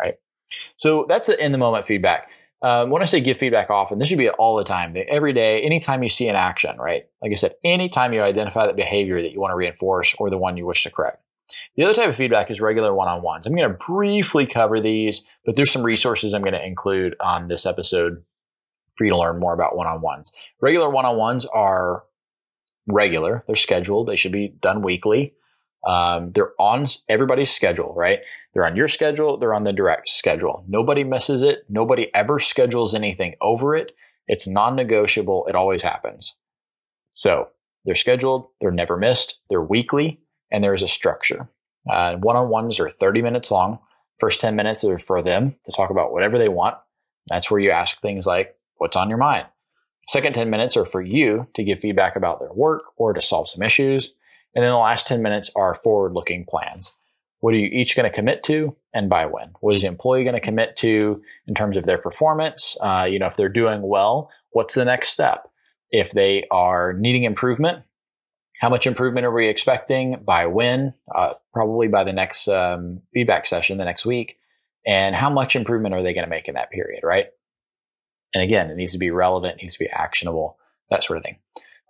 Right. 0.00 0.14
So 0.76 1.04
that's 1.08 1.26
the 1.26 1.44
in 1.44 1.52
the 1.52 1.58
moment 1.58 1.86
feedback. 1.86 2.28
Um, 2.62 2.90
when 2.90 3.00
I 3.00 3.06
say 3.06 3.20
give 3.20 3.38
feedback 3.38 3.70
often, 3.70 3.98
this 3.98 4.08
should 4.08 4.18
be 4.18 4.28
all 4.28 4.56
the 4.56 4.64
time, 4.64 4.94
every 5.08 5.32
day, 5.32 5.62
anytime 5.62 6.02
you 6.02 6.10
see 6.10 6.28
an 6.28 6.36
action, 6.36 6.76
right? 6.78 7.04
Like 7.22 7.32
I 7.32 7.34
said, 7.34 7.54
anytime 7.64 8.12
you 8.12 8.20
identify 8.20 8.66
that 8.66 8.76
behavior 8.76 9.22
that 9.22 9.32
you 9.32 9.40
want 9.40 9.52
to 9.52 9.56
reinforce 9.56 10.14
or 10.18 10.28
the 10.28 10.36
one 10.36 10.58
you 10.58 10.66
wish 10.66 10.82
to 10.82 10.90
correct. 10.90 11.22
The 11.76 11.84
other 11.84 11.94
type 11.94 12.08
of 12.08 12.16
feedback 12.16 12.50
is 12.50 12.60
regular 12.60 12.94
one 12.94 13.08
on 13.08 13.22
ones. 13.22 13.46
I'm 13.46 13.54
going 13.54 13.70
to 13.70 13.78
briefly 13.86 14.46
cover 14.46 14.80
these, 14.80 15.26
but 15.44 15.56
there's 15.56 15.70
some 15.70 15.82
resources 15.82 16.32
I'm 16.32 16.42
going 16.42 16.54
to 16.54 16.64
include 16.64 17.16
on 17.20 17.48
this 17.48 17.66
episode 17.66 18.22
for 18.96 19.04
you 19.04 19.12
to 19.12 19.18
learn 19.18 19.38
more 19.38 19.54
about 19.54 19.76
one 19.76 19.86
on 19.86 20.00
ones. 20.00 20.32
Regular 20.60 20.90
one 20.90 21.06
on 21.06 21.16
ones 21.16 21.46
are 21.46 22.04
regular, 22.86 23.44
they're 23.46 23.56
scheduled, 23.56 24.08
they 24.08 24.16
should 24.16 24.32
be 24.32 24.48
done 24.60 24.82
weekly. 24.82 25.34
Um, 25.86 26.32
they're 26.32 26.52
on 26.58 26.84
everybody's 27.08 27.50
schedule, 27.50 27.94
right? 27.94 28.20
They're 28.52 28.66
on 28.66 28.76
your 28.76 28.88
schedule, 28.88 29.38
they're 29.38 29.54
on 29.54 29.64
the 29.64 29.72
direct 29.72 30.08
schedule. 30.08 30.64
Nobody 30.68 31.04
misses 31.04 31.42
it, 31.42 31.60
nobody 31.68 32.10
ever 32.14 32.38
schedules 32.38 32.94
anything 32.94 33.36
over 33.40 33.74
it. 33.74 33.92
It's 34.26 34.46
non 34.46 34.76
negotiable, 34.76 35.46
it 35.48 35.54
always 35.54 35.82
happens. 35.82 36.36
So 37.12 37.48
they're 37.84 37.94
scheduled, 37.94 38.48
they're 38.60 38.70
never 38.70 38.96
missed, 38.96 39.40
they're 39.48 39.62
weekly, 39.62 40.20
and 40.50 40.62
there's 40.62 40.82
a 40.82 40.88
structure. 40.88 41.48
One 41.84 42.36
on 42.36 42.48
ones 42.48 42.80
are 42.80 42.90
30 42.90 43.22
minutes 43.22 43.50
long. 43.50 43.78
First 44.18 44.40
10 44.40 44.54
minutes 44.54 44.84
are 44.84 44.98
for 44.98 45.22
them 45.22 45.56
to 45.64 45.72
talk 45.72 45.90
about 45.90 46.12
whatever 46.12 46.38
they 46.38 46.48
want. 46.48 46.76
That's 47.28 47.50
where 47.50 47.60
you 47.60 47.70
ask 47.70 48.00
things 48.00 48.26
like, 48.26 48.56
What's 48.80 48.96
on 48.96 49.10
your 49.10 49.18
mind? 49.18 49.46
Second 50.08 50.34
10 50.34 50.48
minutes 50.48 50.74
are 50.74 50.86
for 50.86 51.02
you 51.02 51.46
to 51.52 51.62
give 51.62 51.80
feedback 51.80 52.16
about 52.16 52.40
their 52.40 52.52
work 52.52 52.82
or 52.96 53.12
to 53.12 53.20
solve 53.20 53.46
some 53.46 53.62
issues. 53.62 54.14
And 54.54 54.64
then 54.64 54.72
the 54.72 54.78
last 54.78 55.06
10 55.06 55.22
minutes 55.22 55.50
are 55.54 55.74
forward 55.74 56.14
looking 56.14 56.46
plans. 56.48 56.96
What 57.40 57.52
are 57.52 57.58
you 57.58 57.66
each 57.66 57.94
going 57.94 58.10
to 58.10 58.14
commit 58.14 58.42
to 58.44 58.74
and 58.94 59.10
by 59.10 59.26
when? 59.26 59.52
What 59.60 59.74
is 59.74 59.82
the 59.82 59.88
employee 59.88 60.24
going 60.24 60.34
to 60.34 60.40
commit 60.40 60.76
to 60.76 61.22
in 61.46 61.54
terms 61.54 61.76
of 61.76 61.84
their 61.84 61.98
performance? 61.98 62.76
Uh, 62.80 63.06
you 63.08 63.18
know, 63.18 63.26
if 63.26 63.36
they're 63.36 63.50
doing 63.50 63.82
well, 63.82 64.30
what's 64.50 64.74
the 64.74 64.84
next 64.84 65.10
step? 65.10 65.50
If 65.90 66.12
they 66.12 66.44
are 66.50 66.94
needing 66.94 67.24
improvement, 67.24 67.84
how 68.60 68.68
much 68.68 68.86
improvement 68.86 69.24
are 69.24 69.32
we 69.32 69.48
expecting? 69.48 70.20
By 70.22 70.44
when? 70.44 70.92
Uh, 71.12 71.32
probably 71.52 71.88
by 71.88 72.04
the 72.04 72.12
next 72.12 72.46
um, 72.46 73.00
feedback 73.14 73.46
session, 73.46 73.78
the 73.78 73.86
next 73.86 74.04
week. 74.04 74.36
And 74.86 75.16
how 75.16 75.30
much 75.30 75.56
improvement 75.56 75.94
are 75.94 76.02
they 76.02 76.12
going 76.12 76.26
to 76.26 76.30
make 76.30 76.46
in 76.46 76.54
that 76.54 76.70
period, 76.70 77.02
right? 77.02 77.28
And 78.34 78.44
again, 78.44 78.70
it 78.70 78.76
needs 78.76 78.92
to 78.92 78.98
be 78.98 79.10
relevant, 79.10 79.62
needs 79.62 79.74
to 79.74 79.84
be 79.84 79.88
actionable, 79.90 80.58
that 80.90 81.02
sort 81.02 81.16
of 81.16 81.24
thing. 81.24 81.38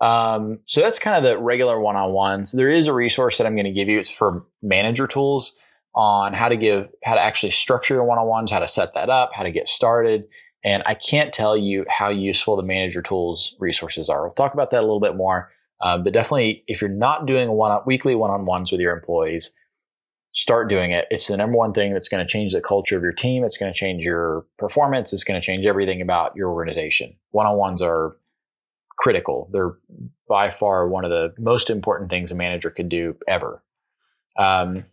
Um, 0.00 0.60
so 0.64 0.80
that's 0.80 1.00
kind 1.00 1.16
of 1.16 1.28
the 1.28 1.38
regular 1.38 1.78
one-on-ones. 1.78 2.52
There 2.52 2.70
is 2.70 2.86
a 2.86 2.92
resource 2.92 3.38
that 3.38 3.48
I'm 3.48 3.56
going 3.56 3.66
to 3.66 3.72
give 3.72 3.88
you. 3.88 3.98
It's 3.98 4.08
for 4.08 4.44
manager 4.62 5.08
tools 5.08 5.56
on 5.92 6.34
how 6.34 6.48
to 6.48 6.56
give, 6.56 6.88
how 7.02 7.14
to 7.14 7.20
actually 7.20 7.50
structure 7.50 7.94
your 7.94 8.04
one-on-ones, 8.04 8.52
how 8.52 8.60
to 8.60 8.68
set 8.68 8.94
that 8.94 9.10
up, 9.10 9.32
how 9.34 9.42
to 9.42 9.50
get 9.50 9.68
started. 9.68 10.28
And 10.64 10.84
I 10.86 10.94
can't 10.94 11.32
tell 11.32 11.56
you 11.56 11.84
how 11.88 12.10
useful 12.10 12.54
the 12.54 12.62
manager 12.62 13.02
tools 13.02 13.56
resources 13.58 14.08
are. 14.08 14.22
We'll 14.22 14.34
talk 14.34 14.54
about 14.54 14.70
that 14.70 14.78
a 14.78 14.86
little 14.86 15.00
bit 15.00 15.16
more. 15.16 15.50
Um, 15.82 16.04
but 16.04 16.12
definitely, 16.12 16.64
if 16.66 16.80
you're 16.80 16.90
not 16.90 17.26
doing 17.26 17.50
one 17.52 17.80
weekly 17.86 18.14
one-on-ones 18.14 18.70
with 18.70 18.80
your 18.80 18.94
employees, 18.94 19.52
start 20.32 20.68
doing 20.68 20.92
it. 20.92 21.06
It's 21.10 21.26
the 21.26 21.36
number 21.36 21.56
one 21.56 21.72
thing 21.72 21.92
that's 21.92 22.08
going 22.08 22.24
to 22.24 22.30
change 22.30 22.52
the 22.52 22.60
culture 22.60 22.96
of 22.96 23.02
your 23.02 23.12
team. 23.12 23.44
It's 23.44 23.56
going 23.56 23.72
to 23.72 23.78
change 23.78 24.04
your 24.04 24.46
performance. 24.58 25.12
It's 25.12 25.24
going 25.24 25.40
to 25.40 25.44
change 25.44 25.66
everything 25.66 26.00
about 26.00 26.36
your 26.36 26.50
organization. 26.50 27.16
One-on-ones 27.30 27.82
are 27.82 28.16
critical. 28.96 29.48
They're 29.52 29.76
by 30.28 30.50
far 30.50 30.86
one 30.88 31.04
of 31.04 31.10
the 31.10 31.34
most 31.38 31.70
important 31.70 32.10
things 32.10 32.30
a 32.30 32.34
manager 32.34 32.70
could 32.70 32.88
do 32.88 33.16
ever. 33.26 33.62
Um, 34.38 34.84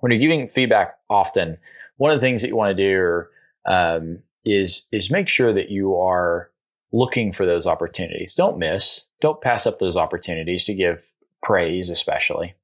when 0.00 0.12
you're 0.12 0.20
giving 0.20 0.48
feedback 0.48 0.96
often, 1.08 1.56
one 1.96 2.10
of 2.10 2.18
the 2.18 2.26
things 2.26 2.42
that 2.42 2.48
you 2.48 2.56
want 2.56 2.76
to 2.76 2.82
do 2.82 3.24
um, 3.66 4.18
is 4.44 4.86
is 4.92 5.10
make 5.10 5.28
sure 5.28 5.54
that 5.54 5.70
you 5.70 5.96
are 5.96 6.50
looking 6.96 7.32
for 7.32 7.44
those 7.44 7.66
opportunities. 7.66 8.34
Don't 8.34 8.58
miss. 8.58 9.04
Don't 9.20 9.40
pass 9.42 9.66
up 9.66 9.78
those 9.78 9.96
opportunities 9.96 10.64
to 10.64 10.74
give 10.74 11.02
praise, 11.42 11.90
especially. 11.90 12.54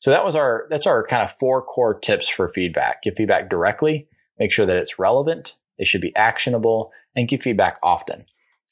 So 0.00 0.10
that 0.10 0.24
was 0.24 0.36
our 0.36 0.66
that's 0.68 0.86
our 0.86 1.06
kind 1.06 1.22
of 1.22 1.36
four 1.38 1.62
core 1.62 1.98
tips 1.98 2.28
for 2.28 2.48
feedback. 2.48 3.02
Give 3.02 3.14
feedback 3.16 3.48
directly, 3.48 4.08
make 4.38 4.52
sure 4.52 4.66
that 4.66 4.76
it's 4.76 4.98
relevant, 4.98 5.56
it 5.78 5.88
should 5.88 6.02
be 6.02 6.14
actionable, 6.14 6.92
and 7.16 7.28
give 7.28 7.42
feedback 7.42 7.78
often. 7.82 8.26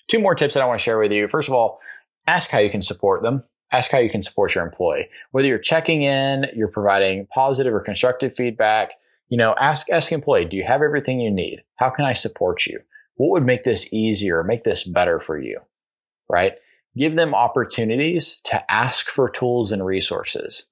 Two 0.08 0.20
more 0.20 0.34
tips 0.34 0.54
that 0.54 0.62
I 0.62 0.66
want 0.66 0.78
to 0.78 0.84
share 0.84 0.98
with 0.98 1.12
you. 1.12 1.28
First 1.28 1.48
of 1.48 1.54
all, 1.54 1.80
ask 2.26 2.50
how 2.50 2.58
you 2.58 2.70
can 2.70 2.82
support 2.82 3.22
them. 3.22 3.44
Ask 3.72 3.92
how 3.92 3.98
you 3.98 4.10
can 4.10 4.22
support 4.22 4.54
your 4.54 4.64
employee. 4.64 5.08
Whether 5.30 5.48
you're 5.48 5.58
checking 5.58 6.02
in, 6.02 6.46
you're 6.54 6.68
providing 6.68 7.26
positive 7.32 7.72
or 7.72 7.80
constructive 7.80 8.34
feedback, 8.34 8.94
you 9.28 9.38
know, 9.38 9.54
ask 9.58 9.88
ask 9.88 10.12
employee, 10.12 10.44
do 10.44 10.56
you 10.56 10.64
have 10.64 10.82
everything 10.82 11.20
you 11.20 11.30
need? 11.30 11.62
How 11.76 11.88
can 11.88 12.04
I 12.04 12.12
support 12.12 12.66
you? 12.66 12.80
What 13.20 13.40
would 13.40 13.46
make 13.46 13.64
this 13.64 13.92
easier, 13.92 14.42
make 14.42 14.64
this 14.64 14.84
better 14.84 15.20
for 15.20 15.38
you? 15.38 15.60
Right? 16.28 16.54
Give 16.96 17.16
them 17.16 17.34
opportunities 17.34 18.40
to 18.44 18.70
ask 18.70 19.06
for 19.06 19.28
tools 19.28 19.72
and 19.72 19.84
resources 19.84 20.66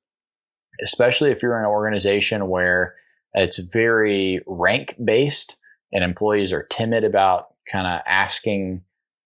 especially 0.83 1.31
if 1.31 1.43
you're 1.43 1.59
in 1.59 1.65
an 1.65 1.71
organization 1.71 2.49
where 2.49 2.95
it's 3.35 3.59
very 3.59 4.41
rank 4.47 4.95
based 5.03 5.57
and 5.93 6.05
employees 6.05 6.53
are 6.53 6.63
timid 6.65 7.05
about 7.05 7.55
kind 7.71 7.87
of 7.87 8.01
asking 8.07 8.83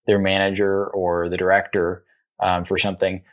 their 0.07 0.19
manager 0.19 0.87
or 0.87 1.29
the 1.29 1.37
director 1.37 2.03
um, 2.41 2.65
for 2.65 2.77
something, 2.77 3.23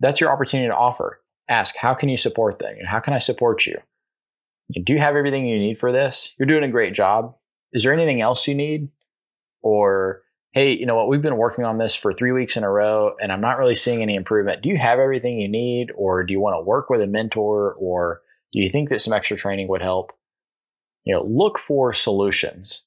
that's 0.00 0.20
your 0.20 0.30
opportunity 0.30 0.68
to 0.68 0.76
offer. 0.76 1.20
Ask, 1.48 1.76
how 1.76 1.94
can 1.94 2.08
you 2.08 2.16
support 2.16 2.58
them? 2.58 2.76
How 2.86 3.00
can 3.00 3.14
I 3.14 3.18
support 3.18 3.66
you? 3.66 3.78
Do 4.84 4.92
you 4.92 4.98
have 4.98 5.16
everything 5.16 5.46
you 5.46 5.58
need 5.58 5.78
for 5.78 5.92
this? 5.92 6.34
You're 6.38 6.46
doing 6.46 6.64
a 6.64 6.68
great 6.68 6.94
job. 6.94 7.34
Is 7.72 7.82
there 7.82 7.92
anything 7.92 8.20
else 8.20 8.46
you 8.46 8.54
need? 8.54 8.88
Or 9.62 10.22
hey, 10.52 10.72
you 10.72 10.86
know 10.86 10.96
what, 10.96 11.08
we've 11.08 11.22
been 11.22 11.36
working 11.36 11.64
on 11.64 11.78
this 11.78 11.94
for 11.94 12.12
three 12.12 12.32
weeks 12.32 12.56
in 12.56 12.64
a 12.64 12.70
row 12.70 13.14
and 13.20 13.30
I'm 13.30 13.40
not 13.40 13.58
really 13.58 13.74
seeing 13.74 14.02
any 14.02 14.14
improvement. 14.14 14.62
Do 14.62 14.68
you 14.70 14.78
have 14.78 14.98
everything 14.98 15.38
you 15.38 15.48
need, 15.48 15.92
or 15.94 16.24
do 16.24 16.32
you 16.32 16.40
want 16.40 16.54
to 16.58 16.64
work 16.64 16.90
with 16.90 17.02
a 17.02 17.06
mentor, 17.06 17.74
or 17.78 18.22
do 18.52 18.60
you 18.60 18.70
think 18.70 18.88
that 18.88 19.02
some 19.02 19.12
extra 19.12 19.36
training 19.36 19.68
would 19.68 19.82
help? 19.82 20.12
You 21.04 21.14
know, 21.14 21.22
look 21.22 21.58
for 21.58 21.92
solutions. 21.92 22.84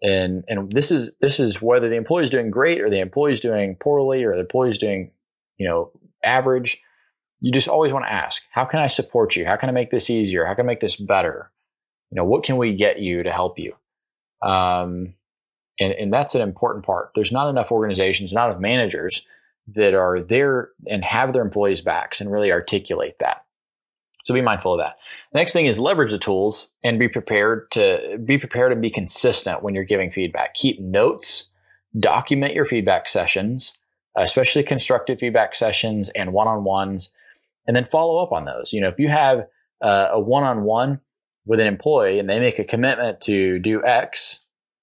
And 0.00 0.44
and 0.48 0.70
this 0.70 0.90
is 0.90 1.12
this 1.20 1.40
is 1.40 1.60
whether 1.60 1.88
the 1.88 1.96
employee 1.96 2.24
is 2.24 2.30
doing 2.30 2.50
great 2.50 2.80
or 2.80 2.88
the 2.88 3.00
employee 3.00 3.32
is 3.32 3.40
doing 3.40 3.76
poorly 3.80 4.22
or 4.22 4.34
the 4.34 4.40
employee 4.42 4.70
is 4.70 4.78
doing, 4.78 5.10
you 5.56 5.68
know, 5.68 5.90
average. 6.22 6.80
You 7.40 7.52
just 7.52 7.68
always 7.68 7.92
want 7.92 8.04
to 8.04 8.12
ask, 8.12 8.42
how 8.52 8.64
can 8.64 8.80
I 8.80 8.86
support 8.86 9.34
you? 9.34 9.44
How 9.44 9.56
can 9.56 9.68
I 9.68 9.72
make 9.72 9.90
this 9.90 10.10
easier? 10.10 10.44
How 10.44 10.54
can 10.54 10.66
I 10.66 10.68
make 10.68 10.80
this 10.80 10.96
better? 10.96 11.50
You 12.10 12.16
know, 12.16 12.24
what 12.24 12.44
can 12.44 12.56
we 12.56 12.74
get 12.74 13.00
you 13.00 13.22
to 13.22 13.32
help 13.32 13.58
you? 13.58 13.74
Um, 14.42 15.14
and, 15.78 15.92
and 15.92 16.12
that's 16.12 16.34
an 16.34 16.42
important 16.42 16.84
part. 16.84 17.10
There's 17.14 17.32
not 17.32 17.48
enough 17.48 17.72
organizations, 17.72 18.32
not 18.32 18.50
enough 18.50 18.60
managers 18.60 19.26
that 19.74 19.94
are 19.94 20.20
there 20.20 20.70
and 20.86 21.04
have 21.04 21.32
their 21.32 21.42
employees' 21.42 21.80
backs 21.80 22.20
and 22.20 22.30
really 22.32 22.50
articulate 22.50 23.16
that. 23.20 23.44
So 24.24 24.34
be 24.34 24.40
mindful 24.42 24.74
of 24.74 24.80
that. 24.80 24.96
The 25.32 25.38
next 25.38 25.52
thing 25.52 25.66
is 25.66 25.78
leverage 25.78 26.10
the 26.10 26.18
tools 26.18 26.70
and 26.84 26.98
be 26.98 27.08
prepared 27.08 27.70
to 27.72 28.18
be 28.22 28.36
prepared 28.36 28.72
and 28.72 28.82
be 28.82 28.90
consistent 28.90 29.62
when 29.62 29.74
you're 29.74 29.84
giving 29.84 30.10
feedback. 30.10 30.54
Keep 30.54 30.80
notes, 30.80 31.48
document 31.98 32.54
your 32.54 32.66
feedback 32.66 33.08
sessions, 33.08 33.78
especially 34.16 34.62
constructive 34.62 35.18
feedback 35.18 35.54
sessions 35.54 36.10
and 36.10 36.32
one-on-ones, 36.32 37.14
and 37.66 37.76
then 37.76 37.86
follow 37.86 38.18
up 38.18 38.32
on 38.32 38.44
those. 38.44 38.72
You 38.72 38.80
know, 38.80 38.88
if 38.88 38.98
you 38.98 39.08
have 39.08 39.46
uh, 39.82 40.08
a 40.12 40.20
one-on-one 40.20 41.00
with 41.46 41.60
an 41.60 41.66
employee 41.66 42.18
and 42.18 42.28
they 42.28 42.38
make 42.38 42.58
a 42.58 42.64
commitment 42.64 43.22
to 43.22 43.58
do 43.58 43.82
X 43.84 44.40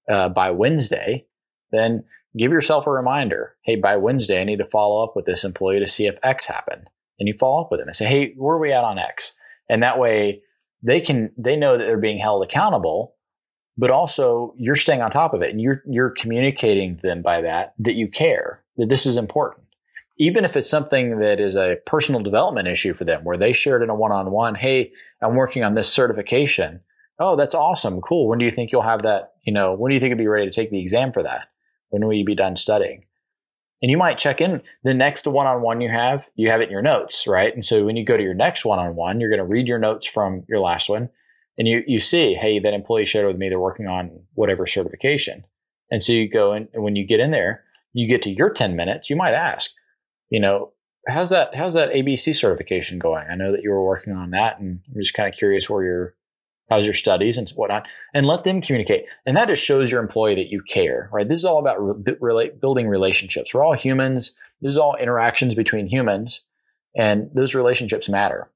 uh, 0.10 0.30
by 0.30 0.52
Wednesday, 0.52 1.26
then 1.72 2.04
give 2.38 2.52
yourself 2.52 2.88
a 2.88 2.92
reminder. 2.92 3.56
Hey, 3.64 3.76
by 3.76 3.98
Wednesday, 3.98 4.42
I 4.42 4.44
need 4.44 4.60
to 4.60 4.66
follow 4.66 5.04
up 5.04 5.16
with 5.16 5.26
this 5.26 5.44
employee 5.44 5.80
to 5.80 5.88
see 5.88 6.08
if 6.08 6.18
X 6.24 6.48
happened. 6.48 6.90
And 7.20 7.28
you 7.28 7.34
follow 7.34 7.62
up 7.62 7.72
with 7.72 7.80
them 7.80 7.88
and 7.88 7.96
say, 7.96 8.06
Hey, 8.06 8.34
where 8.36 8.56
are 8.56 8.60
we 8.60 8.74
at 8.74 8.84
on 8.84 9.00
X? 9.00 9.36
And 9.70 9.82
that 9.84 10.00
way 10.00 10.42
they 10.84 11.02
can, 11.02 11.32
they 11.38 11.56
know 11.56 11.78
that 11.78 11.86
they're 11.86 11.98
being 11.98 12.20
held 12.20 12.44
accountable, 12.44 13.16
but 13.78 13.92
also 13.92 14.54
you're 14.58 14.76
staying 14.76 15.02
on 15.02 15.12
top 15.12 15.34
of 15.34 15.42
it 15.42 15.50
and 15.50 15.62
you're, 15.62 15.82
you're 15.88 16.12
communicating 16.12 16.98
to 16.98 17.02
them 17.02 17.22
by 17.22 17.42
that, 17.42 17.74
that 17.80 17.96
you 17.96 18.08
care, 18.08 18.64
that 18.78 18.90
this 18.90 19.06
is 19.06 19.18
important. 19.18 19.66
Even 20.18 20.46
if 20.46 20.56
it's 20.56 20.70
something 20.70 21.20
that 21.20 21.40
is 21.40 21.56
a 21.56 21.78
personal 21.86 22.22
development 22.22 22.68
issue 22.68 22.94
for 22.94 23.04
them 23.04 23.24
where 23.24 23.38
they 23.38 23.54
shared 23.54 23.82
in 23.82 23.90
a 23.90 23.96
one-on-one, 23.96 24.56
Hey, 24.56 24.92
I'm 25.22 25.36
working 25.36 25.64
on 25.64 25.76
this 25.76 25.92
certification. 25.92 26.82
Oh, 27.20 27.36
that's 27.36 27.56
awesome. 27.56 28.02
Cool. 28.02 28.28
When 28.28 28.40
do 28.40 28.46
you 28.46 28.52
think 28.52 28.72
you'll 28.72 28.82
have 28.82 29.04
that? 29.04 29.34
You 29.44 29.54
know, 29.54 29.74
when 29.74 29.90
do 29.90 29.94
you 29.94 30.00
think 30.00 30.10
you'll 30.10 30.18
be 30.18 30.28
ready 30.28 30.50
to 30.50 30.54
take 30.54 30.72
the 30.72 30.82
exam 30.82 31.14
for 31.14 31.24
that? 31.24 31.48
When 31.90 32.06
will 32.06 32.14
you 32.14 32.26
be 32.26 32.36
done 32.36 32.58
studying? 32.58 33.06
And 33.82 33.92
you 33.92 33.98
might 33.98 34.18
check 34.18 34.42
in 34.42 34.62
the 34.84 34.94
next 34.94 35.28
one 35.28 35.48
on 35.48 35.62
one 35.62 35.82
you 35.82 35.90
have, 35.90 36.28
you 36.36 36.50
have 36.50 36.62
it 36.62 36.66
in 36.66 36.72
your 36.72 36.82
notes, 36.82 37.28
right? 37.28 37.54
And 37.54 37.64
so 37.64 37.86
when 37.86 37.96
you 37.96 38.04
go 38.04 38.18
to 38.18 38.24
your 38.24 38.34
next 38.34 38.66
one 38.66 38.80
on 38.80 38.96
one, 38.96 39.20
you're 39.20 39.30
going 39.30 39.40
to 39.40 39.46
read 39.46 39.68
your 39.68 39.80
notes 39.80 40.08
from 40.08 40.44
your 40.48 40.60
last 40.60 40.90
one 40.90 41.10
and 41.58 41.68
you, 41.68 41.84
you 41.86 42.00
see, 42.00 42.34
hey, 42.34 42.60
that 42.60 42.74
employee 42.74 43.06
shared 43.06 43.28
with 43.28 43.38
me 43.38 43.50
they're 43.50 43.60
working 43.60 43.88
on 43.88 44.22
whatever 44.34 44.66
certification. 44.66 45.46
And 45.92 46.04
so 46.04 46.14
you 46.14 46.30
go 46.30 46.52
and 46.52 46.68
when 46.74 46.96
you 46.96 47.06
get 47.06 47.20
in 47.20 47.32
there, 47.32 47.64
you 47.94 48.08
get 48.08 48.22
to 48.24 48.32
your 48.32 48.50
10 48.50 48.76
minutes, 48.76 49.10
you 49.10 49.16
might 49.16 49.34
ask, 49.34 49.72
you 50.30 50.40
know, 50.40 50.74
how's 51.08 51.30
that 51.30 51.56
how's 51.56 51.76
that 51.76 51.92
ABC 51.92 52.36
certification 52.36 52.98
going? 52.98 53.28
I 53.30 53.36
know 53.36 53.52
that 53.52 53.62
you 53.62 53.70
were 53.70 53.86
working 53.86 54.14
on 54.14 54.32
that 54.32 54.60
and 54.60 54.80
I'm 54.88 55.02
just 55.02 55.14
kind 55.14 55.32
of 55.32 55.38
curious 55.38 55.70
where 55.70 55.84
you're 55.84 56.16
how's 56.70 56.86
your 56.86 56.94
studies 56.94 57.38
and 57.38 57.50
whatnot, 57.52 57.88
and 58.14 58.26
let 58.26 58.44
them 58.44 58.62
communicate. 58.62 59.06
And 59.26 59.38
that 59.38 59.48
just 59.48 59.64
shows 59.64 59.92
your 59.92 60.02
employee 60.02 60.36
that 60.36 60.50
you 60.50 60.62
care, 60.62 61.10
right? 61.12 61.28
This 61.28 61.40
is 61.40 61.46
all 61.46 61.60
about 61.60 61.78
re- 61.80 62.52
building 62.60 62.88
relationships. 62.88 63.54
We're 63.54 63.64
all 63.64 63.74
humans. 63.74 64.36
This 64.62 64.72
is 64.72 64.78
all 64.78 64.96
interactions 64.96 65.56
between 65.56 65.88
humans, 65.88 66.46
and 66.96 67.30
those 67.34 67.54
relationships 67.54 68.10
matter. 68.10 68.50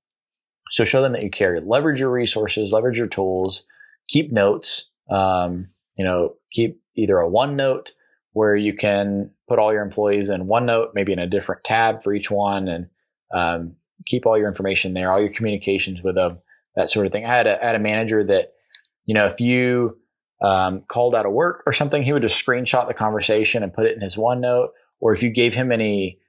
So 0.71 0.85
show 0.85 1.01
them 1.01 1.13
that 1.13 1.23
you 1.23 1.29
care. 1.29 1.59
Leverage 1.61 1.99
your 1.99 2.11
resources, 2.11 2.71
leverage 2.71 2.97
your 2.97 3.07
tools, 3.07 3.65
keep 4.07 4.31
notes. 4.31 4.89
Um, 5.09 5.69
you 5.95 6.05
know, 6.05 6.35
keep 6.51 6.79
either 6.95 7.19
a 7.19 7.29
OneNote 7.29 7.89
where 8.33 8.55
you 8.55 8.73
can 8.73 9.31
put 9.47 9.59
all 9.59 9.73
your 9.73 9.81
employees 9.81 10.29
in 10.29 10.45
OneNote, 10.45 10.89
maybe 10.93 11.11
in 11.11 11.19
a 11.19 11.27
different 11.27 11.63
tab 11.63 12.03
for 12.03 12.13
each 12.13 12.29
one, 12.29 12.67
and 12.67 12.87
um, 13.33 13.75
keep 14.05 14.25
all 14.25 14.37
your 14.37 14.47
information 14.47 14.93
there, 14.93 15.11
all 15.11 15.19
your 15.19 15.33
communications 15.33 16.01
with 16.01 16.15
them 16.15 16.37
that 16.75 16.89
sort 16.89 17.05
of 17.05 17.11
thing. 17.11 17.25
I 17.25 17.35
had 17.35 17.47
a, 17.47 17.61
I 17.61 17.67
had 17.67 17.75
a 17.75 17.79
manager 17.79 18.23
that, 18.25 18.53
you 19.05 19.13
know, 19.13 19.25
if 19.25 19.41
you 19.41 19.97
um, 20.41 20.81
called 20.87 21.15
out 21.15 21.25
of 21.25 21.33
work 21.33 21.63
or 21.65 21.73
something, 21.73 22.03
he 22.03 22.13
would 22.13 22.21
just 22.21 22.43
screenshot 22.43 22.87
the 22.87 22.93
conversation 22.93 23.63
and 23.63 23.73
put 23.73 23.85
it 23.85 23.95
in 23.95 24.01
his 24.01 24.15
OneNote. 24.15 24.69
Or 24.99 25.13
if 25.13 25.23
you 25.23 25.29
gave 25.29 25.53
him 25.53 25.71
any 25.71 26.19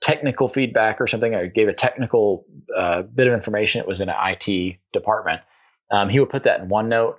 technical 0.00 0.48
feedback 0.48 1.00
or 1.00 1.06
something, 1.06 1.34
or 1.34 1.46
gave 1.46 1.68
a 1.68 1.72
technical 1.72 2.46
uh, 2.76 3.02
bit 3.02 3.26
of 3.26 3.34
information, 3.34 3.80
it 3.80 3.88
was 3.88 4.00
in 4.00 4.08
an 4.08 4.16
IT 4.18 4.78
department, 4.92 5.42
um, 5.90 6.08
he 6.08 6.20
would 6.20 6.30
put 6.30 6.44
that 6.44 6.60
in 6.60 6.68
OneNote. 6.68 7.16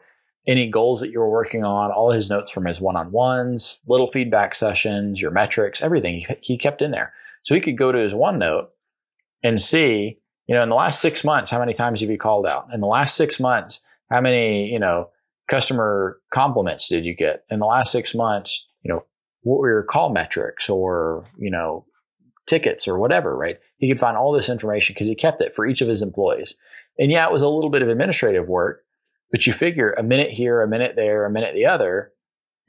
Any 0.48 0.70
goals 0.70 1.02
that 1.02 1.12
you 1.12 1.20
were 1.20 1.30
working 1.30 1.64
on, 1.64 1.92
all 1.92 2.12
his 2.12 2.30
notes 2.30 2.50
from 2.50 2.66
his 2.66 2.80
one-on-ones, 2.80 3.82
little 3.88 4.10
feedback 4.10 4.56
sessions, 4.56 5.22
your 5.22 5.32
metrics, 5.32 5.82
everything 5.82 6.26
he 6.42 6.58
kept 6.58 6.82
in 6.82 6.92
there. 6.92 7.14
So 7.44 7.54
he 7.54 7.62
could 7.62 7.78
go 7.78 7.92
to 7.92 8.00
his 8.00 8.14
OneNote 8.14 8.68
and 9.44 9.62
see 9.62 10.19
you 10.50 10.56
know, 10.56 10.64
in 10.64 10.70
the 10.70 10.76
last 10.76 11.00
six 11.00 11.24
months, 11.24 11.52
how 11.52 11.60
many 11.60 11.76
times 11.76 12.02
have 12.02 12.10
you 12.10 12.18
called 12.18 12.48
out? 12.48 12.70
In 12.74 12.82
the 12.82 12.88
last 12.88 13.16
six 13.16 13.40
months, 13.40 13.84
how 14.10 14.20
many, 14.20 14.68
you 14.74 14.80
know, 14.80 15.12
customer 15.48 16.18
compliments 16.34 16.90
did 16.90 17.06
you 17.06 17.16
get? 17.16 17.44
In 17.52 17.60
the 17.60 17.68
last 17.68 17.92
six 17.92 18.16
months, 18.16 18.66
you 18.82 18.92
know, 18.92 19.06
what 19.42 19.60
were 19.60 19.70
your 19.70 19.84
call 19.84 20.10
metrics 20.10 20.68
or, 20.68 21.28
you 21.38 21.52
know, 21.52 21.86
tickets 22.48 22.88
or 22.88 22.98
whatever, 22.98 23.38
right? 23.38 23.60
He 23.78 23.88
could 23.88 24.00
find 24.00 24.18
all 24.18 24.34
this 24.34 24.50
information 24.50 24.96
because 24.96 25.08
he 25.08 25.14
kept 25.14 25.40
it 25.40 25.54
for 25.56 25.68
each 25.68 25.82
of 25.82 25.88
his 25.88 26.02
employees. 26.02 26.58
And 26.98 27.12
yeah, 27.12 27.28
it 27.28 27.32
was 27.32 27.44
a 27.44 27.48
little 27.48 27.70
bit 27.70 27.84
of 27.84 27.90
administrative 27.90 28.48
work, 28.48 28.82
but 29.32 29.46
you 29.46 29.54
figure 29.54 29.92
a 29.92 30.02
minute 30.02 30.32
here, 30.32 30.64
a 30.64 30.68
minute 30.68 30.94
there, 30.96 31.28
a 31.28 31.32
minute 31.32 31.54
the 31.54 31.68
other. 31.68 32.12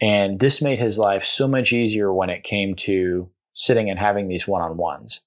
And 0.03 0.39
this 0.39 0.61
made 0.61 0.81
his 0.81 0.99
life 0.99 1.25
so 1.25 1.49
much 1.49 1.73
easier 1.73 2.13
when 2.13 2.29
it 2.29 2.45
came 2.45 2.75
to 2.77 3.31
sitting 3.55 3.89
and 3.89 3.99
having 3.99 4.29
these 4.29 4.47
one 4.47 4.61
on 4.61 4.77
ones. 4.77 5.23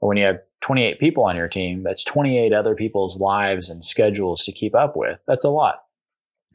When 0.00 0.18
you 0.18 0.26
have 0.26 0.40
28 0.64 0.98
people 0.98 1.24
on 1.24 1.36
your 1.36 1.46
team, 1.46 1.82
that's 1.82 2.02
28 2.04 2.54
other 2.54 2.74
people's 2.74 3.20
lives 3.20 3.68
and 3.68 3.84
schedules 3.84 4.44
to 4.44 4.52
keep 4.52 4.74
up 4.74 4.96
with. 4.96 5.18
That's 5.26 5.44
a 5.44 5.50
lot. 5.50 5.82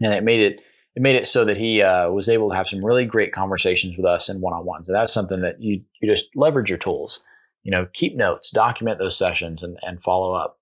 And 0.02 0.16
it 0.16 0.24
made 0.24 0.40
it, 0.40 0.62
it 0.96 1.04
made 1.04 1.16
it 1.16 1.28
so 1.28 1.46
that 1.46 1.58
he 1.58 1.84
uh, 1.84 2.10
was 2.10 2.28
able 2.28 2.50
to 2.50 2.56
have 2.56 2.68
some 2.68 2.84
really 2.84 3.06
great 3.06 3.32
conversations 3.32 3.96
with 3.96 4.08
us 4.08 4.28
in 4.28 4.42
one-on-ones. 4.42 4.90
And 4.90 4.96
that's 4.96 5.14
something 5.14 5.42
that 5.42 5.62
you, 5.62 5.84
you 6.02 6.10
just 6.10 6.36
leverage 6.36 6.72
your 6.72 6.80
tools, 6.80 7.24
you 7.62 7.70
know, 7.70 7.86
keep 7.94 8.16
notes, 8.16 8.50
document 8.50 8.98
those 8.98 9.16
sessions 9.16 9.62
and, 9.62 9.78
and 9.84 10.02
follow 10.02 10.34
up. 10.34 10.58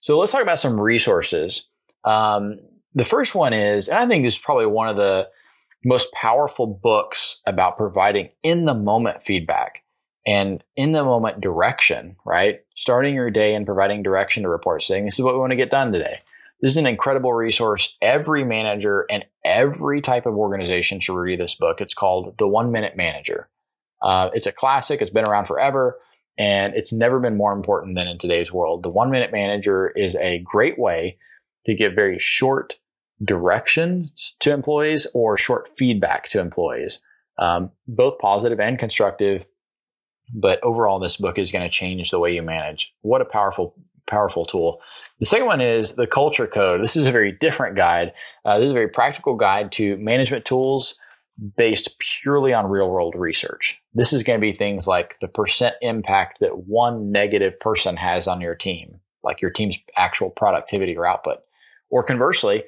So 0.00 0.18
let's 0.18 0.32
talk 0.32 0.40
about 0.40 0.58
some 0.58 0.80
resources. 0.80 1.66
Um, 2.04 2.58
the 2.94 3.04
first 3.04 3.34
one 3.34 3.52
is, 3.52 3.88
and 3.88 3.98
I 3.98 4.06
think 4.06 4.24
this 4.24 4.36
is 4.36 4.40
probably 4.40 4.64
one 4.64 4.88
of 4.88 4.96
the 4.96 5.28
most 5.84 6.10
powerful 6.14 6.66
books 6.66 7.42
about 7.46 7.76
providing 7.76 8.30
in 8.42 8.64
the 8.64 8.74
moment 8.74 9.22
feedback 9.22 9.81
and 10.26 10.62
in 10.76 10.92
the 10.92 11.04
moment 11.04 11.40
direction, 11.40 12.16
right? 12.24 12.60
Starting 12.76 13.14
your 13.14 13.30
day 13.30 13.54
and 13.54 13.66
providing 13.66 14.02
direction 14.02 14.42
to 14.42 14.48
reports 14.48 14.86
saying, 14.86 15.04
this 15.04 15.18
is 15.18 15.22
what 15.22 15.34
we 15.34 15.40
want 15.40 15.50
to 15.50 15.56
get 15.56 15.70
done 15.70 15.92
today. 15.92 16.20
This 16.60 16.72
is 16.72 16.76
an 16.76 16.86
incredible 16.86 17.32
resource. 17.32 17.96
Every 18.00 18.44
manager 18.44 19.04
and 19.10 19.24
every 19.44 20.00
type 20.00 20.26
of 20.26 20.36
organization 20.36 21.00
should 21.00 21.16
read 21.16 21.40
this 21.40 21.56
book. 21.56 21.80
It's 21.80 21.94
called 21.94 22.38
The 22.38 22.46
One 22.46 22.70
Minute 22.70 22.96
Manager. 22.96 23.48
Uh, 24.00 24.30
it's 24.32 24.46
a 24.46 24.52
classic. 24.52 25.02
It's 25.02 25.10
been 25.10 25.28
around 25.28 25.46
forever 25.46 25.98
and 26.38 26.74
it's 26.74 26.92
never 26.92 27.20
been 27.20 27.36
more 27.36 27.52
important 27.52 27.96
than 27.96 28.08
in 28.08 28.18
today's 28.18 28.52
world. 28.52 28.82
The 28.82 28.90
One 28.90 29.10
Minute 29.10 29.32
Manager 29.32 29.90
is 29.90 30.14
a 30.16 30.38
great 30.38 30.78
way 30.78 31.18
to 31.66 31.74
give 31.74 31.94
very 31.94 32.18
short 32.18 32.76
directions 33.22 34.34
to 34.40 34.52
employees 34.52 35.06
or 35.14 35.36
short 35.36 35.68
feedback 35.76 36.28
to 36.28 36.40
employees, 36.40 37.02
um, 37.38 37.70
both 37.86 38.18
positive 38.18 38.60
and 38.60 38.78
constructive 38.78 39.46
but 40.32 40.62
overall, 40.62 40.98
this 40.98 41.16
book 41.16 41.38
is 41.38 41.50
going 41.50 41.64
to 41.64 41.70
change 41.70 42.10
the 42.10 42.18
way 42.18 42.34
you 42.34 42.42
manage. 42.42 42.92
What 43.02 43.20
a 43.20 43.26
powerful, 43.26 43.74
powerful 44.06 44.46
tool. 44.46 44.80
The 45.20 45.26
second 45.26 45.46
one 45.46 45.60
is 45.60 45.94
the 45.94 46.06
culture 46.06 46.46
code. 46.46 46.82
This 46.82 46.96
is 46.96 47.06
a 47.06 47.12
very 47.12 47.32
different 47.32 47.76
guide. 47.76 48.12
Uh, 48.44 48.58
this 48.58 48.66
is 48.66 48.70
a 48.70 48.74
very 48.74 48.88
practical 48.88 49.34
guide 49.36 49.72
to 49.72 49.96
management 49.98 50.44
tools 50.44 50.98
based 51.56 51.98
purely 51.98 52.52
on 52.52 52.68
real 52.68 52.90
world 52.90 53.14
research. 53.16 53.80
This 53.94 54.12
is 54.12 54.22
going 54.22 54.38
to 54.38 54.40
be 54.40 54.52
things 54.52 54.86
like 54.86 55.18
the 55.20 55.28
percent 55.28 55.76
impact 55.80 56.40
that 56.40 56.66
one 56.66 57.10
negative 57.10 57.58
person 57.60 57.96
has 57.96 58.26
on 58.28 58.40
your 58.40 58.54
team, 58.54 59.00
like 59.22 59.40
your 59.40 59.50
team's 59.50 59.78
actual 59.96 60.30
productivity 60.30 60.96
or 60.96 61.06
output. 61.06 61.38
Or 61.90 62.02
conversely, 62.02 62.64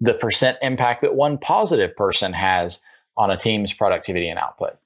the 0.00 0.14
percent 0.14 0.58
impact 0.62 1.00
that 1.02 1.14
one 1.14 1.38
positive 1.38 1.96
person 1.96 2.32
has 2.32 2.82
on 3.16 3.30
a 3.30 3.36
team's 3.36 3.72
productivity 3.72 4.28
and 4.28 4.38
output. 4.38 4.76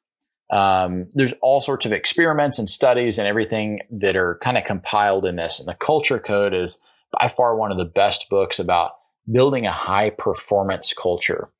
Um, 0.50 1.08
there's 1.12 1.34
all 1.42 1.60
sorts 1.60 1.84
of 1.84 1.92
experiments 1.92 2.58
and 2.58 2.70
studies 2.70 3.18
and 3.18 3.28
everything 3.28 3.80
that 3.90 4.16
are 4.16 4.38
kind 4.42 4.56
of 4.56 4.64
compiled 4.64 5.26
in 5.26 5.36
this. 5.36 5.58
And 5.58 5.68
the 5.68 5.74
culture 5.74 6.18
code 6.18 6.54
is 6.54 6.82
by 7.12 7.28
far 7.28 7.56
one 7.56 7.70
of 7.70 7.78
the 7.78 7.84
best 7.84 8.28
books 8.30 8.58
about 8.58 8.92
building 9.30 9.66
a 9.66 9.72
high 9.72 10.10
performance 10.10 10.92
culture. 10.92 11.50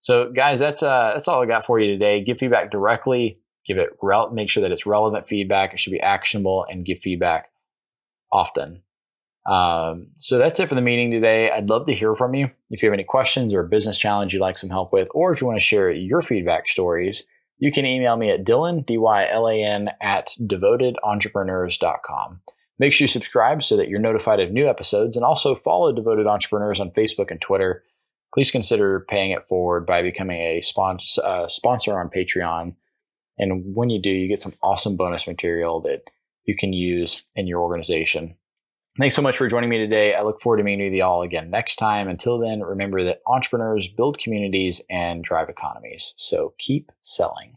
So 0.00 0.30
guys, 0.30 0.58
that's 0.58 0.82
uh, 0.82 1.12
that's 1.14 1.28
all 1.28 1.42
I 1.42 1.46
got 1.46 1.66
for 1.66 1.78
you 1.78 1.90
today. 1.90 2.22
Give 2.22 2.38
feedback 2.38 2.70
directly 2.70 3.38
give 3.64 3.78
it 3.78 3.90
rel- 4.02 4.30
make 4.30 4.50
sure 4.50 4.60
that 4.62 4.72
it's 4.72 4.86
relevant 4.86 5.28
feedback 5.28 5.72
it 5.72 5.80
should 5.80 5.92
be 5.92 6.00
actionable 6.00 6.66
and 6.68 6.84
give 6.84 6.98
feedback 6.98 7.50
often 8.32 8.82
um, 9.46 10.08
so 10.18 10.38
that's 10.38 10.58
it 10.58 10.68
for 10.68 10.74
the 10.74 10.80
meeting 10.80 11.10
today 11.10 11.50
i'd 11.50 11.68
love 11.68 11.84
to 11.86 11.94
hear 11.94 12.14
from 12.14 12.34
you 12.34 12.50
if 12.70 12.82
you 12.82 12.88
have 12.88 12.94
any 12.94 13.04
questions 13.04 13.54
or 13.54 13.60
a 13.60 13.68
business 13.68 13.98
challenge 13.98 14.32
you'd 14.32 14.40
like 14.40 14.58
some 14.58 14.70
help 14.70 14.92
with 14.92 15.08
or 15.14 15.32
if 15.32 15.40
you 15.40 15.46
want 15.46 15.58
to 15.58 15.64
share 15.64 15.90
your 15.90 16.22
feedback 16.22 16.68
stories 16.68 17.24
you 17.58 17.70
can 17.70 17.86
email 17.86 18.16
me 18.16 18.30
at 18.30 18.44
dylan 18.44 18.84
d-y-l-a-n 18.86 19.90
at 20.00 20.30
devotedentrepreneurs.com 20.40 22.40
make 22.78 22.92
sure 22.92 23.04
you 23.04 23.08
subscribe 23.08 23.62
so 23.62 23.76
that 23.76 23.88
you're 23.88 24.00
notified 24.00 24.40
of 24.40 24.50
new 24.50 24.68
episodes 24.68 25.16
and 25.16 25.24
also 25.24 25.54
follow 25.54 25.92
devoted 25.92 26.26
entrepreneurs 26.26 26.80
on 26.80 26.90
facebook 26.90 27.30
and 27.30 27.40
twitter 27.40 27.82
please 28.32 28.50
consider 28.50 29.06
paying 29.08 29.30
it 29.30 29.46
forward 29.46 29.86
by 29.86 30.02
becoming 30.02 30.40
a 30.40 30.60
sponsor, 30.60 31.24
uh, 31.24 31.48
sponsor 31.48 31.98
on 31.98 32.08
patreon 32.08 32.74
and 33.38 33.74
when 33.74 33.90
you 33.90 34.00
do, 34.00 34.10
you 34.10 34.28
get 34.28 34.40
some 34.40 34.54
awesome 34.62 34.96
bonus 34.96 35.26
material 35.26 35.80
that 35.82 36.02
you 36.44 36.56
can 36.56 36.72
use 36.72 37.24
in 37.34 37.46
your 37.46 37.60
organization. 37.60 38.36
Thanks 38.98 39.16
so 39.16 39.22
much 39.22 39.36
for 39.36 39.48
joining 39.48 39.70
me 39.70 39.78
today. 39.78 40.14
I 40.14 40.22
look 40.22 40.40
forward 40.40 40.58
to 40.58 40.62
meeting 40.62 40.94
you 40.94 41.02
all 41.02 41.22
again 41.22 41.50
next 41.50 41.76
time. 41.76 42.06
Until 42.06 42.38
then, 42.38 42.60
remember 42.60 43.02
that 43.04 43.22
entrepreneurs 43.26 43.88
build 43.88 44.18
communities 44.18 44.80
and 44.88 45.24
drive 45.24 45.48
economies. 45.48 46.14
So 46.16 46.54
keep 46.58 46.92
selling. 47.02 47.56